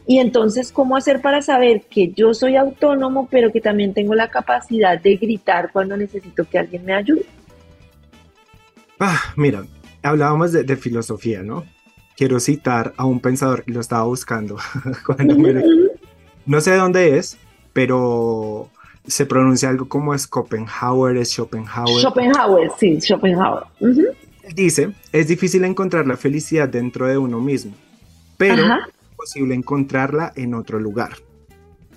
Y 0.05 0.19
entonces, 0.19 0.73
¿cómo 0.73 0.97
hacer 0.97 1.21
para 1.21 1.43
saber 1.43 1.83
que 1.89 2.11
yo 2.11 2.35
soy 2.35 2.57
autónomo, 2.57 3.29
pero 3.31 3.53
que 3.53 3.61
también 3.61 3.95
tengo 3.95 4.17
la 4.17 4.29
capacidad 4.29 5.01
de 5.01 5.15
gritar 5.15 5.71
cuando 5.73 5.97
necesito 5.97 6.45
que 6.45 6.59
alguien 6.59 6.85
me 6.85 6.93
ayude? 6.93 7.25
Ah, 8.99 9.33
mira, 9.37 9.65
hablábamos 10.03 10.51
de, 10.51 10.77
filosofía, 10.77 11.45
¿no? 11.45 11.63
Quiero 12.17 12.41
citar 12.41 12.95
a 12.97 13.05
un 13.05 13.21
pensador 13.21 13.63
lo 13.67 13.79
estaba 13.79 14.03
buscando. 14.07 14.57
No 16.47 16.61
sé 16.61 16.75
dónde 16.77 17.19
es, 17.19 17.37
pero 17.73 18.71
se 19.07 19.27
pronuncia 19.27 19.69
algo 19.69 19.89
como 19.89 20.17
Schopenhauer, 20.17 21.17
es 21.17 21.33
Schopenhauer. 21.33 22.01
Schopenhauer, 22.01 22.71
sí, 22.79 23.01
Schopenhauer. 23.01 23.65
Dice, 24.55 24.93
es 25.13 25.29
difícil 25.29 25.65
encontrar 25.65 26.07
la 26.07 26.17
felicidad 26.17 26.69
dentro 26.69 27.07
de 27.07 27.19
uno 27.19 27.41
mismo, 27.41 27.75
pero 28.37 28.63
es 28.65 29.17
posible 29.17 29.55
encontrarla 29.55 30.33
en 30.37 30.55
otro 30.55 30.79
lugar. 30.79 31.11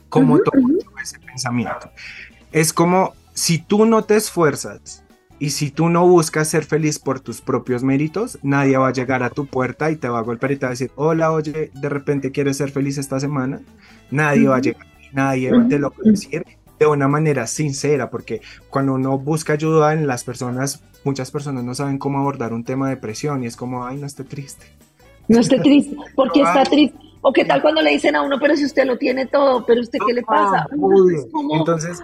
Como 0.09 0.39
todo 0.39 0.59
ese 1.01 1.19
pensamiento. 1.19 1.91
Es 2.51 2.73
como 2.73 3.13
si 3.33 3.59
tú 3.59 3.85
no 3.85 4.03
te 4.03 4.15
esfuerzas 4.15 5.03
y 5.39 5.51
si 5.51 5.71
tú 5.71 5.89
no 5.89 6.05
buscas 6.05 6.49
ser 6.49 6.65
feliz 6.65 6.99
por 6.99 7.21
tus 7.21 7.39
propios 7.39 7.81
méritos, 7.81 8.37
nadie 8.43 8.77
va 8.77 8.89
a 8.89 8.93
llegar 8.93 9.23
a 9.23 9.29
tu 9.29 9.45
puerta 9.45 9.89
y 9.89 9.95
te 9.95 10.09
va 10.09 10.19
a 10.19 10.23
golpear 10.23 10.51
y 10.51 10.57
te 10.57 10.65
va 10.65 10.69
a 10.69 10.71
decir, 10.71 10.91
hola, 10.95 11.31
oye, 11.31 11.71
de 11.73 11.89
repente 11.89 12.31
quieres 12.31 12.57
ser 12.57 12.71
feliz 12.71 12.97
esta 12.97 13.19
semana. 13.21 13.61
Nadie 14.11 14.49
va 14.49 14.57
a 14.57 14.59
llegar, 14.59 14.85
nadie 15.13 15.51
te 15.69 15.79
lo 15.79 15.91
va 15.91 15.95
a 16.05 16.09
decir 16.09 16.45
de 16.77 16.85
una 16.85 17.07
manera 17.07 17.47
sincera, 17.47 18.09
porque 18.09 18.41
cuando 18.69 18.93
uno 18.93 19.17
busca 19.17 19.53
ayuda 19.53 19.93
en 19.93 20.07
las 20.07 20.23
personas, 20.23 20.83
muchas 21.03 21.31
personas 21.31 21.63
no 21.63 21.73
saben 21.73 21.97
cómo 21.97 22.19
abordar 22.19 22.53
un 22.53 22.63
tema 22.63 22.89
de 22.89 22.95
depresión 22.95 23.43
y 23.43 23.47
es 23.47 23.55
como, 23.55 23.85
ay, 23.85 23.97
no 23.97 24.07
esté 24.07 24.25
triste. 24.25 24.65
No 25.29 25.39
esté 25.39 25.59
triste, 25.59 25.95
porque 26.15 26.41
está 26.41 26.63
triste. 26.63 26.97
O 27.21 27.33
qué 27.33 27.43
tal 27.43 27.61
cuando 27.61 27.81
le 27.81 27.91
dicen 27.91 28.15
a 28.15 28.21
uno, 28.21 28.37
pero 28.39 28.55
si 28.55 28.65
usted 28.65 28.85
lo 28.85 28.97
tiene 28.97 29.25
todo, 29.25 29.65
pero 29.65 29.81
usted 29.81 29.99
qué 30.05 30.13
le 30.13 30.21
pasa. 30.21 30.65
Entonces, 31.51 32.01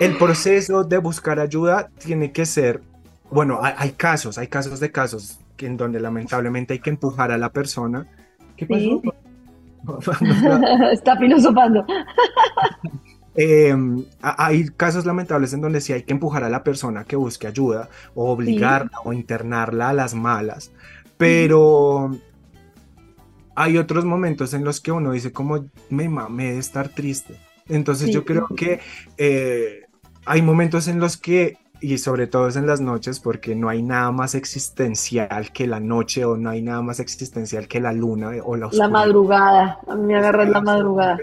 el 0.00 0.16
proceso 0.16 0.82
de 0.82 0.98
buscar 0.98 1.38
ayuda 1.38 1.90
tiene 2.02 2.32
que 2.32 2.46
ser, 2.46 2.80
bueno, 3.30 3.60
hay, 3.62 3.92
casos, 3.92 4.38
hay 4.38 4.48
casos 4.48 4.80
de 4.80 4.90
casos 4.90 5.38
en 5.58 5.76
donde 5.76 6.00
lamentablemente 6.00 6.72
hay 6.72 6.78
que 6.80 6.88
empujar 6.88 7.30
a 7.30 7.36
la 7.36 7.50
persona. 7.50 8.06
¿Qué 8.56 8.66
pasó? 8.66 9.02
Está 10.92 11.16
filosofando. 11.18 11.84
Em, 13.34 14.02
hay 14.22 14.68
casos 14.70 15.04
lamentables 15.04 15.52
en 15.52 15.60
donde 15.60 15.82
sí 15.82 15.92
hay 15.92 16.02
que 16.02 16.12
empujar 16.12 16.44
a 16.44 16.50
la 16.50 16.64
persona 16.64 17.04
que 17.04 17.16
busque 17.16 17.46
ayuda 17.46 17.90
o 18.14 18.32
obligarla 18.32 18.98
o 19.04 19.12
internarla 19.12 19.90
a 19.90 19.92
las 19.92 20.14
malas, 20.14 20.72
pero 21.16 22.10
hay 23.54 23.76
otros 23.76 24.06
momentos 24.06 24.54
en 24.54 24.64
los 24.64 24.80
que 24.80 24.92
uno 24.92 25.12
dice 25.12 25.30
como 25.30 25.66
me 25.90 26.08
mamé 26.08 26.52
de 26.52 26.58
estar 26.58 26.88
triste. 26.88 27.38
Entonces 27.68 28.10
yo 28.10 28.24
creo 28.24 28.48
que 28.48 28.80
eh, 29.16 29.84
hay 30.26 30.42
momentos 30.42 30.88
en 30.88 31.00
los 31.00 31.16
que 31.16 31.58
y 31.80 31.96
sobre 31.98 32.26
todo 32.26 32.48
es 32.48 32.56
en 32.56 32.66
las 32.66 32.80
noches 32.80 33.20
porque 33.20 33.54
no 33.54 33.68
hay 33.68 33.82
nada 33.82 34.12
más 34.12 34.34
existencial 34.34 35.50
que 35.52 35.66
la 35.66 35.80
noche 35.80 36.24
o 36.24 36.36
no 36.36 36.50
hay 36.50 36.62
nada 36.62 36.82
más 36.82 37.00
existencial 37.00 37.68
que 37.68 37.80
la 37.80 37.92
luna 37.92 38.32
o 38.44 38.56
la 38.56 38.66
oscuridad. 38.66 38.86
La 38.86 38.88
madrugada, 38.88 39.80
a 39.88 39.94
mí 39.94 40.06
me 40.06 40.16
agarra 40.16 40.44
la 40.44 40.60
madrugada. 40.60 41.18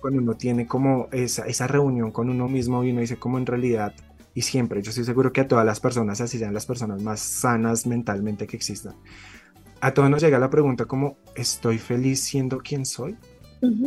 Cuando 0.00 0.20
uno 0.20 0.34
tiene 0.34 0.66
como 0.66 1.08
esa, 1.12 1.46
esa 1.46 1.66
reunión 1.66 2.10
con 2.10 2.28
uno 2.28 2.48
mismo 2.48 2.82
y 2.82 2.90
uno 2.90 3.00
dice 3.00 3.16
como 3.16 3.38
en 3.38 3.46
realidad, 3.46 3.94
y 4.34 4.42
siempre, 4.42 4.82
yo 4.82 4.90
estoy 4.90 5.04
seguro 5.04 5.32
que 5.32 5.42
a 5.42 5.48
todas 5.48 5.66
las 5.66 5.80
personas, 5.80 6.20
así 6.20 6.38
sean 6.38 6.54
las 6.54 6.66
personas 6.66 7.02
más 7.02 7.20
sanas 7.20 7.86
mentalmente 7.86 8.46
que 8.46 8.56
existan, 8.56 8.94
a 9.80 9.92
todos 9.92 10.10
nos 10.10 10.22
llega 10.22 10.38
la 10.38 10.50
pregunta 10.50 10.84
como, 10.84 11.16
¿estoy 11.34 11.78
feliz 11.78 12.20
siendo 12.20 12.58
quien 12.58 12.84
soy? 12.84 13.16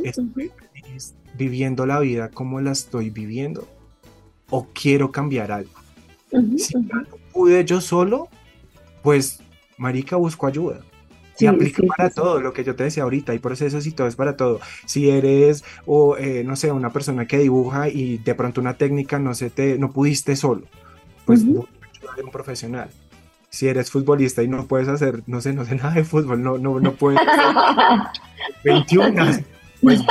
¿Estoy 0.03 0.51
feliz 0.71 1.15
viviendo 1.37 1.85
la 1.85 1.99
vida 1.99 2.29
como 2.29 2.61
la 2.61 2.71
estoy 2.71 3.09
viviendo? 3.09 3.67
¿O 4.49 4.67
quiero 4.73 5.11
cambiar 5.11 5.51
algo? 5.51 5.71
si 6.57 6.75
no 6.77 7.03
pude 7.31 7.63
yo 7.63 7.79
solo, 7.79 8.27
pues, 9.01 9.39
marica, 9.77 10.15
busco 10.15 10.47
ayuda. 10.47 10.79
y 11.39 11.45
aplica 11.45 11.83
para 11.95 12.09
todo 12.09 12.39
lo 12.41 12.53
que 12.53 12.63
yo 12.63 12.75
te 12.75 12.83
decía 12.83 13.03
ahorita, 13.03 13.31
hay 13.31 13.39
procesos 13.39 13.85
y 13.85 13.91
todo 13.91 14.07
es 14.07 14.15
para 14.15 14.37
todo. 14.37 14.59
Si 14.85 15.09
eres, 15.09 15.63
o 15.85 16.17
eh, 16.17 16.43
no 16.43 16.55
sé, 16.55 16.71
una 16.71 16.91
persona 16.91 17.27
que 17.27 17.37
dibuja 17.39 17.89
y 17.89 18.17
de 18.17 18.35
pronto 18.35 18.61
una 18.61 18.75
técnica 18.75 19.19
no 19.19 19.33
se 19.33 19.49
te, 19.49 19.77
no 19.77 19.91
pudiste 19.91 20.35
solo, 20.35 20.63
pues 21.25 21.43
uh 21.43 21.65
un 22.21 22.31
profesional. 22.31 22.89
Si 23.49 23.67
eres 23.67 23.91
futbolista 23.91 24.43
y 24.43 24.47
no 24.47 24.65
puedes 24.65 24.87
hacer, 24.87 25.23
no 25.27 25.41
sé, 25.41 25.53
no 25.53 25.65
sé 25.65 25.75
nada 25.75 25.91
de 25.91 26.03
fútbol, 26.03 26.41
no, 26.41 26.57
no, 26.57 26.79
no 26.79 26.93
puedes 26.93 27.19
21, 28.63 29.25
pues, 29.81 30.01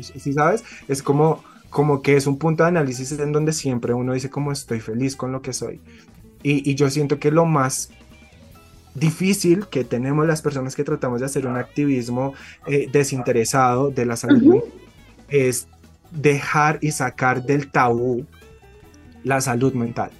si 0.16 0.32
sabes, 0.32 0.64
es 0.88 1.02
como 1.02 1.42
como 1.76 2.00
que 2.00 2.16
es 2.16 2.26
un 2.26 2.38
punto 2.38 2.62
de 2.62 2.70
análisis 2.70 3.12
en 3.12 3.32
donde 3.32 3.52
siempre 3.52 3.92
uno 3.92 4.14
dice 4.14 4.30
como 4.30 4.50
estoy 4.50 4.80
feliz 4.80 5.14
con 5.14 5.30
lo 5.30 5.42
que 5.42 5.52
soy. 5.52 5.78
Y, 6.42 6.74
yo 6.74 6.88
siento 6.88 7.18
que 7.18 7.30
lo 7.30 7.44
más 7.44 7.90
difícil 8.94 9.66
que 9.66 9.84
tenemos 9.84 10.26
las 10.26 10.40
personas 10.40 10.74
que 10.74 10.84
tratamos 10.84 11.20
de 11.20 11.26
hacer 11.26 11.46
un 11.46 11.58
activismo 11.58 12.32
eh, 12.66 12.88
desinteresado 12.90 13.90
de 13.90 14.06
la 14.06 14.16
salud 14.16 14.62
es 15.28 15.68
dejar 16.10 16.78
y 16.80 16.92
sacar 16.92 17.44
del 17.44 17.70
tabú 17.70 18.24
la 19.22 19.42
salud 19.42 19.74
mental. 19.74 20.12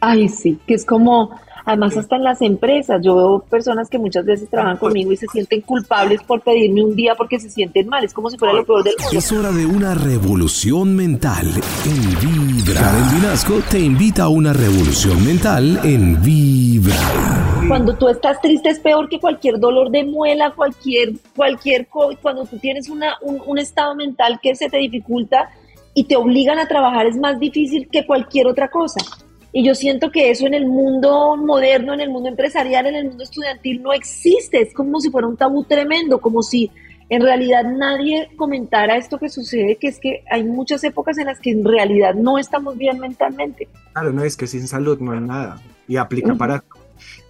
Ay, 0.00 0.28
sí, 0.28 0.58
que 0.66 0.74
es 0.74 0.84
como, 0.84 1.38
además 1.66 1.96
hasta 1.96 2.16
en 2.16 2.22
las 2.22 2.40
empresas, 2.40 3.00
yo 3.02 3.16
veo 3.16 3.38
personas 3.40 3.90
que 3.90 3.98
muchas 3.98 4.24
veces 4.24 4.48
trabajan 4.48 4.76
conmigo 4.76 5.12
y 5.12 5.16
se 5.16 5.26
sienten 5.26 5.60
culpables 5.62 6.22
por 6.22 6.40
pedirme 6.40 6.84
un 6.84 6.94
día 6.94 7.14
porque 7.16 7.40
se 7.40 7.50
sienten 7.50 7.88
mal, 7.88 8.04
es 8.04 8.14
como 8.14 8.30
si 8.30 8.38
fuera 8.38 8.54
lo 8.54 8.64
peor 8.64 8.84
del 8.84 8.94
mundo. 8.98 9.18
Es 9.18 9.32
hora 9.32 9.50
de 9.50 9.66
una 9.66 9.94
revolución 9.94 10.94
mental 10.94 11.46
en 11.84 12.20
Vibra. 12.20 12.80
Karen 12.80 13.20
Vinasco 13.20 13.54
te 13.68 13.80
invita 13.80 14.22
a 14.24 14.28
una 14.28 14.52
revolución 14.52 15.24
mental 15.26 15.80
en 15.82 16.22
Vibra. 16.22 16.94
Cuando 17.66 17.96
tú 17.96 18.08
estás 18.08 18.40
triste 18.40 18.70
es 18.70 18.78
peor 18.78 19.08
que 19.08 19.18
cualquier 19.18 19.58
dolor 19.58 19.90
de 19.90 20.04
muela, 20.04 20.52
cualquier, 20.52 21.14
cualquier, 21.34 21.88
cuando 22.22 22.46
tú 22.46 22.58
tienes 22.58 22.88
una, 22.88 23.16
un, 23.22 23.42
un 23.44 23.58
estado 23.58 23.96
mental 23.96 24.38
que 24.40 24.54
se 24.54 24.68
te 24.68 24.78
dificulta 24.78 25.50
y 25.94 26.04
te 26.04 26.14
obligan 26.14 26.60
a 26.60 26.68
trabajar 26.68 27.06
es 27.06 27.16
más 27.16 27.40
difícil 27.40 27.88
que 27.90 28.06
cualquier 28.06 28.46
otra 28.46 28.68
cosa. 28.68 29.00
Y 29.58 29.64
yo 29.64 29.74
siento 29.74 30.10
que 30.10 30.30
eso 30.30 30.46
en 30.46 30.52
el 30.52 30.66
mundo 30.66 31.34
moderno, 31.34 31.94
en 31.94 32.00
el 32.00 32.10
mundo 32.10 32.28
empresarial, 32.28 32.84
en 32.88 32.94
el 32.94 33.08
mundo 33.08 33.24
estudiantil 33.24 33.80
no 33.82 33.94
existe. 33.94 34.60
Es 34.60 34.74
como 34.74 35.00
si 35.00 35.10
fuera 35.10 35.26
un 35.26 35.38
tabú 35.38 35.64
tremendo, 35.64 36.20
como 36.20 36.42
si 36.42 36.70
en 37.08 37.22
realidad 37.22 37.64
nadie 37.64 38.28
comentara 38.36 38.98
esto 38.98 39.18
que 39.18 39.30
sucede, 39.30 39.76
que 39.76 39.88
es 39.88 39.98
que 39.98 40.22
hay 40.30 40.44
muchas 40.44 40.84
épocas 40.84 41.16
en 41.16 41.24
las 41.24 41.40
que 41.40 41.52
en 41.52 41.64
realidad 41.64 42.14
no 42.14 42.36
estamos 42.36 42.76
bien 42.76 42.98
mentalmente. 42.98 43.66
Claro, 43.94 44.12
no 44.12 44.24
es 44.24 44.36
que 44.36 44.46
sin 44.46 44.68
salud 44.68 45.00
no 45.00 45.12
hay 45.12 45.20
nada 45.20 45.62
y 45.88 45.96
aplica 45.96 46.34
para. 46.34 46.62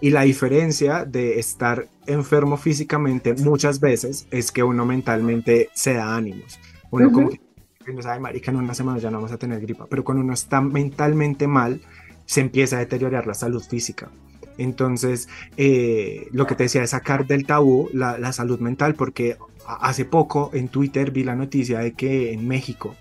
Y 0.00 0.10
la 0.10 0.22
diferencia 0.22 1.04
de 1.04 1.38
estar 1.38 1.86
enfermo 2.08 2.56
físicamente 2.56 3.34
muchas 3.34 3.78
veces 3.78 4.26
es 4.32 4.50
que 4.50 4.64
uno 4.64 4.84
mentalmente 4.84 5.70
se 5.74 5.94
da 5.94 6.16
ánimos. 6.16 6.58
Uno 6.90 7.12
como 7.12 7.30
que 7.30 7.92
no 7.92 8.02
sabe, 8.02 8.18
marica, 8.18 8.50
en 8.50 8.56
una 8.56 8.74
semana 8.74 8.98
ya 8.98 9.12
no 9.12 9.18
vamos 9.18 9.30
a 9.30 9.38
tener 9.38 9.60
gripa, 9.60 9.86
pero 9.88 10.02
cuando 10.02 10.24
uno 10.24 10.34
está 10.34 10.60
mentalmente 10.60 11.46
mal, 11.46 11.80
se 12.26 12.40
empieza 12.40 12.76
a 12.76 12.80
deteriorar 12.80 13.26
la 13.26 13.34
salud 13.34 13.62
física. 13.62 14.10
Entonces, 14.58 15.28
eh, 15.56 16.28
lo 16.32 16.46
que 16.46 16.54
te 16.54 16.64
decía 16.64 16.82
es 16.82 16.90
sacar 16.90 17.26
del 17.26 17.46
tabú 17.46 17.88
la, 17.92 18.18
la, 18.18 18.32
salud 18.32 18.58
mental, 18.60 18.94
porque 18.94 19.36
hace 19.66 20.04
poco 20.04 20.50
en 20.54 20.68
Twitter 20.68 21.10
vi 21.10 21.24
la 21.24 21.34
noticia 21.34 21.80
de 21.80 21.92
que 21.92 22.32
en 22.32 22.46
México 22.46 22.94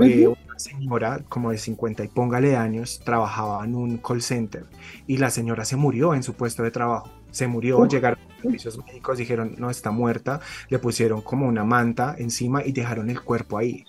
eh, 0.00 0.26
una 0.26 0.58
señora 0.58 1.20
como 1.28 1.50
de 1.50 1.58
50 1.58 2.04
y 2.04 2.08
póngale 2.08 2.56
años 2.56 3.00
trabajaba 3.04 3.64
en 3.64 3.74
un 3.74 3.98
call 3.98 4.22
center 4.22 4.64
y 5.06 5.16
la 5.18 5.30
señora 5.30 5.64
se 5.64 5.76
murió 5.76 6.14
en 6.14 6.22
su 6.22 6.34
puesto 6.34 6.62
de 6.62 6.70
trabajo. 6.70 7.10
Se 7.30 7.46
murió, 7.46 7.86
llegaron 7.86 8.18
servicios 8.40 8.78
médicos, 8.84 9.18
dijeron 9.18 9.54
no 9.58 9.70
está 9.70 9.90
muerta, 9.90 10.40
le 10.68 10.78
pusieron 10.78 11.22
como 11.22 11.48
una 11.48 11.64
manta 11.64 12.14
encima 12.18 12.64
y 12.64 12.72
dejaron 12.72 13.08
el 13.10 13.22
cuerpo 13.22 13.58
ahí 13.58 13.84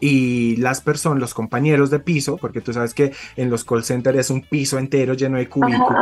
y 0.00 0.56
las 0.56 0.80
personas, 0.80 1.20
los 1.20 1.34
compañeros 1.34 1.90
de 1.90 1.98
piso, 1.98 2.36
porque 2.36 2.60
tú 2.60 2.72
sabes 2.72 2.94
que 2.94 3.12
en 3.36 3.50
los 3.50 3.64
call 3.64 3.84
centers 3.84 4.18
es 4.18 4.30
un 4.30 4.42
piso 4.42 4.78
entero 4.78 5.14
lleno 5.14 5.36
de 5.36 5.48
cubículos, 5.48 5.92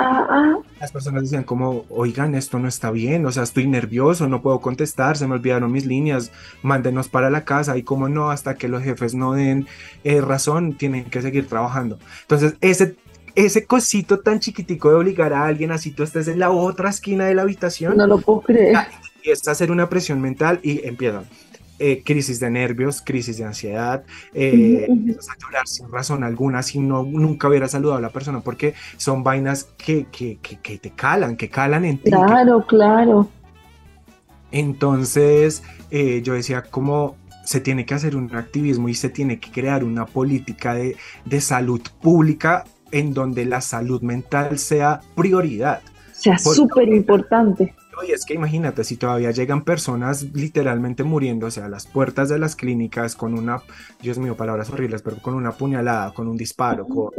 las 0.81 0.93
personas 0.93 1.23
decían 1.23 1.43
como, 1.43 1.85
oigan, 1.89 2.35
esto 2.35 2.59
no 2.59 2.69
está 2.69 2.91
bien, 2.91 3.27
o 3.27 3.33
sea, 3.33 3.43
estoy 3.43 3.67
nervioso, 3.67 4.29
no 4.29 4.43
puedo 4.43 4.61
contestar, 4.61 5.17
se 5.17 5.27
me 5.27 5.35
olvidaron 5.35 5.73
mis 5.73 5.87
líneas, 5.87 6.31
mándenos 6.63 7.09
para 7.09 7.31
la 7.31 7.45
casa 7.45 7.77
y 7.77 7.83
como 7.83 8.09
no, 8.09 8.31
hasta 8.31 8.55
que 8.55 8.69
los 8.69 8.83
jefes 8.83 9.15
no 9.15 9.33
den 9.33 9.67
eh, 10.05 10.21
razón, 10.21 10.75
tienen 10.75 11.05
que 11.05 11.21
seguir 11.21 11.49
trabajando. 11.49 11.99
Entonces, 12.23 12.55
ese 12.61 12.97
ese 13.35 13.67
cosito 13.67 14.19
tan 14.19 14.41
chiquitico 14.41 14.91
de 14.91 14.97
obligar 14.97 15.33
a 15.33 15.45
alguien 15.45 15.71
así 15.71 15.93
tú 15.93 16.03
estés 16.03 16.27
en 16.27 16.41
la 16.41 16.51
otra 16.51 16.91
esquina 16.91 17.27
de 17.27 17.37
la 17.37 17.43
habitación. 17.43 17.97
No 17.97 18.07
lo 18.07 18.19
puedo 18.21 18.41
creer. 18.41 18.77
Y 19.23 19.31
es 19.31 19.47
hacer 19.47 19.71
una 19.71 19.89
presión 19.89 20.21
mental 20.21 20.59
y 20.63 20.85
empiezan. 20.85 21.25
Eh, 21.81 22.03
crisis 22.05 22.41
de 22.41 22.51
nervios, 22.51 23.01
crisis 23.03 23.39
de 23.39 23.45
ansiedad, 23.45 24.03
eh, 24.35 24.89
a 24.91 25.39
llorar 25.41 25.69
sin 25.69 25.89
razón 25.93 26.25
alguna, 26.25 26.61
si 26.65 26.81
no, 26.81 27.05
nunca 27.05 27.49
hubiera 27.49 27.69
saludado 27.69 27.99
a 27.99 28.01
la 28.01 28.09
persona, 28.09 28.41
porque 28.41 28.75
son 28.97 29.23
vainas 29.23 29.69
que, 29.77 30.07
que, 30.11 30.39
que, 30.41 30.79
te 30.79 30.91
calan, 30.91 31.37
que 31.37 31.49
calan 31.49 31.85
en 31.85 31.99
ti. 31.99 32.11
Claro, 32.11 32.67
claro. 32.67 33.29
Entonces, 34.51 35.63
eh, 35.93 36.21
yo 36.25 36.35
decía, 36.35 36.63
como 36.63 37.15
se 37.45 37.61
tiene 37.61 37.87
que 37.87 37.95
hacer 37.95 38.17
un 38.17 38.35
activismo 38.35 38.89
y 38.89 38.95
se 38.95 39.09
tiene 39.09 39.39
que 39.39 39.53
crear 39.53 39.85
una 39.85 40.05
política 40.05 40.75
de, 40.75 40.97
de 41.27 41.41
salud 41.41 41.81
pública 42.03 42.65
en 42.91 43.15
donde 43.15 43.45
la 43.45 43.61
salud 43.61 44.03
mental 44.03 44.59
sea 44.59 45.01
prioridad. 45.15 45.81
Sea 46.13 46.39
súper 46.39 46.89
importante. 46.89 47.73
Y 48.07 48.13
es 48.13 48.25
que 48.25 48.35
imagínate, 48.35 48.85
si 48.85 48.97
todavía 48.97 49.31
llegan 49.31 49.63
personas 49.63 50.23
literalmente 50.35 51.05
muriéndose 51.05 51.63
a 51.63 51.69
las 51.69 51.87
puertas 51.87 52.29
de 52.29 52.39
las 52.39 52.57
clínicas 52.57 53.17
con 53.17 53.35
una, 53.35 53.61
Dios 54.01 54.19
mío, 54.19 54.37
palabras 54.37 54.71
horribles, 54.71 55.03
pero 55.03 55.19
con 55.19 55.35
una 55.35 55.53
puñalada, 55.53 56.13
con 56.13 56.29
un 56.29 56.37
disparo, 56.37 56.87
con, 56.87 57.13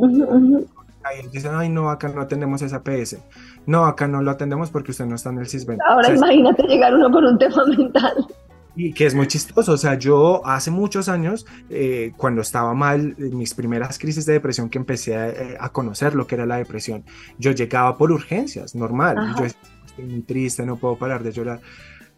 Ahí 1.03 1.25
dicen, 1.31 1.51
ay, 1.55 1.69
no, 1.69 1.89
acá 1.89 2.09
no 2.09 2.21
atendemos 2.21 2.61
esa 2.61 2.83
PS. 2.83 3.17
No, 3.65 3.85
acá 3.85 4.07
no 4.07 4.21
lo 4.21 4.31
atendemos 4.31 4.69
porque 4.69 4.91
usted 4.91 5.05
no 5.05 5.15
está 5.15 5.29
en 5.29 5.39
el 5.39 5.47
CISBEN. 5.47 5.79
Ahora 5.87 6.13
imagínate 6.13 6.63
llegar 6.63 6.93
uno 6.93 7.09
con 7.09 7.25
un 7.25 7.37
tema 7.37 7.65
mental. 7.65 8.27
Y 8.75 8.93
que 8.93 9.05
es 9.05 9.15
muy 9.15 9.27
chistoso, 9.27 9.73
o 9.73 9.77
sea, 9.77 9.95
yo 9.95 10.45
hace 10.45 10.71
muchos 10.71 11.09
años, 11.09 11.45
eh, 11.69 12.13
cuando 12.15 12.41
estaba 12.41 12.73
mal, 12.73 13.15
en 13.17 13.37
mis 13.37 13.53
primeras 13.53 13.97
crisis 13.97 14.25
de 14.25 14.33
depresión 14.33 14.69
que 14.69 14.77
empecé 14.77 15.15
a, 15.15 15.29
eh, 15.29 15.57
a, 15.59 15.69
conocer 15.69 16.15
lo 16.15 16.27
que 16.27 16.35
era 16.35 16.45
la 16.45 16.57
depresión, 16.57 17.03
yo 17.37 17.51
llegaba 17.51 17.97
por 17.97 18.11
urgencias, 18.11 18.75
normal. 18.75 19.35
Yo 19.37 19.45
estoy 19.89 20.05
muy 20.05 20.21
triste, 20.21 20.65
no 20.65 20.77
puedo 20.77 20.97
parar 20.97 21.23
de 21.23 21.31
llorar. 21.31 21.61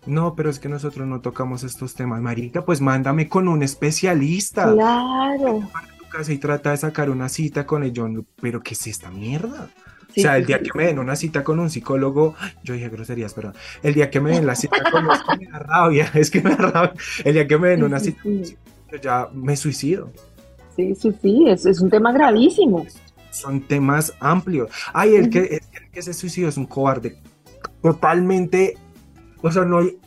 No, 0.06 0.36
pero 0.36 0.50
es 0.50 0.60
que 0.60 0.68
nosotros 0.68 1.08
no 1.08 1.22
tocamos 1.22 1.64
estos 1.64 1.94
temas, 1.94 2.22
Marica, 2.22 2.66
pues 2.66 2.82
mándame 2.82 3.30
con 3.30 3.48
un 3.48 3.62
especialista. 3.62 4.72
Claro. 4.74 5.62
tu 6.00 6.10
casa 6.10 6.34
y 6.34 6.38
trata 6.38 6.72
de 6.72 6.78
sacar 6.78 7.10
una 7.10 7.30
cita 7.30 7.66
con 7.66 7.84
el 7.84 7.94
John, 7.96 8.26
pero 8.42 8.62
¿qué 8.62 8.74
es 8.74 8.88
esta 8.88 9.12
mierda? 9.12 9.70
Sí, 10.14 10.22
o 10.22 10.24
sea, 10.24 10.38
el 10.38 10.46
día 10.46 10.60
que 10.60 10.72
me 10.76 10.86
den 10.86 11.00
una 11.00 11.16
cita 11.16 11.44
con 11.44 11.60
un 11.60 11.70
psicólogo, 11.70 12.36
yo 12.64 12.74
dije 12.74 12.90
groserías, 12.90 13.34
perdón. 13.34 13.54
El 13.82 13.94
día 13.94 14.10
que 14.10 14.20
me 14.20 14.32
den 14.32 14.46
la 14.46 14.56
cita 14.56 14.78
con 14.92 15.06
un 15.06 15.40
me 15.40 15.48
da 15.48 15.60
rabia, 15.60 16.12
es 16.16 16.32
que 16.32 16.42
me 16.42 16.50
da 16.50 16.58
rabia. 16.58 16.94
El 17.24 17.34
día 17.34 17.48
que 17.48 17.58
me 17.58 17.70
den 17.70 17.84
una 17.84 18.00
cita 18.00 18.24
con 18.24 18.32
un 18.34 18.46
psicólogo, 18.46 19.02
ya 19.02 19.30
me 19.34 19.56
suicido. 19.56 20.12
Sí, 20.76 20.96
sí, 20.96 21.14
sí, 21.22 21.46
es, 21.48 21.66
es 21.66 21.80
un 21.80 21.90
tema 21.90 22.12
gravísimo. 22.12 22.86
Son 23.30 23.62
temas 23.62 24.14
amplios. 24.20 24.70
Ay, 24.94 25.16
el, 25.16 25.30
que, 25.30 25.62
el 25.74 25.92
que 25.92 26.02
se 26.02 26.14
suicidó 26.14 26.50
es 26.50 26.58
un 26.58 26.66
cobarde. 26.66 27.18
Totalmente, 27.82 28.78
o 29.42 29.52
sea, 29.52 29.66
no 29.66 29.80
hay 29.80 29.98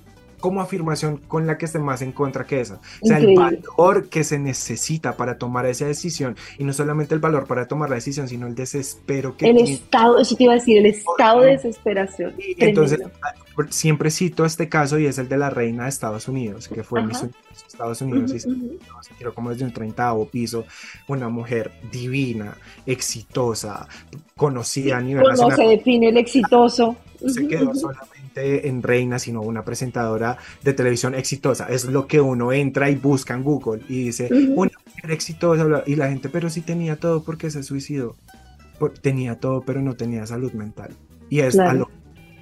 como 0.44 0.60
afirmación 0.60 1.16
con 1.16 1.46
la 1.46 1.56
que 1.56 1.64
esté 1.64 1.78
más 1.78 2.02
en 2.02 2.12
contra 2.12 2.44
que 2.46 2.60
esa. 2.60 2.74
O 3.00 3.06
sea, 3.06 3.18
Increíble. 3.18 3.46
el 3.46 3.62
valor 3.78 4.08
que 4.10 4.24
se 4.24 4.38
necesita 4.38 5.16
para 5.16 5.38
tomar 5.38 5.64
esa 5.64 5.87
decisión, 5.87 6.37
y 6.58 6.64
no 6.64 6.74
solamente 6.74 7.14
el 7.14 7.20
valor 7.20 7.46
para 7.46 7.66
tomar 7.66 7.88
la 7.88 7.94
decisión, 7.94 8.28
sino 8.28 8.46
el 8.46 8.54
desespero 8.54 9.38
que 9.38 9.48
El 9.48 9.56
tiene. 9.56 9.72
estado, 9.72 10.18
eso 10.18 10.37
te 10.37 10.44
iba 10.44 10.52
a 10.52 10.56
decir, 10.56 10.76
el 10.76 10.84
estado 10.84 11.40
de 11.40 11.52
desesperación. 11.52 12.34
Y 12.37 12.62
entonces, 12.62 13.00
siempre 13.70 14.10
cito 14.10 14.44
este 14.44 14.68
caso 14.68 14.98
y 14.98 15.06
es 15.06 15.16
el 15.16 15.30
de 15.30 15.38
la 15.38 15.48
reina 15.48 15.84
de 15.84 15.88
Estados 15.88 16.28
Unidos, 16.28 16.68
que 16.68 16.82
fue 16.82 17.00
en 17.00 17.10
Estados 17.10 18.02
Unidos 18.02 18.30
uh 18.30 18.34
-huh, 18.34 18.37
y 18.37 19.04
se, 19.04 19.14
tiró 19.14 19.32
como 19.32 19.48
desde 19.48 19.64
un 19.64 19.72
treintavo 19.72 20.26
piso, 20.26 20.66
una 21.08 21.30
mujer 21.30 21.72
divina, 21.90 22.54
exitosa, 22.84 23.88
conocida 24.37 24.98
a 24.98 25.00
nivel 25.00 25.22
¿Cómo 25.22 25.48
nacional. 25.48 25.56
se 25.56 25.76
define 25.78 26.10
el 26.10 26.18
exitoso? 26.18 26.96
Se 27.28 27.46
quedó 27.46 27.74
solamente 27.74 28.68
en 28.68 28.82
reina, 28.82 29.18
sino 29.18 29.42
una 29.42 29.64
presentadora 29.64 30.38
de 30.62 30.72
televisión 30.72 31.14
exitosa. 31.14 31.66
Es 31.68 31.84
lo 31.84 32.06
que 32.06 32.20
uno 32.20 32.52
entra 32.52 32.90
y 32.90 32.96
busca 32.96 33.34
en 33.34 33.42
Google 33.42 33.82
y 33.88 34.04
dice, 34.04 34.28
uh 34.30 34.34
-huh. 34.34 34.54
una 34.56 34.72
mujer 34.87 35.10
exitosa, 35.10 35.82
y 35.87 35.96
la 35.96 36.08
gente, 36.08 36.28
pero 36.28 36.50
sí 36.50 36.60
tenía 36.60 36.96
todo 36.96 37.22
porque 37.22 37.50
se 37.50 37.62
suicidó. 37.62 38.16
Tenía 39.00 39.37
todo, 39.37 39.62
pero 39.62 39.80
no 39.80 39.94
tenía 39.94 40.26
salud 40.26 40.52
mental. 40.52 40.90
Y 41.30 41.40
es 41.40 41.54
claro. 41.54 41.70
a 41.70 41.74
lo 41.74 41.87
que 41.87 41.92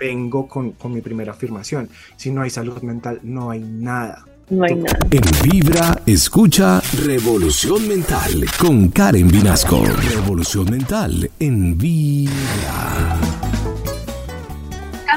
vengo 0.00 0.48
con, 0.48 0.72
con 0.72 0.92
mi 0.92 1.00
primera 1.00 1.32
afirmación. 1.32 1.88
Si 2.16 2.30
no 2.30 2.42
hay 2.42 2.50
salud 2.50 2.82
mental, 2.82 3.20
no 3.22 3.50
hay 3.50 3.60
nada. 3.60 4.24
No 4.50 4.64
hay 4.64 4.74
nada. 4.74 4.98
En 5.10 5.50
Vibra, 5.50 6.02
escucha 6.04 6.82
Revolución 7.04 7.86
Mental 7.86 8.44
con 8.58 8.88
Karen 8.88 9.28
Vinasco. 9.28 9.84
Revolución 9.84 10.70
Mental 10.70 11.30
en 11.38 11.78
Vibra. 11.78 13.31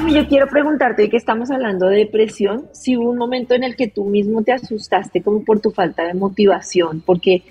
Yo 0.08 0.28
quiero 0.28 0.46
preguntarte, 0.46 1.10
que 1.10 1.16
estamos 1.16 1.50
hablando 1.50 1.88
de 1.88 1.98
depresión, 1.98 2.66
si 2.72 2.96
hubo 2.96 3.10
un 3.10 3.18
momento 3.18 3.54
en 3.54 3.64
el 3.64 3.74
que 3.74 3.88
tú 3.88 4.04
mismo 4.04 4.42
te 4.42 4.52
asustaste 4.52 5.20
como 5.20 5.44
por 5.44 5.60
tu 5.60 5.72
falta 5.72 6.04
de 6.04 6.14
motivación, 6.14 7.02
porque 7.04 7.42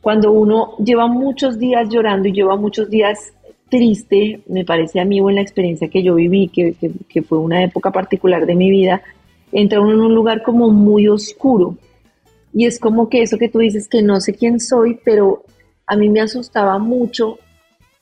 cuando 0.00 0.32
uno 0.32 0.76
lleva 0.78 1.06
muchos 1.06 1.58
días 1.58 1.88
llorando 1.88 2.28
y 2.28 2.32
lleva 2.32 2.56
muchos 2.56 2.88
días 2.88 3.32
triste, 3.68 4.40
me 4.48 4.64
parece 4.64 5.00
a 5.00 5.04
mí 5.04 5.20
o 5.20 5.28
en 5.28 5.36
la 5.36 5.42
experiencia 5.42 5.88
que 5.88 6.02
yo 6.02 6.14
viví, 6.14 6.48
que, 6.48 6.72
que, 6.74 6.90
que 7.08 7.22
fue 7.22 7.38
una 7.38 7.62
época 7.62 7.92
particular 7.92 8.46
de 8.46 8.54
mi 8.54 8.70
vida, 8.70 9.02
entra 9.52 9.80
uno 9.80 9.92
en 9.92 10.00
un 10.00 10.14
lugar 10.14 10.42
como 10.42 10.70
muy 10.70 11.08
oscuro. 11.08 11.76
Y 12.52 12.66
es 12.66 12.80
como 12.80 13.08
que 13.08 13.22
eso 13.22 13.38
que 13.38 13.48
tú 13.48 13.58
dices, 13.58 13.86
que 13.86 14.02
no 14.02 14.20
sé 14.20 14.34
quién 14.34 14.60
soy, 14.60 14.98
pero 15.04 15.44
a 15.86 15.94
mí 15.94 16.08
me 16.08 16.20
asustaba 16.20 16.78
mucho 16.78 17.38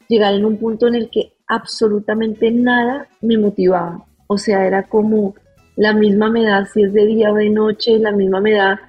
llegar 0.09 0.35
en 0.35 0.45
un 0.45 0.57
punto 0.59 0.87
en 0.87 0.95
el 0.95 1.11
que 1.11 1.34
absolutamente 1.47 2.51
nada 2.51 3.09
me 3.21 3.39
motivaba. 3.39 4.05
O 4.27 4.39
sea, 4.39 4.67
era 4.67 4.85
como 4.85 5.35
la 5.77 5.93
misma 5.93 6.31
me 6.31 6.45
da 6.45 6.65
si 6.67 6.83
es 6.83 6.93
de 6.93 7.07
día 7.07 7.33
o 7.33 7.35
de 7.35 7.51
noche, 7.51 7.99
la 7.99 8.13
misma 8.13 8.41
me 8.41 8.53
da 8.53 8.81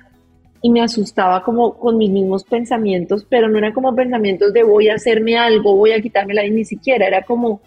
y 0.61 0.69
me 0.69 0.81
asustaba 0.81 1.43
como 1.43 1.77
con 1.77 1.97
mis 1.97 2.09
mismos 2.09 2.43
pensamientos, 2.43 3.25
pero 3.29 3.47
no 3.47 3.57
eran 3.57 3.73
como 3.73 3.93
pensamientos 3.95 4.51
de 4.51 4.63
voy 4.63 4.89
a 4.89 4.95
hacerme 4.95 5.37
algo, 5.37 5.75
voy 5.75 5.91
a 5.91 6.01
quitarme 6.01 6.33
la 6.33 6.41
vida, 6.41 6.55
ni 6.55 6.65
siquiera, 6.65 7.05
era 7.05 7.23
como, 7.23 7.61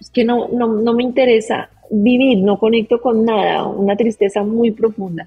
es 0.00 0.10
que 0.10 0.24
no, 0.24 0.48
no, 0.48 0.68
no 0.68 0.94
me 0.94 1.02
interesa 1.02 1.70
vivir, 1.90 2.38
no 2.38 2.56
conecto 2.58 3.00
con 3.00 3.24
nada, 3.24 3.66
una 3.66 3.96
tristeza 3.96 4.44
muy 4.44 4.70
profunda. 4.70 5.26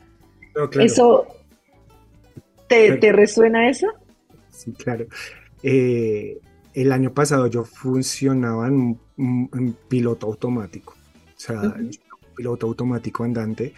Eso, 0.79 1.27
¿te, 2.67 2.95
¿te, 2.97 3.11
resuena 3.11 3.69
eso? 3.69 3.87
Sí, 4.49 4.71
claro. 4.71 5.05
Eh, 5.61 6.37
el 6.73 6.91
año 6.91 7.13
pasado 7.13 7.47
yo 7.47 7.63
funcionaba 7.63 8.67
en, 8.67 8.99
piloto 9.87 10.27
automático, 10.27 10.93
o 10.93 11.39
sea, 11.39 11.75
piloto 12.35 12.67
automático 12.67 13.23
andante, 13.23 13.73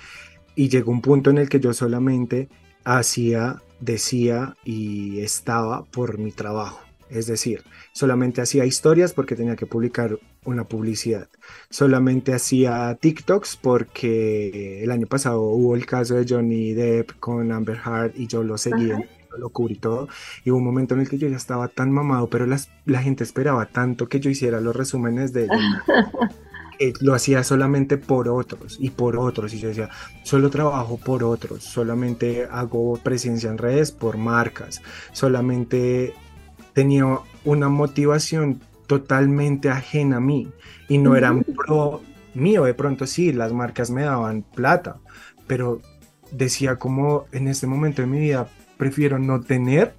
y 0.56 0.70
llegó 0.70 0.92
un 0.92 1.02
punto 1.02 1.30
en 1.30 1.38
el 1.38 1.50
que 1.50 1.60
yo 1.60 1.74
solamente 1.74 2.50
hacía, 2.84 3.62
decía 3.80 4.56
y 4.64 5.20
estaba 5.20 5.84
por 5.86 6.18
mi 6.18 6.32
trabajo. 6.32 6.80
Es 7.10 7.28
decir, 7.28 7.64
solamente 7.92 8.42
hacía 8.42 8.66
historias 8.66 9.14
porque 9.14 9.36
tenía 9.36 9.56
que 9.56 9.68
publicar 9.68 10.18
una 10.44 10.64
publicidad. 10.64 11.30
Solamente 11.70 12.34
hacía 12.34 12.96
TikToks 13.00 13.58
porque 13.58 14.84
el 14.84 14.90
año 14.92 15.06
pasado 15.06 15.42
hubo 15.42 15.76
el 15.76 15.86
caso 15.86 16.16
de 16.16 16.26
Johnny 16.28 16.74
Depp 16.74 17.20
con 17.20 17.52
Amber 17.52 17.80
Heard 17.86 18.14
y 18.16 18.28
yo 18.28 18.44
lo 18.44 18.58
seguía, 18.58 19.00
lo 19.38 19.50
cubrí 19.50 19.76
todo. 19.76 20.08
Y 20.44 20.52
hubo 20.52 20.58
un 20.58 20.66
momento 20.66 20.94
en 20.94 21.02
el 21.02 21.10
que 21.10 21.18
yo 21.18 21.28
ya 21.28 21.38
estaba 21.38 21.68
tan 21.68 21.92
mamado, 21.92 22.28
pero 22.28 22.46
la 22.46 23.02
gente 23.02 23.24
esperaba 23.24 23.66
tanto 23.66 24.08
que 24.08 24.20
yo 24.20 24.30
hiciera 24.30 24.62
los 24.62 24.76
resúmenes 24.76 25.34
de... 25.34 25.48
lo 27.02 27.14
hacía 27.14 27.44
solamente 27.44 27.98
por 27.98 28.28
otros 28.30 28.78
y 28.80 28.90
por 28.90 29.18
otros. 29.18 29.54
Y 29.54 29.60
yo 29.60 29.70
decía, 29.70 29.90
solo 30.24 30.50
trabajo 30.50 30.98
por 30.98 31.24
otros, 31.24 31.64
solamente 31.64 32.48
hago 32.50 32.98
presencia 32.98 33.50
en 33.50 33.58
redes 33.58 33.92
por 33.92 34.18
marcas, 34.18 34.82
solamente 35.12 36.14
tenía 36.74 37.06
una 37.44 37.70
motivación 37.70 38.62
totalmente 38.88 39.70
ajena 39.70 40.18
a 40.18 40.20
mí 40.20 40.52
y 40.88 40.98
no 40.98 41.16
eran 41.16 41.44
pro 41.44 42.02
mío. 42.34 42.66
De 42.66 42.74
pronto 42.74 43.08
sí, 43.08 43.32
las 43.32 43.54
marcas 43.54 43.90
me 43.90 44.04
daban 44.04 44.44
plata, 44.44 44.98
pero 45.48 45.82
decía 46.32 46.78
como 46.78 47.26
en 47.32 47.48
este 47.48 47.68
momento 47.68 48.02
de 48.02 48.08
mi 48.08 48.20
vida 48.20 48.48
prefiero 48.78 49.20
no 49.20 49.42
tener, 49.42 49.94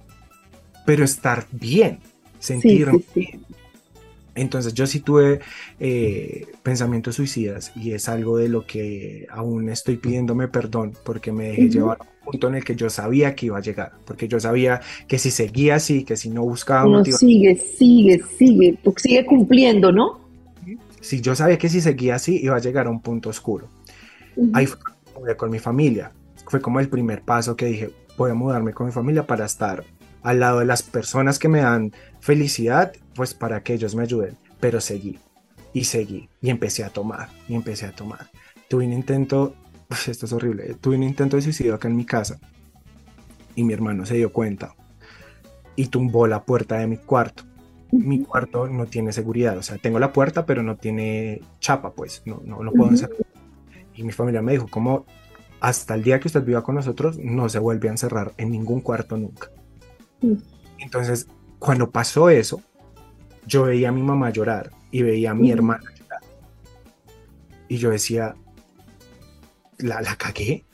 pero 0.85 1.03
estar 1.03 1.45
bien, 1.51 1.99
sentirme. 2.39 3.03
Entonces 4.37 4.73
yo 4.73 4.85
sí 4.85 4.99
tuve 4.99 5.39
eh, 5.79 6.45
pensamientos 6.61 7.15
suicidas 7.15 7.71
y 7.75 7.93
es 7.93 8.07
algo 8.07 8.37
de 8.37 8.49
lo 8.49 8.67
que 8.67 9.25
aún 9.31 9.67
estoy 9.69 9.97
pidiéndome 9.97 10.47
perdón 10.47 10.93
porque 11.03 11.31
me 11.31 11.49
dejé 11.49 11.69
llevar 11.69 11.97
a 11.99 12.03
un 12.03 12.31
punto 12.31 12.47
en 12.47 12.55
el 12.55 12.63
que 12.63 12.75
yo 12.75 12.89
sabía 12.91 13.33
que 13.33 13.47
iba 13.47 13.57
a 13.57 13.61
llegar, 13.61 13.93
porque 14.05 14.27
yo 14.27 14.39
sabía 14.39 14.81
que 15.07 15.17
si 15.17 15.31
seguía 15.31 15.75
así, 15.75 16.03
que 16.03 16.15
si 16.15 16.29
no 16.29 16.43
buscaba 16.43 16.87
no, 16.87 17.03
Sigue, 17.03 17.55
sigue, 17.55 18.21
sigue, 18.37 18.77
sigue 18.97 19.25
cumpliendo, 19.25 19.91
¿no? 19.91 20.19
Sí, 21.01 21.19
yo 21.21 21.35
sabía 21.35 21.57
que 21.57 21.69
si 21.69 21.81
seguía 21.81 22.15
así 22.15 22.39
iba 22.43 22.55
a 22.55 22.59
llegar 22.59 22.85
a 22.87 22.89
un 22.91 23.01
punto 23.01 23.29
oscuro. 23.29 23.69
Ahí 24.53 24.67
fue 24.67 25.35
con 25.35 25.49
mi 25.49 25.57
familia, 25.57 26.11
fue 26.45 26.61
como 26.61 26.79
el 26.79 26.89
primer 26.89 27.23
paso 27.23 27.55
que 27.55 27.65
dije, 27.65 27.89
voy 28.17 28.31
a 28.31 28.33
mudarme 28.33 28.73
con 28.73 28.87
mi 28.87 28.91
familia 28.91 29.25
para 29.25 29.45
estar 29.45 29.85
al 30.23 30.39
lado 30.39 30.59
de 30.59 30.65
las 30.65 30.83
personas 30.83 31.39
que 31.39 31.47
me 31.47 31.61
dan 31.61 31.93
felicidad, 32.19 32.91
pues 33.15 33.33
para 33.33 33.63
que 33.63 33.73
ellos 33.73 33.95
me 33.95 34.03
ayuden. 34.03 34.35
Pero 34.59 34.81
seguí 34.81 35.19
y 35.71 35.85
seguí 35.85 36.27
y 36.41 36.49
empecé 36.49 36.83
a 36.83 36.89
tomar 36.89 37.29
y 37.47 37.55
empecé 37.55 37.85
a 37.85 37.91
tomar. 37.91 38.29
Tuve 38.67 38.85
un 38.85 38.93
intento, 38.93 39.55
esto 40.07 40.25
es 40.25 40.33
horrible, 40.33 40.73
tuve 40.81 40.95
un 40.95 41.03
intento 41.03 41.35
de 41.35 41.43
suicidio 41.43 41.75
acá 41.75 41.87
en 41.87 41.95
mi 41.95 42.05
casa 42.05 42.39
y 43.55 43.63
mi 43.63 43.73
hermano 43.73 44.05
se 44.05 44.15
dio 44.15 44.33
cuenta 44.33 44.75
y 45.75 45.87
tumbó 45.87 46.27
la 46.27 46.43
puerta 46.43 46.77
de 46.77 46.87
mi 46.87 46.97
cuarto. 46.97 47.43
Mi 47.91 48.21
cuarto 48.21 48.67
no 48.67 48.87
tiene 48.87 49.13
seguridad, 49.13 49.57
o 49.57 49.63
sea, 49.63 49.77
tengo 49.77 49.99
la 49.99 50.11
puerta 50.11 50.45
pero 50.45 50.63
no 50.63 50.75
tiene 50.75 51.41
chapa, 51.59 51.93
pues 51.93 52.23
no, 52.25 52.41
no 52.43 52.63
lo 52.63 52.73
puedo 52.73 52.91
hacer. 52.91 53.09
Y 53.95 54.03
mi 54.03 54.11
familia 54.11 54.41
me 54.41 54.51
dijo, 54.51 54.67
como 54.67 55.05
hasta 55.59 55.95
el 55.95 56.03
día 56.03 56.19
que 56.19 56.27
usted 56.27 56.43
viva 56.43 56.63
con 56.63 56.75
nosotros, 56.75 57.17
no 57.17 57.49
se 57.49 57.59
vuelve 57.59 57.87
a 57.87 57.91
encerrar 57.91 58.33
en 58.37 58.51
ningún 58.51 58.81
cuarto 58.81 59.17
nunca. 59.17 59.49
Entonces, 60.77 61.27
cuando 61.59 61.89
pasó 61.89 62.29
eso, 62.29 62.61
yo 63.45 63.63
veía 63.63 63.89
a 63.89 63.91
mi 63.91 64.03
mamá 64.03 64.29
llorar 64.29 64.71
y 64.91 65.01
veía 65.01 65.31
a 65.31 65.35
mi 65.35 65.51
hermana 65.51 65.83
llorar. 65.97 66.21
Y 67.67 67.77
yo 67.77 67.89
decía, 67.89 68.35
la, 69.79 70.01
la 70.01 70.15
cagué. 70.15 70.65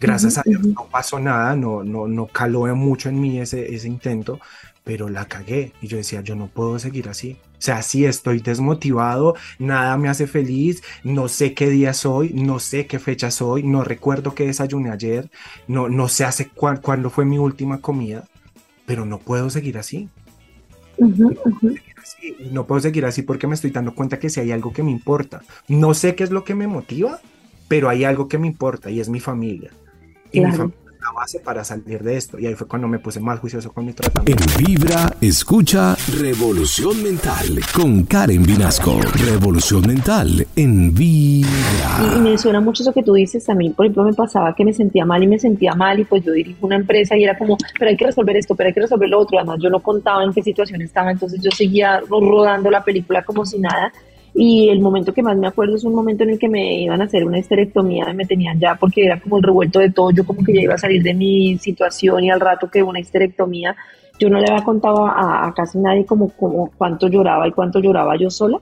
Gracias 0.00 0.36
a 0.36 0.42
Dios 0.44 0.62
no 0.66 0.86
pasó 0.90 1.18
nada, 1.18 1.56
no, 1.56 1.82
no, 1.82 2.06
no 2.06 2.26
caló 2.26 2.66
mucho 2.76 3.08
en 3.08 3.20
mí 3.20 3.40
ese, 3.40 3.74
ese 3.74 3.88
intento, 3.88 4.38
pero 4.82 5.08
la 5.08 5.24
cagué. 5.26 5.72
Y 5.80 5.86
yo 5.86 5.96
decía, 5.96 6.20
yo 6.20 6.34
no 6.34 6.48
puedo 6.48 6.78
seguir 6.78 7.08
así. 7.08 7.38
O 7.64 7.70
sea, 7.72 7.80
sí 7.80 8.04
estoy 8.04 8.40
desmotivado, 8.40 9.36
nada 9.58 9.96
me 9.96 10.10
hace 10.10 10.26
feliz, 10.26 10.82
no 11.02 11.28
sé 11.28 11.54
qué 11.54 11.70
día 11.70 11.94
soy, 11.94 12.34
no 12.34 12.58
sé 12.58 12.86
qué 12.86 12.98
fecha 12.98 13.30
soy, 13.30 13.62
no 13.62 13.84
recuerdo 13.84 14.34
qué 14.34 14.44
desayuné 14.44 14.90
ayer, 14.90 15.30
no, 15.66 15.88
no 15.88 16.08
sé 16.08 16.26
hace 16.26 16.50
cuándo 16.50 17.08
fue 17.08 17.24
mi 17.24 17.38
última 17.38 17.80
comida 17.80 18.24
pero 18.86 19.06
no 19.06 19.18
puedo 19.18 19.50
seguir 19.50 19.78
así. 19.78 20.08
no, 22.50 22.66
puedo 22.66 22.80
seguir 22.80 23.04
así 23.06 23.22
porque 23.22 23.46
me 23.46 23.54
estoy 23.54 23.70
dando 23.70 23.94
cuenta 23.94 24.18
que 24.18 24.30
si 24.30 24.40
hay 24.40 24.52
algo 24.52 24.72
que 24.72 24.82
me 24.82 24.90
importa, 24.90 25.42
no 25.68 25.94
sé 25.94 26.14
qué 26.14 26.24
es 26.24 26.30
lo 26.30 26.44
que 26.44 26.54
me 26.54 26.66
motiva, 26.66 27.20
pero 27.68 27.88
hay 27.88 28.04
algo 28.04 28.28
que 28.28 28.38
me 28.38 28.46
importa 28.46 28.90
y 28.90 29.00
es 29.00 29.08
mi 29.08 29.20
familia. 29.20 29.70
Y 30.32 30.40
mi 30.40 30.52
familia 30.52 30.83
la 31.04 31.12
base 31.12 31.40
para 31.40 31.64
salir 31.64 32.02
de 32.02 32.16
esto. 32.16 32.38
Y 32.38 32.46
ahí 32.46 32.54
fue 32.54 32.66
cuando 32.66 32.88
me 32.88 32.98
puse 32.98 33.20
más 33.20 33.38
juicioso 33.38 33.72
con 33.72 33.84
mi 33.84 33.92
tratamiento. 33.92 34.42
En 34.42 34.64
Vibra, 34.64 35.12
escucha 35.20 35.96
Revolución 36.18 37.02
Mental 37.02 37.60
con 37.74 38.04
Karen 38.04 38.42
Vinasco. 38.42 39.00
Revolución 39.24 39.82
Mental 39.86 40.46
en 40.56 40.94
Vibra. 40.94 42.16
Y, 42.16 42.20
me 42.20 42.38
suena 42.38 42.60
mucho 42.60 42.82
eso 42.82 42.92
que 42.92 43.02
tú 43.02 43.12
dices. 43.12 43.48
A 43.48 43.54
mí, 43.54 43.70
por 43.70 43.84
ejemplo, 43.84 44.04
me 44.04 44.14
pasaba 44.14 44.54
que 44.54 44.64
me 44.64 44.72
sentía 44.72 45.04
mal 45.04 45.22
y 45.22 45.26
me 45.26 45.38
sentía 45.38 45.74
mal. 45.74 46.00
Y 46.00 46.04
pues 46.04 46.24
yo 46.24 46.32
dirijo 46.32 46.66
una 46.66 46.76
empresa 46.76 47.16
y 47.16 47.24
era 47.24 47.36
como, 47.36 47.58
pero 47.78 47.90
hay 47.90 47.96
que 47.96 48.06
resolver 48.06 48.36
esto, 48.36 48.54
pero 48.54 48.68
hay 48.68 48.74
que 48.74 48.80
resolver 48.80 49.08
lo 49.08 49.20
otro. 49.20 49.38
Además, 49.38 49.58
yo 49.62 49.68
no 49.68 49.80
contaba 49.80 50.24
en 50.24 50.32
qué 50.32 50.42
situación 50.42 50.80
estaba. 50.80 51.10
Entonces 51.10 51.40
yo 51.42 51.50
seguía 51.50 52.00
rodando 52.08 52.70
la 52.70 52.82
película 52.82 53.22
como 53.22 53.44
si 53.44 53.58
nada. 53.58 53.92
Y 54.34 54.68
el 54.68 54.80
momento 54.80 55.14
que 55.14 55.22
más 55.22 55.36
me 55.36 55.46
acuerdo 55.46 55.76
es 55.76 55.84
un 55.84 55.94
momento 55.94 56.24
en 56.24 56.30
el 56.30 56.38
que 56.40 56.48
me 56.48 56.80
iban 56.80 57.00
a 57.00 57.04
hacer 57.04 57.24
una 57.24 57.38
histerectomía 57.38 58.12
me 58.12 58.26
tenían 58.26 58.58
ya, 58.58 58.74
porque 58.74 59.04
era 59.04 59.20
como 59.20 59.36
el 59.36 59.44
revuelto 59.44 59.78
de 59.78 59.90
todo, 59.90 60.10
yo 60.10 60.26
como 60.26 60.42
que 60.42 60.52
ya 60.52 60.62
iba 60.62 60.74
a 60.74 60.78
salir 60.78 61.02
de 61.04 61.14
mi 61.14 61.56
situación 61.58 62.24
y 62.24 62.30
al 62.30 62.40
rato 62.40 62.68
que 62.68 62.82
una 62.82 62.98
histerectomía, 62.98 63.76
yo 64.18 64.28
no 64.28 64.40
le 64.40 64.50
había 64.50 64.64
contado 64.64 65.06
a, 65.06 65.52
casi 65.54 65.78
nadie 65.78 66.04
como, 66.04 66.30
como 66.30 66.70
cuánto 66.76 67.06
lloraba 67.06 67.46
y 67.46 67.52
cuánto 67.52 67.78
lloraba 67.78 68.16
yo 68.16 68.28
sola. 68.28 68.58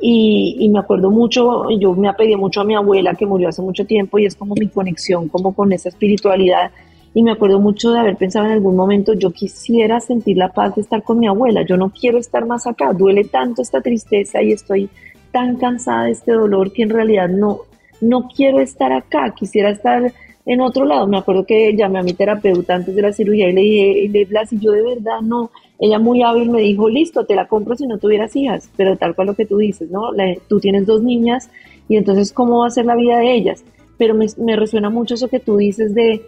Y, 0.00 0.56
y, 0.58 0.70
me 0.70 0.78
acuerdo 0.78 1.10
mucho, 1.10 1.68
yo 1.78 1.94
me 1.94 2.08
apedí 2.08 2.34
mucho 2.34 2.62
a 2.62 2.64
mi 2.64 2.74
abuela 2.74 3.14
que 3.14 3.26
murió 3.26 3.50
hace 3.50 3.60
mucho 3.60 3.84
tiempo 3.84 4.18
y 4.18 4.24
es 4.24 4.34
como 4.34 4.54
mi 4.54 4.68
conexión 4.68 5.28
como 5.28 5.54
con 5.54 5.70
esa 5.74 5.90
espiritualidad. 5.90 6.70
Y 7.12 7.22
me 7.22 7.32
acuerdo 7.32 7.58
mucho 7.60 7.90
de 7.90 7.98
haber 7.98 8.16
pensado 8.16 8.46
en 8.46 8.52
algún 8.52 8.76
momento, 8.76 9.12
yo 9.14 9.30
quisiera 9.32 10.00
sentir 10.00 10.38
la 10.38 10.52
paz 10.52 10.76
de 10.76 10.80
estar 10.80 11.02
con 11.02 11.18
mi 11.18 11.26
abuela, 11.26 11.62
yo 11.62 11.76
no 11.76 11.90
quiero 11.90 12.18
estar 12.18 12.46
más 12.46 12.66
acá, 12.66 12.92
duele 12.94 13.24
tanto 13.24 13.60
esta 13.60 13.82
tristeza 13.82 14.40
y 14.42 14.52
estoy 14.52 14.88
tan 15.32 15.56
cansada 15.56 16.04
de 16.04 16.12
este 16.12 16.32
dolor 16.32 16.72
que 16.72 16.82
en 16.82 16.90
realidad 16.90 17.28
no, 17.28 17.60
no 18.00 18.28
quiero 18.28 18.60
estar 18.60 18.92
acá, 18.92 19.34
quisiera 19.34 19.70
estar 19.70 20.12
en 20.46 20.60
otro 20.60 20.84
lado. 20.84 21.06
Me 21.06 21.18
acuerdo 21.18 21.44
que 21.44 21.74
llamé 21.76 21.98
a 21.98 22.02
mi 22.02 22.12
terapeuta 22.12 22.74
antes 22.74 22.94
de 22.94 23.02
la 23.02 23.12
cirugía 23.12 23.48
y 23.48 23.52
le 23.52 23.60
dije, 23.60 24.24
Blas, 24.26 24.52
y 24.52 24.58
yo 24.58 24.72
de 24.72 24.82
verdad 24.82 25.20
no. 25.22 25.50
Ella 25.78 25.98
muy 25.98 26.22
hábil 26.22 26.50
me 26.50 26.60
dijo, 26.60 26.88
listo, 26.88 27.24
te 27.24 27.34
la 27.34 27.48
compro 27.48 27.76
si 27.76 27.86
no 27.86 27.98
tuvieras 27.98 28.36
hijas, 28.36 28.70
pero 28.76 28.96
tal 28.96 29.14
cual 29.14 29.28
lo 29.28 29.34
que 29.34 29.46
tú 29.46 29.58
dices, 29.58 29.90
¿no? 29.90 30.10
tú 30.48 30.60
tienes 30.60 30.86
dos 30.86 31.02
niñas 31.02 31.50
y 31.88 31.96
entonces, 31.96 32.32
¿cómo 32.32 32.60
va 32.60 32.66
a 32.66 32.70
ser 32.70 32.84
la 32.84 32.96
vida 32.96 33.18
de 33.18 33.32
ellas? 33.32 33.64
Pero 33.96 34.14
me, 34.14 34.26
me 34.38 34.56
resuena 34.56 34.90
mucho 34.90 35.14
eso 35.14 35.28
que 35.28 35.40
tú 35.40 35.56
dices 35.56 35.94
de, 35.94 36.22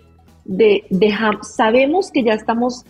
de 0.45 0.85
dejar, 0.89 1.39
sabemos 1.43 2.11
que 2.11 2.23
ya 2.23 2.33
estamos 2.33 2.85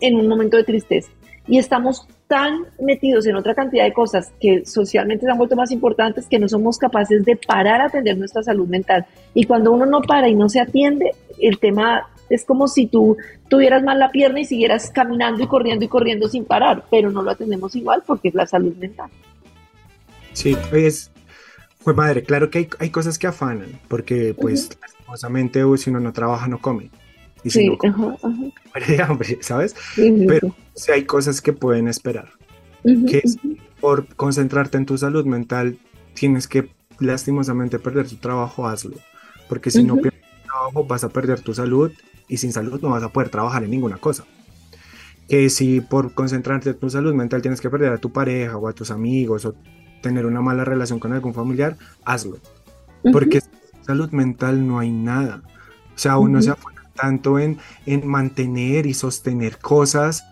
en 0.00 0.16
un 0.16 0.28
momento 0.28 0.56
de 0.56 0.64
tristeza 0.64 1.10
y 1.48 1.58
estamos 1.58 2.06
tan 2.26 2.66
metidos 2.78 3.26
en 3.26 3.34
otra 3.36 3.54
cantidad 3.54 3.84
de 3.84 3.92
cosas 3.92 4.30
que 4.38 4.64
socialmente 4.66 5.24
se 5.24 5.32
han 5.32 5.38
vuelto 5.38 5.56
más 5.56 5.70
importantes 5.70 6.26
que 6.26 6.38
no 6.38 6.48
somos 6.48 6.76
capaces 6.76 7.24
de 7.24 7.36
parar 7.36 7.80
a 7.80 7.86
atender 7.86 8.18
nuestra 8.18 8.42
salud 8.42 8.68
mental. 8.68 9.06
Y 9.32 9.44
cuando 9.44 9.72
uno 9.72 9.86
no 9.86 10.02
para 10.02 10.28
y 10.28 10.34
no 10.34 10.48
se 10.48 10.60
atiende, 10.60 11.12
el 11.40 11.58
tema 11.58 12.06
es 12.28 12.44
como 12.44 12.68
si 12.68 12.86
tú 12.86 13.16
tuvieras 13.48 13.82
mal 13.82 13.98
la 13.98 14.10
pierna 14.10 14.40
y 14.40 14.44
siguieras 14.44 14.90
caminando 14.90 15.42
y 15.42 15.46
corriendo 15.46 15.86
y 15.86 15.88
corriendo 15.88 16.28
sin 16.28 16.44
parar, 16.44 16.84
pero 16.90 17.10
no 17.10 17.22
lo 17.22 17.30
atendemos 17.30 17.74
igual 17.74 18.02
porque 18.06 18.28
es 18.28 18.34
la 18.34 18.46
salud 18.46 18.76
mental. 18.76 19.10
Sí, 20.34 20.54
pues, 20.68 21.10
pues 21.82 21.96
madre, 21.96 22.22
claro 22.22 22.50
que 22.50 22.68
hay, 22.78 22.90
cosas 22.90 23.18
que 23.18 23.26
afanan, 23.26 23.80
porque 23.88 24.34
pues, 24.38 24.70
uh 25.08 25.76
si 25.78 25.88
uno 25.90 26.00
no 26.00 26.12
trabaja, 26.12 26.46
no 26.46 26.58
come. 26.58 26.90
Y 27.44 27.50
si 27.50 27.68
no 27.68 27.78
de 28.86 29.02
hambre, 29.02 29.38
¿sabes? 29.40 29.74
Pero 29.96 30.54
si 30.74 30.92
hay 30.92 31.04
cosas 31.04 31.40
que 31.40 31.52
pueden 31.52 31.88
esperar. 31.88 32.30
que 32.82 33.22
por 33.80 34.06
concentrarte 34.14 34.76
en 34.76 34.86
tu 34.86 34.98
salud 34.98 35.24
mental 35.24 35.78
tienes 36.14 36.48
que 36.48 36.70
lastimosamente 36.98 37.78
perder 37.78 38.08
tu 38.08 38.16
trabajo, 38.16 38.66
hazlo. 38.66 38.96
Porque 39.48 39.70
si 39.70 39.84
no 39.84 39.96
pierdes 39.96 40.20
trabajo 40.44 40.84
vas 40.84 41.04
a 41.04 41.08
perder 41.08 41.40
tu 41.40 41.54
salud 41.54 41.92
y 42.28 42.36
sin 42.38 42.52
salud 42.52 42.80
no 42.82 42.90
vas 42.90 43.02
a 43.02 43.08
poder 43.10 43.30
trabajar 43.30 43.64
en 43.64 43.70
ninguna 43.70 43.96
cosa. 43.98 44.24
Que 45.28 45.50
si 45.50 45.80
por 45.80 46.14
concentrarte 46.14 46.70
en 46.70 46.78
tu 46.78 46.90
salud 46.90 47.14
mental 47.14 47.42
tienes 47.42 47.60
que 47.60 47.70
perder 47.70 47.92
a 47.92 47.98
tu 47.98 48.12
pareja 48.12 48.56
o 48.56 48.68
a 48.68 48.72
tus 48.72 48.90
amigos 48.90 49.44
o 49.44 49.54
tener 50.02 50.26
una 50.26 50.40
mala 50.40 50.64
relación 50.64 50.98
con 50.98 51.12
algún 51.12 51.34
familiar, 51.34 51.76
hazlo. 52.04 52.38
Porque 53.12 53.40
sin 53.40 53.84
salud 53.84 54.10
mental 54.10 54.66
no 54.66 54.78
hay 54.78 54.90
nada. 54.90 55.42
O 55.94 55.98
sea, 55.98 56.18
uno 56.18 56.40
se 56.42 56.50
afuera 56.50 56.77
tanto 57.00 57.38
en, 57.38 57.58
en 57.86 58.06
mantener 58.06 58.86
y 58.86 58.94
sostener 58.94 59.58
cosas 59.58 60.24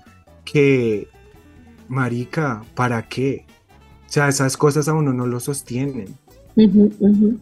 que, 0.45 1.09
marica, 1.89 2.65
¿para 2.75 3.09
qué? 3.09 3.47
O 4.07 4.13
sea, 4.13 4.29
esas 4.29 4.57
cosas 4.57 4.89
a 4.89 4.95
uno 4.95 5.13
no 5.13 5.27
lo 5.27 5.41
sostienen. 5.41 6.17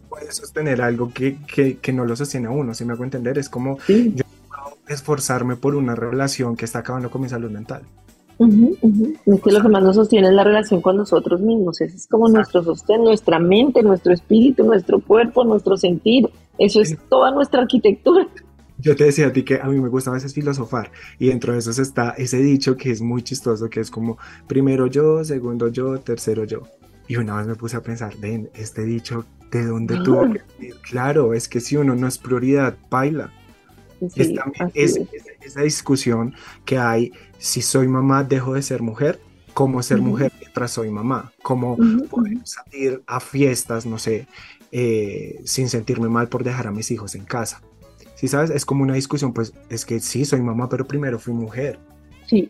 Puede 0.09 0.31
sostener 0.31 0.81
algo 0.81 1.13
que, 1.13 1.37
que, 1.81 1.93
no 1.93 2.03
lo 2.03 2.15
sostiene 2.15 2.47
a 2.47 2.51
uno, 2.51 2.73
si 2.73 2.83
me 2.83 2.93
hago 2.93 3.03
entender. 3.05 3.37
Es 3.37 3.47
como 3.47 3.77
yo 3.87 4.23
puedo 4.49 4.77
esforzarme 4.87 5.55
por 5.55 5.75
una 5.75 5.95
relación 5.95 6.57
que 6.57 6.65
está 6.65 6.79
acabando 6.79 7.09
con 7.09 7.21
mi 7.21 7.29
salud 7.29 7.49
mental. 7.49 7.83
Es 8.37 9.41
que 9.41 9.51
lo 9.51 9.61
que 9.61 9.69
más 9.69 9.83
nos 9.83 9.95
sostiene 9.95 10.27
es 10.27 10.33
la 10.33 10.43
relación 10.43 10.81
con 10.81 10.97
nosotros 10.97 11.39
mismos. 11.39 11.79
Ese 11.79 11.95
es 11.95 12.07
como 12.07 12.27
nuestro 12.27 12.61
sostén, 12.63 13.03
nuestra 13.03 13.39
mente, 13.39 13.81
nuestro 13.81 14.11
espíritu, 14.11 14.65
nuestro 14.65 14.99
cuerpo, 14.99 15.45
nuestro 15.45 15.77
sentir. 15.77 16.29
Eso 16.57 16.81
es 16.81 16.97
toda 17.09 17.31
nuestra 17.31 17.61
arquitectura. 17.61 18.27
Yo 18.77 18.95
te 18.95 19.05
decía 19.05 19.27
a 19.27 19.33
ti 19.33 19.43
que 19.43 19.59
a 19.61 19.65
mí 19.65 19.79
me 19.79 19.89
gusta 19.89 20.09
a 20.09 20.13
veces 20.13 20.33
filosofar 20.33 20.91
y 21.17 21.27
dentro 21.27 21.53
de 21.53 21.59
eso 21.59 21.71
está 21.81 22.09
ese 22.17 22.37
dicho 22.37 22.75
que 22.75 22.91
es 22.91 23.01
muy 23.01 23.23
chistoso, 23.23 23.69
que 23.69 23.79
es 23.79 23.89
como 23.89 24.17
primero 24.47 24.87
yo, 24.87 25.23
segundo 25.23 25.69
yo, 25.69 25.99
tercero 25.99 26.43
yo. 26.43 26.63
Y 27.07 27.17
una 27.17 27.37
vez 27.37 27.47
me 27.47 27.55
puse 27.55 27.77
a 27.77 27.81
pensar, 27.81 28.15
ven, 28.17 28.49
este 28.53 28.83
dicho, 28.83 29.25
¿de 29.51 29.65
dónde 29.65 29.99
tuvo 30.03 30.31
que 30.31 30.71
Claro, 30.81 31.33
es 31.33 31.47
que 31.47 31.61
si 31.61 31.77
uno 31.77 31.95
no 31.95 32.07
es 32.07 32.17
prioridad, 32.17 32.77
baila. 32.89 33.31
es 34.73 34.99
esa 35.41 35.61
discusión 35.61 36.33
que 36.65 36.77
hay, 36.77 37.13
si 37.37 37.61
soy 37.61 37.87
mamá, 37.87 38.23
dejo 38.23 38.55
de 38.55 38.61
ser 38.61 38.81
mujer, 38.81 39.19
cómo 39.53 39.81
ser 39.81 40.01
mujer 40.01 40.33
mientras 40.39 40.71
soy 40.71 40.89
mamá, 40.89 41.31
cómo 41.41 41.77
poder 42.09 42.39
salir 42.43 43.01
a 43.07 43.19
fiestas, 43.19 43.85
no 43.85 43.97
sé, 43.97 44.27
eh, 44.71 45.41
sin 45.45 45.69
sentirme 45.69 46.09
mal 46.09 46.27
por 46.27 46.43
dejar 46.43 46.67
a 46.67 46.71
mis 46.71 46.91
hijos 46.91 47.15
en 47.15 47.23
casa. 47.23 47.61
Si 48.15 48.27
sabes, 48.27 48.49
es 48.49 48.65
como 48.65 48.83
una 48.83 48.93
discusión, 48.95 49.33
pues 49.33 49.53
es 49.69 49.85
que 49.85 49.99
sí, 49.99 50.25
soy 50.25 50.41
mamá, 50.41 50.69
pero 50.69 50.87
primero 50.87 51.19
fui 51.19 51.33
mujer. 51.33 51.79
Sí. 52.27 52.49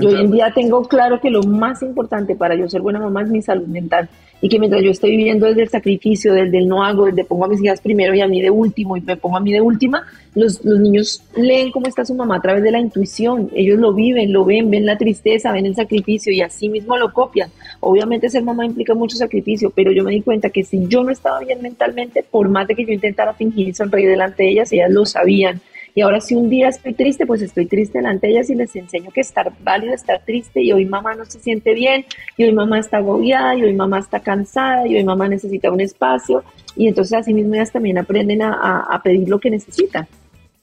Yo 0.00 0.08
hoy 0.08 0.20
en 0.20 0.30
día 0.30 0.52
tengo 0.54 0.82
claro 0.82 1.20
que 1.20 1.30
lo 1.30 1.42
más 1.42 1.82
importante 1.82 2.34
para 2.34 2.54
yo 2.54 2.68
ser 2.68 2.80
buena 2.80 2.98
mamá 2.98 3.22
es 3.22 3.28
mi 3.28 3.42
salud 3.42 3.66
mental. 3.66 4.08
Y 4.42 4.48
que 4.48 4.58
mientras 4.58 4.82
yo 4.82 4.90
estoy 4.90 5.10
viviendo 5.10 5.44
desde 5.44 5.62
el 5.62 5.68
sacrificio, 5.68 6.32
desde 6.32 6.56
el 6.56 6.66
no 6.66 6.82
hago, 6.82 7.04
desde 7.04 7.24
pongo 7.24 7.44
a 7.44 7.48
mis 7.48 7.62
hijas 7.62 7.82
primero 7.82 8.14
y 8.14 8.22
a 8.22 8.26
mí 8.26 8.40
de 8.40 8.48
último 8.48 8.96
y 8.96 9.02
me 9.02 9.18
pongo 9.18 9.36
a 9.36 9.40
mí 9.40 9.52
de 9.52 9.60
última, 9.60 10.06
los, 10.34 10.64
los 10.64 10.80
niños 10.80 11.22
leen 11.36 11.70
cómo 11.70 11.86
está 11.86 12.06
su 12.06 12.14
mamá 12.14 12.36
a 12.36 12.40
través 12.40 12.62
de 12.62 12.70
la 12.70 12.80
intuición, 12.80 13.50
ellos 13.54 13.78
lo 13.78 13.92
viven, 13.92 14.32
lo 14.32 14.46
ven, 14.46 14.70
ven 14.70 14.86
la 14.86 14.96
tristeza, 14.96 15.52
ven 15.52 15.66
el 15.66 15.74
sacrificio 15.74 16.32
y 16.32 16.40
así 16.40 16.70
mismo 16.70 16.96
lo 16.96 17.12
copian. 17.12 17.50
Obviamente 17.80 18.30
ser 18.30 18.42
mamá 18.42 18.64
implica 18.64 18.94
mucho 18.94 19.18
sacrificio, 19.18 19.68
pero 19.68 19.92
yo 19.92 20.04
me 20.04 20.12
di 20.12 20.22
cuenta 20.22 20.48
que 20.48 20.64
si 20.64 20.86
yo 20.88 21.04
no 21.04 21.10
estaba 21.10 21.40
bien 21.40 21.60
mentalmente, 21.60 22.22
por 22.22 22.48
más 22.48 22.66
de 22.66 22.74
que 22.74 22.86
yo 22.86 22.92
intentara 22.92 23.34
fingir 23.34 23.74
sonreír 23.74 24.08
delante 24.08 24.44
de 24.44 24.50
ellas, 24.52 24.72
ellas 24.72 24.90
lo 24.90 25.04
sabían 25.04 25.60
y 25.94 26.02
ahora 26.02 26.20
si 26.20 26.34
un 26.34 26.48
día 26.48 26.68
estoy 26.68 26.94
triste, 26.94 27.26
pues 27.26 27.42
estoy 27.42 27.66
triste 27.66 27.98
delante 27.98 28.26
de 28.26 28.34
ellas 28.34 28.50
y 28.50 28.54
les 28.54 28.74
enseño 28.76 29.10
que 29.10 29.20
estar 29.20 29.52
válido, 29.62 29.94
estar 29.94 30.20
triste 30.24 30.62
y 30.62 30.72
hoy 30.72 30.84
mamá 30.84 31.14
no 31.14 31.24
se 31.24 31.40
siente 31.40 31.74
bien 31.74 32.04
y 32.36 32.44
hoy 32.44 32.52
mamá 32.52 32.78
está 32.78 32.98
agobiada 32.98 33.54
y 33.56 33.64
hoy 33.64 33.74
mamá 33.74 33.98
está 33.98 34.20
cansada 34.20 34.86
y 34.86 34.96
hoy 34.96 35.04
mamá 35.04 35.28
necesita 35.28 35.70
un 35.70 35.80
espacio 35.80 36.44
y 36.76 36.88
entonces 36.88 37.18
así 37.18 37.34
mismo 37.34 37.54
ellas 37.54 37.72
también 37.72 37.98
aprenden 37.98 38.42
a, 38.42 38.80
a 38.80 39.02
pedir 39.02 39.28
lo 39.28 39.38
que 39.38 39.50
necesitan. 39.50 40.06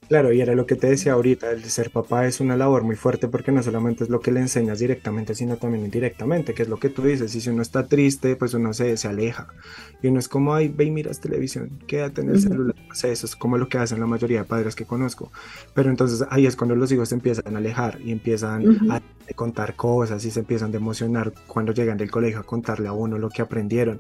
Claro, 0.08 0.32
y 0.32 0.40
era 0.40 0.56
lo 0.56 0.66
que 0.66 0.76
te 0.76 0.88
decía 0.88 1.14
ahorita, 1.14 1.52
el 1.52 1.64
ser 1.66 1.90
papá 1.90 2.26
es 2.28 2.40
una 2.40 2.56
labor 2.56 2.84
muy 2.84 2.96
fuerte 2.96 3.28
porque 3.28 3.52
no 3.52 3.62
solamente 3.62 4.06
es 4.06 4.10
lo 4.10 4.22
que 4.22 4.32
le 4.32 4.40
enseñas 4.40 4.80
directamente, 4.80 5.36
sino 5.36 5.58
también 5.58 5.84
indirectamente, 5.84 6.54
que 6.54 6.64
es 6.64 6.70
lo 6.70 6.78
que 6.78 6.90
tú 6.90 7.02
dices, 7.02 7.36
y 7.36 7.42
si 7.42 7.50
uno 7.50 7.62
está 7.62 7.88
triste, 7.88 8.38
pues 8.38 8.54
uno 8.54 8.74
se, 8.74 8.96
se 8.96 9.08
aleja, 9.10 9.48
y 10.02 10.08
uno 10.08 10.20
es 10.20 10.30
como, 10.30 10.54
ay, 10.54 10.70
ve 10.70 10.86
y 10.86 10.92
miras 10.92 11.20
televisión, 11.20 11.80
quédate 11.88 12.22
en 12.22 12.30
el 12.30 12.40
celular, 12.40 12.76
o 12.90 12.96
sea, 12.96 13.12
eso 13.12 13.26
es 13.26 13.36
como 13.36 13.58
lo 13.58 13.68
que 13.68 13.80
hacen 13.80 14.00
la 14.00 14.08
mayoría 14.08 14.40
de 14.40 14.46
padres 14.46 14.76
que 14.76 14.86
conozco, 14.86 15.30
pero 15.74 15.90
entonces 15.90 16.26
ahí 16.30 16.46
es 16.46 16.56
cuando 16.56 16.76
los 16.76 16.90
hijos 16.92 17.10
se 17.10 17.16
empiezan 17.16 17.56
a 17.56 17.58
alejar 17.58 18.00
y 18.02 18.14
empiezan 18.14 18.90
a 18.90 19.02
contar 19.36 19.76
cosas 19.76 20.24
y 20.24 20.32
se 20.32 20.40
empiezan 20.40 20.74
a 20.74 20.78
emocionar 20.78 21.34
cuando 21.48 21.74
llegan 21.74 21.98
del 21.98 22.10
colegio 22.10 22.40
a 22.40 22.44
contarle 22.44 22.88
a 22.88 22.94
uno 22.94 23.18
lo 23.18 23.30
que 23.30 23.42
aprendieron, 23.42 24.00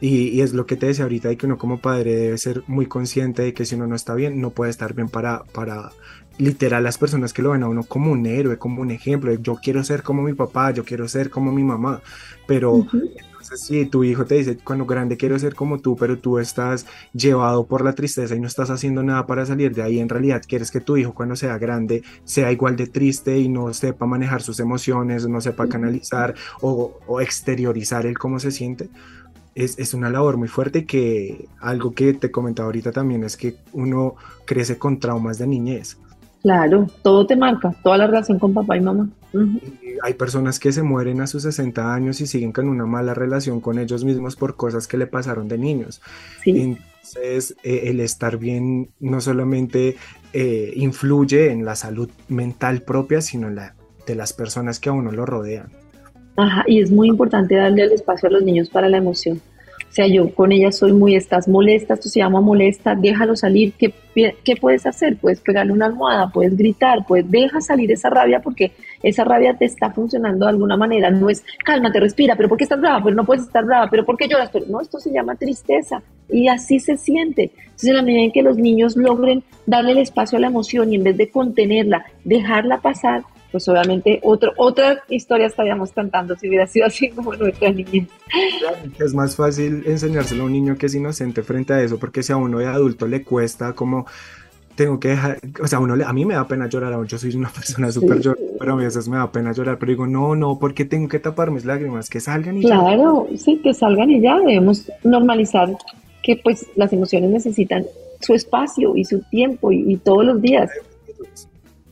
y, 0.00 0.40
es 0.40 0.54
lo 0.54 0.66
que 0.66 0.76
te 0.76 0.86
decía 0.86 1.04
ahorita, 1.04 1.28
de 1.28 1.36
que 1.36 1.46
uno 1.46 1.58
como 1.58 1.78
padre 1.78 2.16
debe 2.16 2.38
ser 2.38 2.62
muy 2.66 2.86
consciente 2.86 3.42
de 3.42 3.52
que 3.52 3.66
si 3.66 3.74
uno 3.74 3.86
no 3.86 3.94
está 3.94 4.14
bien, 4.14 4.40
no 4.40 4.50
puede 4.50 4.70
estar 4.70 4.94
bien 4.94 5.08
para, 5.08 5.44
para 5.52 5.90
literal 6.38 6.82
las 6.82 6.96
personas 6.96 7.32
que 7.32 7.42
lo 7.42 7.50
ven 7.50 7.62
a 7.62 7.68
uno 7.68 7.82
como 7.82 8.10
un 8.10 8.24
héroe, 8.24 8.56
como 8.56 8.80
un 8.80 8.90
ejemplo. 8.90 9.32
Yo 9.34 9.56
quiero 9.56 9.84
ser 9.84 10.02
como 10.02 10.22
mi 10.22 10.32
papá, 10.32 10.70
yo 10.70 10.84
quiero 10.84 11.06
ser 11.06 11.28
como 11.28 11.52
mi 11.52 11.62
mamá. 11.62 12.00
Pero 12.46 12.86
entonces 12.92 13.60
si 13.60 13.84
tu 13.86 14.02
hijo 14.02 14.24
te 14.24 14.36
dice, 14.36 14.56
cuando 14.56 14.86
grande 14.86 15.18
quiero 15.18 15.38
ser 15.38 15.54
como 15.54 15.78
tú, 15.80 15.96
pero 15.96 16.18
tú 16.18 16.38
estás 16.38 16.86
llevado 17.12 17.66
por 17.66 17.84
la 17.84 17.94
tristeza 17.94 18.34
y 18.34 18.40
no 18.40 18.46
estás 18.46 18.70
haciendo 18.70 19.02
nada 19.02 19.26
para 19.26 19.44
salir 19.44 19.74
de 19.74 19.82
ahí, 19.82 20.00
en 20.00 20.08
realidad 20.08 20.42
quieres 20.46 20.70
que 20.70 20.80
tu 20.80 20.96
hijo 20.96 21.12
cuando 21.12 21.36
sea 21.36 21.58
grande 21.58 22.02
sea 22.24 22.50
igual 22.52 22.76
de 22.76 22.86
triste 22.86 23.38
y 23.38 23.48
no 23.48 23.72
sepa 23.74 24.06
manejar 24.06 24.40
sus 24.40 24.60
emociones, 24.60 25.28
no 25.28 25.40
sepa 25.40 25.68
canalizar 25.68 26.34
o, 26.62 26.98
o 27.06 27.20
exteriorizar 27.20 28.06
el 28.06 28.18
cómo 28.18 28.40
se 28.40 28.50
siente 28.50 28.88
es, 29.54 29.78
es, 29.78 29.94
una 29.94 30.10
labor 30.10 30.36
muy 30.36 30.48
fuerte 30.48 30.84
que 30.84 31.48
algo 31.60 31.92
que 31.92 32.14
te 32.14 32.30
comentaba 32.30 32.66
ahorita 32.66 32.92
también 32.92 33.24
es 33.24 33.36
que 33.36 33.56
uno 33.72 34.14
crece 34.44 34.78
con 34.78 35.00
traumas 35.00 35.38
de 35.38 35.46
niñez. 35.46 35.98
Claro, 36.42 36.86
todo 37.02 37.26
te 37.26 37.36
marca, 37.36 37.74
toda 37.82 37.98
la 37.98 38.06
relación 38.06 38.38
con 38.38 38.54
papá 38.54 38.76
y 38.76 38.80
mamá. 38.80 39.08
hay 40.02 40.14
personas 40.14 40.58
que 40.58 40.72
se 40.72 40.82
mueren 40.82 41.20
a 41.20 41.26
sus 41.26 41.42
60 41.42 41.94
años 41.94 42.20
y 42.22 42.26
siguen 42.26 42.52
con 42.52 42.68
una 42.68 42.86
mala 42.86 43.12
relación 43.12 43.60
con 43.60 43.78
ellos 43.78 44.04
mismos 44.04 44.36
por 44.36 44.56
cosas 44.56 44.86
que 44.86 44.96
le 44.96 45.06
pasaron 45.06 45.48
de 45.48 45.58
niños. 45.58 46.00
Entonces, 46.46 47.56
eh, 47.62 47.82
el 47.84 48.00
estar 48.00 48.38
bien 48.38 48.90
no 49.00 49.20
solamente 49.20 49.96
eh, 50.32 50.72
influye 50.76 51.50
en 51.50 51.66
la 51.66 51.76
salud 51.76 52.08
mental 52.28 52.82
propia, 52.82 53.20
sino 53.20 53.48
en 53.48 53.56
la 53.56 53.74
de 54.06 54.14
las 54.14 54.32
personas 54.32 54.80
que 54.80 54.88
a 54.88 54.92
uno 54.92 55.12
lo 55.12 55.26
rodean. 55.26 55.79
Y 56.66 56.80
es 56.80 56.90
muy 56.90 57.08
importante 57.08 57.54
darle 57.54 57.84
el 57.84 57.92
espacio 57.92 58.28
a 58.28 58.32
los 58.32 58.42
niños 58.42 58.68
para 58.68 58.88
la 58.88 58.98
emoción. 58.98 59.40
O 59.90 59.92
sea, 59.92 60.06
yo 60.06 60.32
con 60.36 60.52
ella 60.52 60.70
soy 60.70 60.92
muy, 60.92 61.16
estás 61.16 61.48
molesta, 61.48 61.94
esto 61.94 62.08
se 62.08 62.20
llama 62.20 62.40
molesta, 62.40 62.94
déjalo 62.94 63.34
salir. 63.34 63.72
¿Qué, 63.72 63.92
¿Qué 64.14 64.54
puedes 64.54 64.86
hacer? 64.86 65.16
Puedes 65.16 65.40
pegarle 65.40 65.72
una 65.72 65.86
almohada, 65.86 66.28
puedes 66.28 66.56
gritar, 66.56 67.04
pues 67.08 67.28
deja 67.28 67.60
salir 67.60 67.90
esa 67.90 68.08
rabia 68.08 68.40
porque 68.40 68.70
esa 69.02 69.24
rabia 69.24 69.54
te 69.54 69.64
está 69.64 69.90
funcionando 69.90 70.46
de 70.46 70.50
alguna 70.50 70.76
manera. 70.76 71.10
No 71.10 71.28
es, 71.28 71.42
cálmate, 71.64 71.98
respira, 71.98 72.36
pero 72.36 72.48
¿por 72.48 72.56
qué 72.56 72.64
estás 72.64 72.80
brava? 72.80 73.02
Pero 73.02 73.16
no 73.16 73.26
puedes 73.26 73.42
estar 73.42 73.64
brava, 73.64 73.88
pero 73.90 74.04
¿por 74.04 74.16
qué 74.16 74.28
lloras? 74.28 74.50
Pero 74.52 74.66
no, 74.68 74.80
esto 74.80 75.00
se 75.00 75.10
llama 75.10 75.34
tristeza 75.34 76.00
y 76.28 76.46
así 76.46 76.78
se 76.78 76.96
siente. 76.96 77.50
Entonces, 77.56 77.90
en 77.90 77.96
la 77.96 78.02
medida 78.02 78.22
en 78.22 78.32
que 78.32 78.42
los 78.42 78.56
niños 78.56 78.96
logren 78.96 79.42
darle 79.66 79.90
el 79.90 79.98
espacio 79.98 80.38
a 80.38 80.40
la 80.40 80.46
emoción 80.46 80.92
y 80.92 80.96
en 80.96 81.02
vez 81.02 81.16
de 81.16 81.30
contenerla, 81.30 82.04
dejarla 82.22 82.78
pasar, 82.78 83.22
pues 83.50 83.68
obviamente 83.68 84.20
otro, 84.22 84.52
otra 84.56 85.02
historia 85.08 85.46
estaríamos 85.46 85.92
cantando 85.92 86.36
si 86.36 86.48
hubiera 86.48 86.66
sido 86.66 86.86
así 86.86 87.10
como 87.10 87.34
nuestra 87.34 87.70
niñez. 87.70 88.08
Es 88.98 89.14
más 89.14 89.36
fácil 89.36 89.82
enseñárselo 89.86 90.44
a 90.44 90.46
un 90.46 90.52
niño 90.52 90.76
que 90.76 90.86
es 90.86 90.94
inocente 90.94 91.42
frente 91.42 91.72
a 91.72 91.82
eso, 91.82 91.98
porque 91.98 92.22
si 92.22 92.32
a 92.32 92.36
uno 92.36 92.58
de 92.58 92.66
adulto 92.66 93.06
le 93.06 93.22
cuesta 93.24 93.72
como 93.74 94.06
tengo 94.76 94.98
que 94.98 95.08
dejar, 95.08 95.38
o 95.62 95.66
sea, 95.66 95.78
uno 95.78 95.94
a 96.06 96.12
mí 96.12 96.24
me 96.24 96.34
da 96.34 96.46
pena 96.48 96.66
llorar, 96.68 97.04
yo 97.06 97.18
soy 97.18 97.34
una 97.34 97.48
persona 97.54 97.92
súper 97.92 98.20
llorona, 98.20 98.46
pero 98.58 98.72
a 98.72 98.76
veces 98.76 99.08
me 99.08 99.16
da 99.16 99.30
pena 99.30 99.52
llorar, 99.52 99.78
pero 99.78 99.90
digo, 99.90 100.06
no, 100.06 100.34
no, 100.34 100.58
porque 100.58 100.84
tengo 100.84 101.08
que 101.08 101.18
tapar 101.18 101.50
mis 101.50 101.64
lágrimas, 101.64 102.08
que 102.08 102.20
salgan 102.20 102.56
y 102.58 102.62
claro, 102.62 102.82
ya. 102.82 102.96
Claro, 102.96 103.28
sí, 103.36 103.60
que 103.62 103.74
salgan 103.74 104.10
y 104.10 104.20
ya, 104.20 104.38
debemos 104.38 104.90
normalizar 105.04 105.68
que 106.22 106.36
pues 106.36 106.66
las 106.76 106.92
emociones 106.92 107.30
necesitan 107.30 107.84
su 108.20 108.34
espacio 108.34 108.96
y 108.96 109.04
su 109.04 109.20
tiempo 109.30 109.72
y 109.72 109.96
todos 109.96 110.24
los 110.24 110.40
días. 110.40 110.70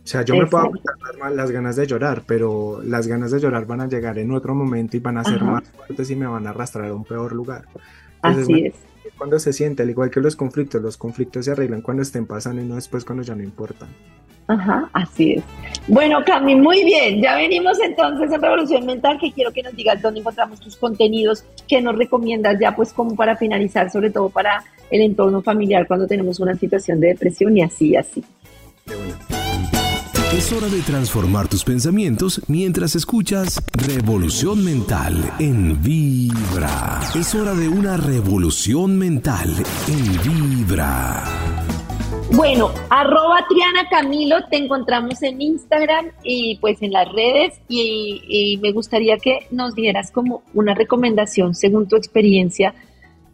O 0.09 0.11
sea, 0.11 0.25
yo 0.25 0.37
me 0.37 0.47
puedo 0.47 0.65
aguantar 0.65 1.33
las 1.33 1.51
ganas 1.51 1.77
de 1.77 1.87
llorar, 1.87 2.23
pero 2.27 2.81
las 2.83 3.07
ganas 3.07 3.31
de 3.31 3.41
llorar 3.41 3.67
van 3.67 3.83
a 3.83 3.89
llegar 3.89 4.17
en 4.17 4.33
otro 4.33 4.55
momento 4.55 4.97
y 4.97 5.01
van 5.01 5.19
a 5.19 5.25
ser 5.25 5.43
más 5.43 5.65
fuertes 5.69 6.11
y 6.11 6.17
me 6.17 6.27
van 6.27 6.47
a 6.47 6.51
arrastrar 6.51 6.89
a 6.89 6.95
un 6.95 7.05
peor 7.05 7.33
lugar. 7.33 7.67
Así 8.23 8.69
es. 8.69 8.75
Cuando 9.19 9.39
se 9.39 9.53
siente, 9.53 9.83
al 9.83 9.91
igual 9.91 10.09
que 10.09 10.21
los 10.21 10.35
conflictos, 10.35 10.81
los 10.81 10.97
conflictos 10.97 11.45
se 11.45 11.51
arreglan 11.51 11.83
cuando 11.83 12.03
estén 12.03 12.25
pasando 12.25 12.63
y 12.63 12.65
no 12.65 12.77
después 12.77 13.05
cuando 13.05 13.23
ya 13.23 13.35
no 13.35 13.43
importan. 13.43 13.91
Ajá, 14.47 14.89
así 14.95 15.35
es. 15.35 15.45
Bueno, 15.87 16.25
Cami, 16.25 16.55
muy 16.55 16.85
bien. 16.85 17.21
Ya 17.21 17.37
venimos 17.37 17.79
entonces 17.79 18.33
en 18.33 18.41
Revolución 18.41 18.87
Mental, 18.87 19.19
que 19.21 19.31
quiero 19.31 19.53
que 19.53 19.63
nos 19.63 19.77
digas 19.77 20.01
dónde 20.01 20.21
encontramos 20.21 20.59
tus 20.59 20.75
contenidos, 20.79 21.45
qué 21.69 21.83
nos 21.83 21.99
recomiendas 21.99 22.59
ya 22.59 22.75
pues 22.75 22.95
como 22.95 23.15
para 23.15 23.37
finalizar, 23.37 23.91
sobre 23.91 24.09
todo 24.09 24.31
para 24.31 24.65
el 24.91 25.03
entorno 25.03 25.43
familiar 25.43 25.87
cuando 25.87 26.07
tenemos 26.07 26.41
una 26.41 26.55
situación 26.55 26.99
de 26.99 27.09
depresión 27.09 27.55
y 27.59 27.63
así, 27.63 27.95
así. 27.95 28.25
Es 30.39 30.53
hora 30.53 30.69
de 30.69 30.83
transformar 30.83 31.49
tus 31.49 31.65
pensamientos 31.65 32.41
mientras 32.47 32.95
escuchas 32.95 33.61
Revolución 33.73 34.65
Mental 34.65 35.33
en 35.41 35.83
Vibra. 35.83 37.01
Es 37.13 37.35
hora 37.35 37.55
de 37.55 37.69
una 37.69 37.97
revolución 37.97 38.97
mental 38.97 39.53
en 39.89 40.63
Vibra. 40.63 41.25
Bueno, 42.37 42.71
arroba 42.89 43.45
Triana 43.49 43.89
Camilo, 43.91 44.37
te 44.49 44.59
encontramos 44.59 45.21
en 45.25 45.43
Instagram 45.43 46.13
y 46.23 46.57
pues 46.61 46.81
en 46.83 46.93
las 46.93 47.11
redes 47.13 47.61
y, 47.69 48.61
me 48.63 48.71
gustaría 48.71 49.17
que 49.17 49.49
nos 49.51 49.75
dieras 49.75 50.13
como 50.13 50.45
una 50.55 50.73
recomendación 50.73 51.57
según 51.57 51.89
tu 51.89 51.97
experiencia 51.97 52.75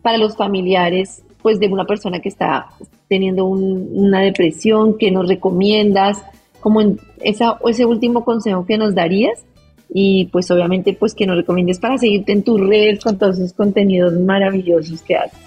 para 0.01 0.17
los 0.17 0.39
familiares 0.39 1.23
pues 1.43 1.61
de 1.61 1.69
una 1.69 1.85
persona 1.85 2.21
que 2.21 2.31
está 2.31 2.71
teniendo 3.09 3.45
una 3.45 4.21
depresión, 4.21 4.97
que 4.97 5.11
nos 5.11 5.29
recomiendas, 5.29 6.25
como 6.65 6.81
en 6.81 6.99
esa, 7.21 7.59
ese 7.69 7.85
último 7.85 8.25
consejo 8.25 8.65
que 8.65 8.79
nos 8.79 8.95
darías 8.95 9.45
y 9.91 10.31
pues 10.33 10.51
obviamente 10.51 10.97
pues 10.99 11.15
que 11.15 11.27
nos 11.27 11.37
recomiendes 11.37 11.79
para 11.79 11.99
seguirte 11.99 12.33
en 12.33 12.43
tus 12.43 12.59
redes 12.59 13.05
con 13.05 13.19
todos 13.19 13.37
esos 13.37 13.53
contenidos 13.53 14.15
maravillosos 14.15 15.03
que 15.03 15.15
haces. 15.15 15.39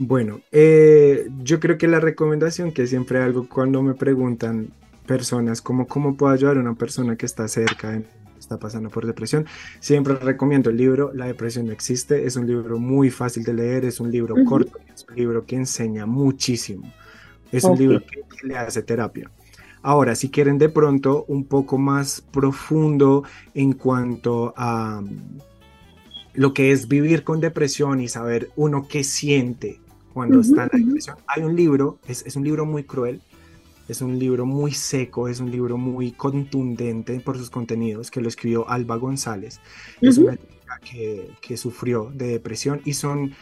Bueno, 0.00 0.40
eh, 0.50 1.28
yo 1.44 1.60
creo 1.60 1.78
que 1.78 1.86
la 1.86 2.00
recomendación 2.00 2.72
que 2.72 2.88
siempre 2.88 3.22
hago 3.22 3.48
cuando 3.48 3.80
me 3.80 3.94
preguntan 3.94 4.70
personas 5.06 5.62
como 5.62 5.86
cómo 5.86 6.16
puedo 6.16 6.32
ayudar 6.32 6.56
a 6.56 6.60
una 6.60 6.74
persona 6.74 7.14
que 7.14 7.26
está 7.26 7.46
cerca, 7.46 8.02
está 8.36 8.58
pasando 8.58 8.90
por 8.90 9.06
depresión, 9.06 9.46
siempre 9.78 10.16
recomiendo 10.16 10.70
el 10.70 10.76
libro 10.76 11.12
La 11.14 11.26
depresión 11.26 11.66
no 11.66 11.72
existe. 11.72 12.26
Es 12.26 12.34
un 12.34 12.48
libro 12.48 12.80
muy 12.80 13.08
fácil 13.08 13.44
de 13.44 13.54
leer, 13.54 13.84
es 13.84 14.00
un 14.00 14.10
libro 14.10 14.34
corto, 14.44 14.80
es 14.92 15.06
un 15.08 15.14
libro 15.14 15.46
que 15.46 15.54
enseña 15.54 16.06
muchísimo. 16.06 16.92
Es 17.52 17.62
un 17.62 17.78
libro 17.78 18.02
que 18.04 18.48
le 18.48 18.56
hace 18.56 18.82
terapia. 18.82 19.30
Ahora, 19.84 20.16
si 20.16 20.30
quieren 20.30 20.56
de 20.56 20.70
pronto 20.70 21.26
un 21.28 21.44
poco 21.44 21.76
más 21.76 22.22
profundo 22.32 23.22
en 23.52 23.74
cuanto 23.74 24.54
a 24.56 25.02
lo 26.32 26.54
que 26.54 26.72
es 26.72 26.88
vivir 26.88 27.22
con 27.22 27.38
depresión 27.38 28.00
y 28.00 28.08
saber 28.08 28.50
uno 28.56 28.88
qué 28.88 29.04
siente, 29.04 29.80
cuando 30.14 30.40
está 30.40 30.62
en 30.62 30.70
la 30.72 30.86
depresión. 30.86 31.16
Hay 31.26 31.42
un 31.42 31.54
libro, 31.54 31.98
es, 32.08 32.24
es, 32.24 32.34
un 32.34 32.44
libro 32.44 32.64
muy 32.64 32.84
cruel, 32.84 33.20
es 33.86 34.00
un 34.00 34.18
libro 34.18 34.46
muy 34.46 34.72
seco, 34.72 35.28
es 35.28 35.40
un 35.40 35.50
libro 35.50 35.76
muy 35.76 36.12
contundente 36.12 37.20
por 37.20 37.36
sus 37.36 37.50
contenidos, 37.50 38.10
que 38.10 38.22
lo 38.22 38.28
escribió 38.28 38.66
Alba 38.70 38.96
González. 38.96 39.60
Es 40.00 40.16
una 40.16 40.38
chica 40.38 40.80
que, 40.82 41.30
que, 41.42 41.58
sufrió 41.58 42.10
de 42.14 42.28
depresión 42.28 42.80
y 42.86 42.94
son 42.94 43.34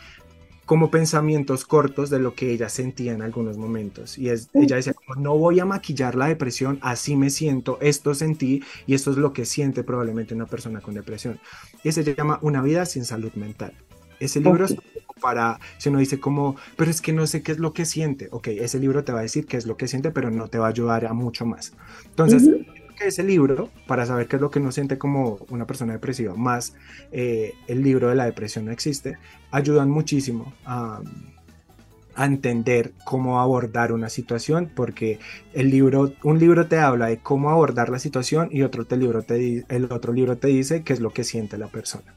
como 0.67 0.91
pensamientos 0.91 1.65
cortos 1.65 2.11
de 2.11 2.19
lo 2.19 2.35
que 2.35 2.53
ella 2.53 2.69
sentía 2.69 3.13
en 3.13 3.23
algunos 3.23 3.59
momentos. 3.59 4.17
Y 4.19 4.29
es, 4.29 4.49
ella 4.55 4.77
decía, 4.77 4.95
no 5.17 5.37
voy 5.37 5.61
a 5.61 5.65
maquillar 5.65 6.15
la 6.15 6.27
depresión, 6.27 6.79
así 6.83 7.17
me 7.17 7.31
siento, 7.31 7.79
esto 7.81 8.15
sentí 8.15 8.63
y 8.87 8.95
esto 8.95 9.11
es 9.11 9.17
lo 9.17 9.33
que 9.33 9.45
siente 9.45 9.83
probablemente 9.83 10.35
una 10.35 10.47
persona 10.47 10.81
con 10.81 10.95
depresión. 10.95 11.41
Y 11.83 11.89
ese 11.89 12.05
se 12.05 12.15
llama 12.15 12.39
Una 12.43 12.63
vida 12.63 12.87
sin 12.87 13.05
salud 13.05 13.33
mental. 13.35 13.75
Ese 14.21 14.41
libro 14.41 14.65
es 14.65 14.77
para, 15.21 15.59
si 15.79 15.89
uno 15.89 15.99
dice 15.99 16.21
como, 16.21 16.57
pero 16.77 16.91
es 16.91 17.01
que 17.01 17.13
no 17.13 17.27
sé 17.27 17.43
qué 17.43 17.53
es 17.53 17.59
lo 17.59 17.73
que 17.73 17.85
siente, 17.85 18.29
ok, 18.31 18.49
ese 18.49 18.79
libro 18.79 19.05
te 19.05 19.13
va 19.13 19.21
a 19.21 19.23
decir 19.23 19.47
qué 19.47 19.57
es 19.57 19.67
lo 19.67 19.77
que 19.77 19.89
siente, 19.89 20.11
pero 20.11 20.31
no 20.31 20.49
te 20.49 20.59
va 20.59 20.67
a 20.67 20.71
ayudar 20.71 21.07
a 21.07 21.13
mucho 21.13 21.47
más. 21.47 21.73
Entonces, 22.07 22.49
ese 23.01 23.23
libro, 23.23 23.71
para 23.87 24.07
saber 24.07 24.27
qué 24.29 24.37
es 24.37 24.43
lo 24.43 24.51
que 24.51 24.59
uno 24.59 24.73
siente 24.73 24.99
como 24.99 25.39
una 25.51 25.67
persona 25.67 25.93
depresiva, 25.93 26.35
más 26.35 26.75
eh, 27.11 27.55
el 27.67 27.83
libro 27.83 28.09
de 28.09 28.15
la 28.15 28.25
depresión 28.25 28.67
no 28.67 28.73
existe, 28.73 29.17
ayudan 29.51 29.91
muchísimo 29.91 30.53
a, 30.65 31.01
a, 32.15 32.25
entender 32.25 32.93
cómo 33.05 33.41
abordar 33.41 33.93
una 33.93 34.09
situación, 34.09 34.71
porque 34.75 35.19
el 35.53 35.71
libro, 35.71 36.13
un 36.23 36.39
libro 36.39 36.67
te 36.67 36.79
habla 36.79 37.07
de 37.07 37.19
cómo 37.19 37.51
abordar 37.51 37.89
la 37.89 37.99
situación 37.99 38.49
y 38.53 38.63
otro 38.63 38.85
te 38.85 38.97
libro 38.97 39.23
te, 39.23 39.65
el 39.69 39.93
otro 39.93 40.13
libro 40.13 40.37
te 40.37 40.49
dice 40.49 40.83
qué 40.83 40.93
es 40.93 41.01
lo 41.01 41.11
que 41.11 41.25
siente 41.25 41.59
la 41.59 41.69
persona. 41.69 42.15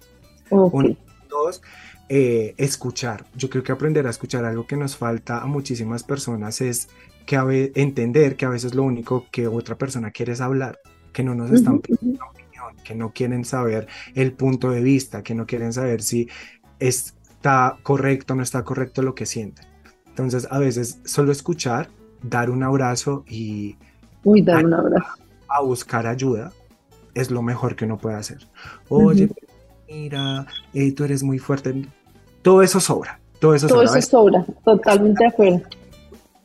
dos, 1.29 1.61
eh, 2.07 2.53
escuchar. 2.57 3.25
Yo 3.35 3.49
creo 3.49 3.63
que 3.63 3.71
aprender 3.71 4.05
a 4.05 4.11
escuchar 4.11 4.45
algo 4.45 4.67
que 4.67 4.77
nos 4.77 4.95
falta 4.95 5.39
a 5.39 5.47
muchísimas 5.47 6.03
personas 6.03 6.61
es 6.61 6.87
que 7.25 7.71
entender 7.75 8.35
que 8.35 8.45
a 8.45 8.49
veces 8.49 8.75
lo 8.75 8.83
único 8.83 9.25
que 9.31 9.47
otra 9.47 9.77
persona 9.77 10.11
quiere 10.11 10.33
es 10.33 10.41
hablar, 10.41 10.79
que 11.11 11.23
no 11.23 11.35
nos 11.35 11.51
están 11.51 11.79
pidiendo 11.79 12.19
una 12.19 12.29
opinión, 12.29 12.83
que 12.83 12.95
no 12.95 13.11
quieren 13.11 13.45
saber 13.45 13.87
el 14.13 14.33
punto 14.33 14.69
de 14.71 14.81
vista, 14.81 15.23
que 15.23 15.33
no 15.33 15.45
quieren 15.45 15.73
saber 15.73 16.01
si 16.01 16.29
está 16.79 17.77
correcto 17.83 18.33
o 18.33 18.35
no 18.37 18.43
está 18.43 18.63
correcto 18.63 19.01
lo 19.01 19.15
que 19.15 19.25
sienten. 19.25 19.65
Entonces, 20.07 20.47
a 20.49 20.59
veces 20.59 20.99
solo 21.03 21.31
escuchar, 21.31 21.89
dar 22.21 22.49
un 22.49 22.63
abrazo 22.63 23.23
y 23.27 23.75
Uy, 24.23 24.41
dar 24.41 24.65
un 24.65 24.73
abrazo. 24.73 25.07
a 25.47 25.61
buscar 25.61 26.07
ayuda 26.07 26.51
es 27.13 27.31
lo 27.31 27.41
mejor 27.41 27.75
que 27.75 27.85
uno 27.85 27.97
puede 27.97 28.17
hacer. 28.17 28.47
Oye, 28.89 29.29
mira, 29.87 30.45
eh, 30.73 30.91
tú 30.91 31.03
eres 31.05 31.23
muy 31.23 31.39
fuerte. 31.39 31.87
Todo 32.41 32.61
eso 32.61 32.79
sobra. 32.79 33.19
Todo 33.39 33.55
eso 33.55 33.67
sobra. 33.67 34.01
sobra, 34.01 34.45
totalmente 34.63 35.23
de 35.23 35.29
acuerdo. 35.29 35.61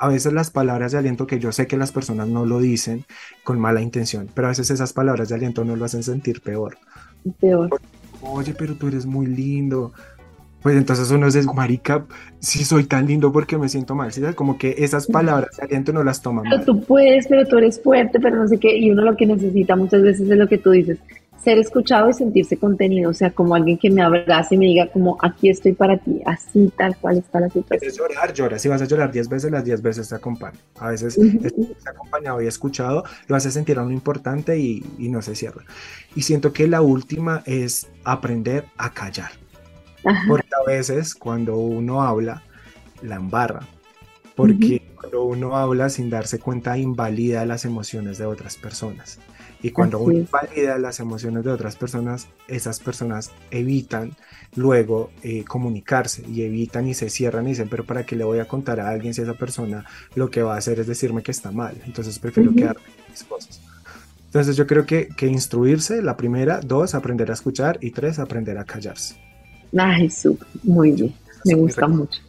A 0.02 0.08
veces 0.08 0.32
las 0.32 0.50
palabras 0.50 0.92
de 0.92 0.98
aliento 0.98 1.26
que 1.26 1.38
yo 1.38 1.52
sé 1.52 1.66
que 1.66 1.76
las 1.76 1.92
personas 1.92 2.26
no 2.26 2.46
lo 2.46 2.58
dicen 2.58 3.04
con 3.44 3.60
mala 3.60 3.82
intención, 3.82 4.28
pero 4.34 4.46
a 4.46 4.50
veces 4.50 4.70
esas 4.70 4.94
palabras 4.94 5.28
de 5.28 5.34
aliento 5.34 5.62
no 5.62 5.76
lo 5.76 5.84
hacen 5.84 6.02
sentir 6.02 6.40
peor. 6.40 6.78
Peor. 7.38 7.68
Oye, 8.22 8.54
pero 8.58 8.76
tú 8.76 8.88
eres 8.88 9.04
muy 9.04 9.26
lindo. 9.26 9.92
Pues 10.62 10.74
entonces 10.76 11.10
uno 11.10 11.26
dice, 11.26 11.42
marica, 11.54 12.06
si 12.38 12.64
soy 12.64 12.84
tan 12.84 13.06
lindo 13.06 13.30
porque 13.30 13.58
me 13.58 13.68
siento 13.68 13.94
mal, 13.94 14.10
¿sí? 14.10 14.22
Como 14.34 14.56
que 14.56 14.74
esas 14.78 15.06
palabras 15.06 15.56
de 15.58 15.64
aliento 15.64 15.92
no 15.92 16.02
las 16.02 16.22
toman 16.22 16.44
Pero 16.48 16.64
tú 16.64 16.82
puedes, 16.82 17.26
pero 17.26 17.46
tú 17.46 17.58
eres 17.58 17.78
fuerte, 17.82 18.18
pero 18.20 18.36
no 18.36 18.48
sé 18.48 18.58
qué, 18.58 18.74
y 18.78 18.90
uno 18.90 19.02
lo 19.02 19.16
que 19.16 19.26
necesita 19.26 19.76
muchas 19.76 20.00
veces 20.00 20.30
es 20.30 20.38
lo 20.38 20.48
que 20.48 20.56
tú 20.56 20.70
dices, 20.70 20.98
ser 21.42 21.58
escuchado 21.58 22.10
y 22.10 22.12
sentirse 22.12 22.56
contenido, 22.56 23.10
o 23.10 23.14
sea, 23.14 23.30
como 23.30 23.54
alguien 23.54 23.78
que 23.78 23.90
me 23.90 24.02
abrace 24.02 24.54
y 24.54 24.58
me 24.58 24.66
diga 24.66 24.88
como 24.88 25.16
aquí 25.22 25.48
estoy 25.48 25.72
para 25.72 25.96
ti, 25.96 26.20
así 26.26 26.70
tal 26.76 26.96
cual 26.96 27.18
está 27.18 27.40
la 27.40 27.48
situación. 27.48 27.78
Quieres 27.78 27.96
llorar, 27.96 28.32
llora, 28.32 28.58
si 28.58 28.68
vas 28.68 28.82
a 28.82 28.84
llorar 28.84 29.10
10 29.10 29.28
veces, 29.28 29.50
las 29.50 29.64
10 29.64 29.80
veces 29.82 30.08
te 30.08 30.14
acompaña. 30.14 30.58
A 30.78 30.90
veces 30.90 31.16
uh 31.16 31.30
acompañado 31.86 32.40
y 32.42 32.46
escuchado 32.46 33.04
lo 33.26 33.36
hace 33.36 33.50
sentir 33.50 33.78
a 33.78 33.82
uno 33.82 33.92
importante 33.92 34.58
y, 34.58 34.84
no 34.98 35.22
se 35.22 35.34
cierra. 35.34 35.64
Y 36.14 36.22
siento 36.22 36.52
que 36.52 36.68
la 36.68 36.82
última 36.82 37.42
es 37.46 37.88
aprender 38.04 38.64
a 38.76 38.92
callar. 38.92 39.30
Porque 40.28 40.48
a 40.54 40.68
veces 40.68 41.14
cuando 41.14 41.56
uno 41.56 42.02
habla, 42.02 42.42
la 43.02 43.16
embarra. 43.16 43.60
Porque 44.36 44.82
cuando 44.94 45.24
uno 45.24 45.56
habla 45.56 45.88
sin 45.88 46.10
darse 46.10 46.38
cuenta, 46.38 46.78
invalida 46.78 47.44
las 47.44 47.64
emociones 47.64 48.18
de 48.18 48.26
otras 48.26 48.56
personas. 48.56 49.18
Y 49.62 49.70
cuando 49.70 49.98
uno 49.98 50.16
invalida 50.18 50.78
las 50.78 51.00
emociones 51.00 51.44
de 51.44 51.50
otras 51.50 51.76
personas, 51.76 52.28
esas 52.48 52.80
personas 52.80 53.30
evitan 53.50 54.12
luego 54.56 55.10
eh, 55.22 55.44
comunicarse 55.44 56.24
y 56.26 56.42
evitan 56.42 56.88
y 56.88 56.94
se 56.94 57.10
cierran 57.10 57.46
y 57.46 57.50
dicen, 57.50 57.68
pero 57.68 57.84
¿para 57.84 58.04
qué 58.06 58.16
le 58.16 58.24
voy 58.24 58.38
a 58.38 58.48
contar 58.48 58.80
a 58.80 58.88
alguien 58.88 59.12
si 59.12 59.20
esa 59.20 59.34
persona 59.34 59.84
lo 60.14 60.30
que 60.30 60.42
va 60.42 60.54
a 60.54 60.58
hacer 60.58 60.80
es 60.80 60.86
decirme 60.86 61.22
que 61.22 61.30
está 61.30 61.50
mal? 61.50 61.76
Entonces 61.84 62.18
prefiero 62.18 62.54
quedarme 62.54 62.80
en 63.06 63.10
mis 63.10 63.24
cosas. 63.24 63.60
Entonces 64.24 64.56
yo 64.56 64.66
creo 64.66 64.86
que, 64.86 65.08
que 65.08 65.26
instruirse, 65.26 66.02
la 66.02 66.16
primera, 66.16 66.60
dos, 66.60 66.94
aprender 66.94 67.30
a 67.30 67.34
escuchar 67.34 67.78
y 67.82 67.90
tres, 67.90 68.18
aprender 68.18 68.56
a 68.58 68.64
callarse. 68.64 69.16
Ay, 69.76 70.08
súper, 70.08 70.46
muy 70.62 70.92
bien, 70.92 71.12
me 71.44 71.54
gusta 71.54 71.86
mucho. 71.86 72.20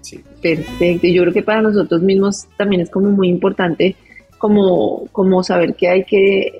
Sí. 0.00 0.24
Perfecto, 0.40 1.06
y 1.06 1.14
yo 1.14 1.22
creo 1.22 1.34
que 1.34 1.42
para 1.42 1.62
nosotros 1.62 2.00
mismos 2.00 2.46
también 2.56 2.80
es 2.80 2.90
como 2.90 3.10
muy 3.10 3.28
importante 3.28 3.96
como, 4.38 5.06
como 5.12 5.42
saber 5.42 5.74
que 5.74 5.88
hay 5.88 6.04
que, 6.04 6.52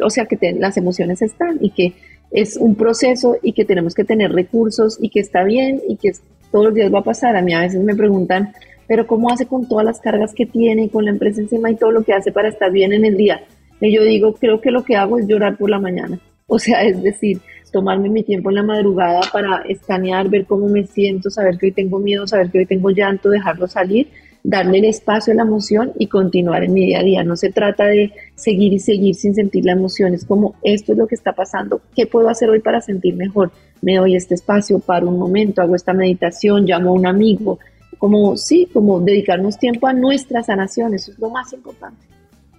o 0.00 0.10
sea, 0.10 0.26
que 0.26 0.38
las 0.58 0.76
emociones 0.76 1.22
están 1.22 1.58
y 1.60 1.70
que 1.70 1.94
es 2.30 2.56
un 2.56 2.74
proceso 2.74 3.36
y 3.42 3.52
que 3.52 3.64
tenemos 3.64 3.94
que 3.94 4.04
tener 4.04 4.32
recursos 4.32 4.98
y 5.00 5.10
que 5.10 5.20
está 5.20 5.44
bien 5.44 5.80
y 5.86 5.96
que 5.96 6.12
todos 6.50 6.66
los 6.66 6.74
días 6.74 6.92
va 6.92 7.00
a 7.00 7.04
pasar. 7.04 7.36
A 7.36 7.42
mí 7.42 7.52
a 7.54 7.60
veces 7.60 7.82
me 7.82 7.94
preguntan, 7.94 8.52
pero 8.86 9.06
¿cómo 9.06 9.30
hace 9.30 9.46
con 9.46 9.68
todas 9.68 9.84
las 9.84 10.00
cargas 10.00 10.34
que 10.34 10.46
tiene, 10.46 10.88
con 10.88 11.04
la 11.04 11.10
empresa 11.10 11.40
encima 11.40 11.70
y 11.70 11.76
todo 11.76 11.92
lo 11.92 12.02
que 12.02 12.12
hace 12.12 12.32
para 12.32 12.48
estar 12.48 12.70
bien 12.70 12.92
en 12.92 13.04
el 13.04 13.16
día? 13.16 13.42
Y 13.80 13.92
yo 13.92 14.02
digo, 14.02 14.34
creo 14.34 14.60
que 14.60 14.70
lo 14.70 14.84
que 14.84 14.96
hago 14.96 15.18
es 15.18 15.26
llorar 15.26 15.56
por 15.56 15.68
la 15.68 15.78
mañana. 15.78 16.20
O 16.46 16.58
sea, 16.58 16.82
es 16.82 17.02
decir, 17.02 17.40
tomarme 17.72 18.08
mi 18.08 18.22
tiempo 18.22 18.50
en 18.50 18.56
la 18.56 18.62
madrugada 18.62 19.20
para 19.32 19.62
escanear, 19.68 20.28
ver 20.28 20.44
cómo 20.44 20.68
me 20.68 20.86
siento, 20.86 21.30
saber 21.30 21.58
que 21.58 21.66
hoy 21.66 21.72
tengo 21.72 21.98
miedo, 21.98 22.26
saber 22.26 22.50
que 22.50 22.58
hoy 22.58 22.66
tengo 22.66 22.90
llanto, 22.90 23.30
dejarlo 23.30 23.66
salir 23.66 24.08
darle 24.44 24.78
el 24.78 24.86
espacio 24.86 25.32
a 25.32 25.36
la 25.36 25.42
emoción 25.42 25.92
y 25.98 26.08
continuar 26.08 26.64
en 26.64 26.72
mi 26.72 26.86
día 26.86 27.00
a 27.00 27.02
día. 27.02 27.24
No 27.24 27.36
se 27.36 27.50
trata 27.50 27.84
de 27.84 28.12
seguir 28.34 28.72
y 28.72 28.78
seguir 28.78 29.14
sin 29.14 29.34
sentir 29.34 29.64
la 29.64 29.72
emoción, 29.72 30.14
es 30.14 30.24
como 30.24 30.56
esto 30.62 30.92
es 30.92 30.98
lo 30.98 31.06
que 31.06 31.14
está 31.14 31.32
pasando, 31.32 31.80
¿qué 31.94 32.06
puedo 32.06 32.28
hacer 32.28 32.50
hoy 32.50 32.60
para 32.60 32.80
sentir 32.80 33.14
mejor? 33.14 33.52
Me 33.80 33.96
doy 33.96 34.16
este 34.16 34.34
espacio, 34.34 34.78
para 34.78 35.06
un 35.06 35.18
momento, 35.18 35.62
hago 35.62 35.76
esta 35.76 35.92
meditación, 35.92 36.64
llamo 36.64 36.90
a 36.90 36.94
un 36.94 37.06
amigo, 37.06 37.58
como 37.98 38.36
sí, 38.36 38.68
como 38.72 39.00
dedicarnos 39.00 39.58
tiempo 39.58 39.86
a 39.86 39.92
nuestra 39.92 40.42
sanación, 40.42 40.94
eso 40.94 41.12
es 41.12 41.18
lo 41.18 41.30
más 41.30 41.52
importante. 41.52 42.06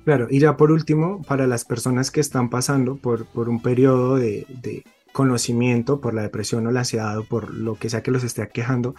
Claro, 0.05 0.27
y 0.29 0.39
ya 0.39 0.57
por 0.57 0.71
último, 0.71 1.21
para 1.27 1.47
las 1.47 1.63
personas 1.63 2.11
que 2.11 2.19
están 2.19 2.49
pasando 2.49 2.97
por, 2.97 3.25
por 3.25 3.47
un 3.47 3.61
periodo 3.61 4.15
de, 4.17 4.45
de 4.61 4.83
conocimiento 5.13 6.01
por 6.01 6.13
la 6.13 6.23
depresión 6.23 6.67
o 6.67 6.71
la 6.71 6.81
ansiedad 6.81 7.17
o 7.17 7.23
por 7.23 7.53
lo 7.53 7.75
que 7.75 7.89
sea 7.89 8.03
que 8.03 8.11
los 8.11 8.25
esté 8.25 8.41
aquejando, 8.41 8.95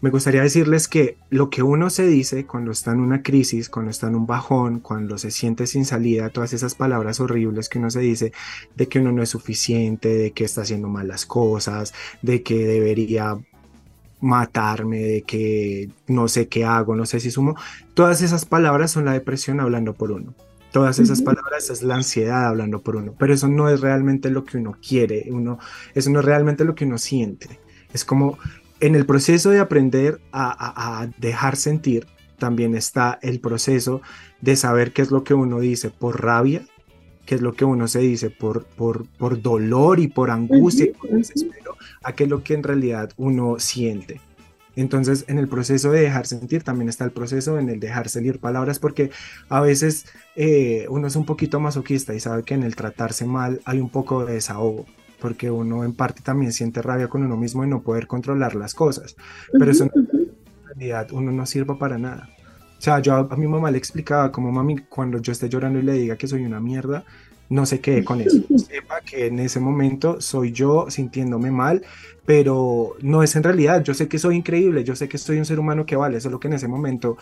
me 0.00 0.10
gustaría 0.10 0.42
decirles 0.42 0.86
que 0.86 1.16
lo 1.30 1.50
que 1.50 1.62
uno 1.62 1.90
se 1.90 2.06
dice 2.06 2.46
cuando 2.46 2.70
está 2.70 2.92
en 2.92 3.00
una 3.00 3.22
crisis, 3.22 3.68
cuando 3.68 3.90
está 3.90 4.06
en 4.06 4.14
un 4.14 4.26
bajón, 4.26 4.78
cuando 4.78 5.18
se 5.18 5.30
siente 5.30 5.66
sin 5.66 5.84
salida, 5.84 6.30
todas 6.30 6.52
esas 6.52 6.74
palabras 6.74 7.18
horribles 7.18 7.68
que 7.68 7.78
uno 7.78 7.90
se 7.90 8.00
dice 8.00 8.32
de 8.76 8.88
que 8.88 9.00
uno 9.00 9.10
no 9.10 9.22
es 9.22 9.30
suficiente, 9.30 10.08
de 10.08 10.30
que 10.30 10.44
está 10.44 10.62
haciendo 10.62 10.88
mal 10.88 11.08
las 11.08 11.26
cosas, 11.26 11.94
de 12.22 12.42
que 12.42 12.66
debería 12.66 13.36
matarme, 14.20 14.98
de 14.98 15.22
que 15.22 15.90
no 16.06 16.28
sé 16.28 16.48
qué 16.48 16.64
hago, 16.64 16.94
no 16.94 17.06
sé 17.06 17.18
si 17.20 17.30
sumo. 17.30 17.56
Todas 17.94 18.22
esas 18.22 18.44
palabras 18.44 18.92
son 18.92 19.04
la 19.04 19.12
depresión 19.12 19.60
hablando 19.60 19.94
por 19.94 20.12
uno. 20.12 20.34
Todas 20.72 20.98
esas 20.98 21.22
palabras 21.22 21.70
es 21.70 21.82
la 21.82 21.94
ansiedad 21.94 22.46
hablando 22.46 22.82
por 22.82 22.96
uno, 22.96 23.14
pero 23.18 23.32
eso 23.32 23.48
no 23.48 23.70
es 23.70 23.80
realmente 23.80 24.30
lo 24.30 24.44
que 24.44 24.58
uno 24.58 24.76
quiere, 24.86 25.24
uno, 25.30 25.58
eso 25.94 26.10
no 26.10 26.20
es 26.20 26.26
realmente 26.26 26.64
lo 26.64 26.74
que 26.74 26.84
uno 26.84 26.98
siente. 26.98 27.58
Es 27.94 28.04
como 28.04 28.38
en 28.80 28.94
el 28.94 29.06
proceso 29.06 29.50
de 29.50 29.60
aprender 29.60 30.20
a, 30.32 31.02
a 31.02 31.06
dejar 31.18 31.56
sentir, 31.56 32.06
también 32.38 32.74
está 32.74 33.18
el 33.22 33.40
proceso 33.40 34.00
de 34.40 34.56
saber 34.56 34.92
qué 34.92 35.02
es 35.02 35.10
lo 35.10 35.24
que 35.24 35.34
uno 35.34 35.60
dice 35.60 35.90
por 35.90 36.22
rabia, 36.22 36.62
qué 37.26 37.34
es 37.34 37.42
lo 37.42 37.52
que 37.52 37.66
uno 37.66 37.88
se 37.88 37.98
dice 37.98 38.30
por, 38.30 38.64
por, 38.64 39.06
por 39.06 39.42
dolor 39.42 40.00
y 40.00 40.08
por 40.08 40.30
angustia 40.30 40.86
y 40.86 40.92
por 40.92 41.10
desespero, 41.10 41.76
a 42.02 42.14
qué 42.14 42.24
es 42.24 42.30
lo 42.30 42.42
que 42.42 42.54
en 42.54 42.62
realidad 42.62 43.10
uno 43.18 43.58
siente. 43.58 44.20
Entonces, 44.76 45.24
en 45.26 45.38
el 45.38 45.48
proceso 45.48 45.90
de 45.90 46.00
dejar 46.00 46.26
sentir 46.26 46.62
también 46.62 46.88
está 46.88 47.04
el 47.04 47.10
proceso 47.10 47.58
en 47.58 47.68
el 47.68 47.80
dejar 47.80 48.08
salir 48.08 48.38
palabras, 48.38 48.78
porque 48.78 49.10
a 49.48 49.60
veces 49.60 50.06
eh, 50.36 50.86
uno 50.88 51.08
es 51.08 51.16
un 51.16 51.26
poquito 51.26 51.58
masoquista 51.58 52.14
y 52.14 52.20
sabe 52.20 52.44
que 52.44 52.54
en 52.54 52.62
el 52.62 52.76
tratarse 52.76 53.26
mal 53.26 53.60
hay 53.64 53.80
un 53.80 53.90
poco 53.90 54.24
de 54.24 54.34
desahogo, 54.34 54.86
porque 55.20 55.50
uno 55.50 55.84
en 55.84 55.94
parte 55.94 56.22
también 56.22 56.52
siente 56.52 56.82
rabia 56.82 57.08
con 57.08 57.24
uno 57.24 57.36
mismo 57.36 57.62
de 57.62 57.68
no 57.68 57.82
poder 57.82 58.06
controlar 58.06 58.54
las 58.54 58.74
cosas, 58.74 59.16
pero 59.52 59.70
eso 59.70 59.84
en 59.84 59.92
realidad 60.66 61.08
uno 61.12 61.32
no 61.32 61.46
sirve 61.46 61.74
para 61.74 61.98
nada. 61.98 62.28
O 62.78 62.80
sea, 62.80 63.00
yo 63.00 63.14
a, 63.16 63.36
mi 63.36 63.48
mamá 63.48 63.70
le 63.70 63.78
explicaba 63.78 64.30
como 64.30 64.52
mami, 64.52 64.78
cuando 64.88 65.18
yo 65.18 65.32
esté 65.32 65.48
llorando 65.48 65.80
y 65.80 65.82
le 65.82 65.94
diga 65.94 66.16
que 66.16 66.28
soy 66.28 66.44
una 66.44 66.60
mierda, 66.60 67.04
no 67.48 67.66
se 67.66 67.80
quede 67.80 68.04
con 68.04 68.20
eso. 68.20 68.36
Sepa 68.56 69.00
que 69.00 69.26
en 69.26 69.40
ese 69.40 69.58
momento 69.58 70.20
soy 70.20 70.52
yo 70.52 70.88
sintiéndome 70.88 71.50
mal, 71.50 71.84
pero 72.24 72.94
no 73.00 73.22
es 73.22 73.34
en 73.34 73.42
realidad. 73.42 73.82
Yo 73.82 73.94
sé 73.94 74.06
que 74.06 74.18
soy 74.18 74.36
increíble, 74.36 74.84
yo 74.84 74.94
sé 74.94 75.08
que 75.08 75.18
soy 75.18 75.38
un 75.38 75.44
ser 75.44 75.58
humano 75.58 75.86
que 75.86 75.96
vale, 75.96 76.20
solo 76.20 76.38
que 76.38 76.48
en 76.48 76.54
ese 76.54 76.68
momento 76.68 77.16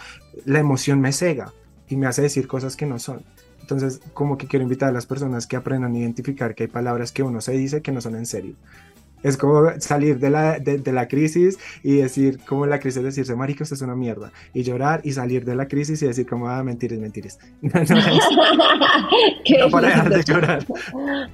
la 0.44 0.59
emoción 0.59 1.01
me 1.01 1.12
cega 1.12 1.53
y 1.88 1.97
me 1.97 2.07
hace 2.07 2.22
decir 2.22 2.47
cosas 2.47 2.76
que 2.76 2.86
no 2.86 2.99
son. 2.99 3.22
Entonces, 3.61 4.01
como 4.15 4.39
que 4.39 4.47
quiero 4.47 4.63
invitar 4.63 4.91
a 4.91 4.93
las 4.93 5.07
personas 5.07 5.47
que 5.47 5.57
aprendan 5.57 5.95
a 5.95 5.99
identificar 5.99 6.55
que 6.55 6.65
hay 6.65 6.69
palabras 6.69 7.13
que 7.13 7.23
uno 7.23 7.41
se 7.41 7.53
dice 7.53 7.83
que 7.83 7.93
no 7.93 8.01
son 8.01 8.17
en 8.17 8.27
serio. 8.27 8.55
Es 9.23 9.37
como 9.37 9.69
salir 9.81 10.19
de 10.21 10.31
la, 10.31 10.59
de, 10.59 10.93
la 10.93 11.09
crisis 11.09 11.59
y 11.83 11.97
decir, 11.97 12.39
como 12.47 12.65
la 12.67 12.79
crisis, 12.79 13.03
decirse, 13.03 13.35
marica, 13.35 13.65
usted 13.65 13.75
es 13.75 13.83
una 13.83 13.97
mierda. 13.97 14.31
Y 14.53 14.63
llorar 14.63 15.01
y 15.03 15.11
salir 15.13 15.45
de 15.45 15.57
la 15.57 15.67
crisis 15.67 16.01
y 16.03 16.07
decir, 16.07 16.27
como, 16.27 16.49
ah, 16.49 16.63
mentiras, 16.63 16.99
mentiras. 16.99 17.39
no, 17.63 17.73
para 19.71 19.89
dejar 19.89 20.11
de 20.11 20.23
llorar. 20.23 20.65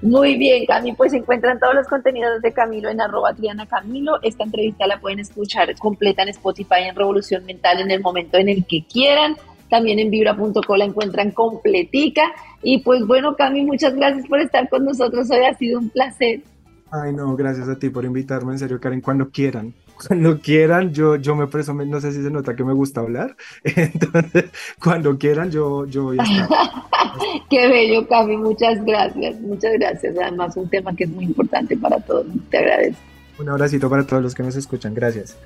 Muy 0.00 0.36
bien, 0.36 0.64
Cami, 0.64 0.92
pues 0.92 1.12
encuentran 1.12 1.58
todos 1.58 1.74
los 1.74 1.86
contenidos 1.86 2.40
de 2.40 2.52
Camilo 2.52 2.88
en 2.88 3.00
arroba 3.00 3.34
Triana 3.34 3.66
Camilo. 3.66 4.22
Esta 4.22 4.44
entrevista 4.44 4.86
la 4.86 5.00
pueden 5.00 5.18
escuchar 5.18 5.76
completa 5.76 6.22
en 6.22 6.28
Spotify 6.30 6.84
en 6.88 6.94
Revolución 6.94 7.44
Mental 7.44 7.80
en 7.80 7.90
el 7.90 8.00
momento 8.00 8.38
en 8.38 8.48
el 8.48 8.64
que 8.64 8.86
quieran. 8.90 9.36
También 9.72 9.98
en 9.98 10.10
vibra.co 10.10 10.76
la 10.76 10.84
encuentran 10.84 11.30
completica. 11.30 12.30
Y 12.62 12.82
pues 12.82 13.06
bueno, 13.06 13.36
Cami, 13.36 13.64
muchas 13.64 13.94
gracias 13.94 14.26
por 14.26 14.38
estar 14.38 14.68
con 14.68 14.84
nosotros 14.84 15.30
hoy. 15.30 15.46
Ha 15.46 15.54
sido 15.54 15.78
un 15.78 15.88
placer. 15.88 16.42
Ay, 16.90 17.14
no, 17.14 17.34
gracias 17.36 17.70
a 17.70 17.78
ti 17.78 17.88
por 17.88 18.04
invitarme, 18.04 18.52
en 18.52 18.58
serio, 18.58 18.78
Karen, 18.78 19.00
cuando 19.00 19.30
quieran. 19.30 19.72
Cuando 20.08 20.40
quieran, 20.40 20.92
yo, 20.92 21.14
yo 21.16 21.36
me 21.36 21.46
preso, 21.46 21.72
no 21.74 22.00
sé 22.00 22.12
si 22.12 22.22
se 22.22 22.30
nota 22.30 22.56
que 22.56 22.64
me 22.64 22.72
gusta 22.72 23.00
hablar, 23.00 23.36
entonces, 23.62 24.46
cuando 24.82 25.16
quieran, 25.16 25.48
yo, 25.48 25.86
yo 25.86 26.04
voy 26.04 26.18
a 26.18 26.24
estar. 26.24 26.48
Qué 27.50 27.68
bello, 27.68 28.08
Cami, 28.08 28.36
muchas 28.36 28.84
gracias, 28.84 29.40
muchas 29.40 29.74
gracias. 29.74 30.16
Además, 30.18 30.56
un 30.56 30.68
tema 30.68 30.96
que 30.96 31.04
es 31.04 31.10
muy 31.10 31.26
importante 31.26 31.76
para 31.76 32.00
todos, 32.00 32.26
te 32.50 32.58
agradezco. 32.58 33.11
Un 33.38 33.48
abracito 33.48 33.88
para 33.88 34.06
todos 34.06 34.22
los 34.22 34.34
que 34.34 34.42
nos 34.42 34.56
escuchan, 34.56 34.94
gracias. 34.94 35.36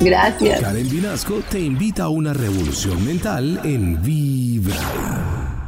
Gracias. 0.00 0.60
Karen 0.60 0.88
Vinasco 0.88 1.40
te 1.50 1.60
invita 1.60 2.04
a 2.04 2.08
una 2.08 2.32
revolución 2.32 3.04
mental 3.04 3.60
en 3.64 4.02
Vibra. 4.02 5.59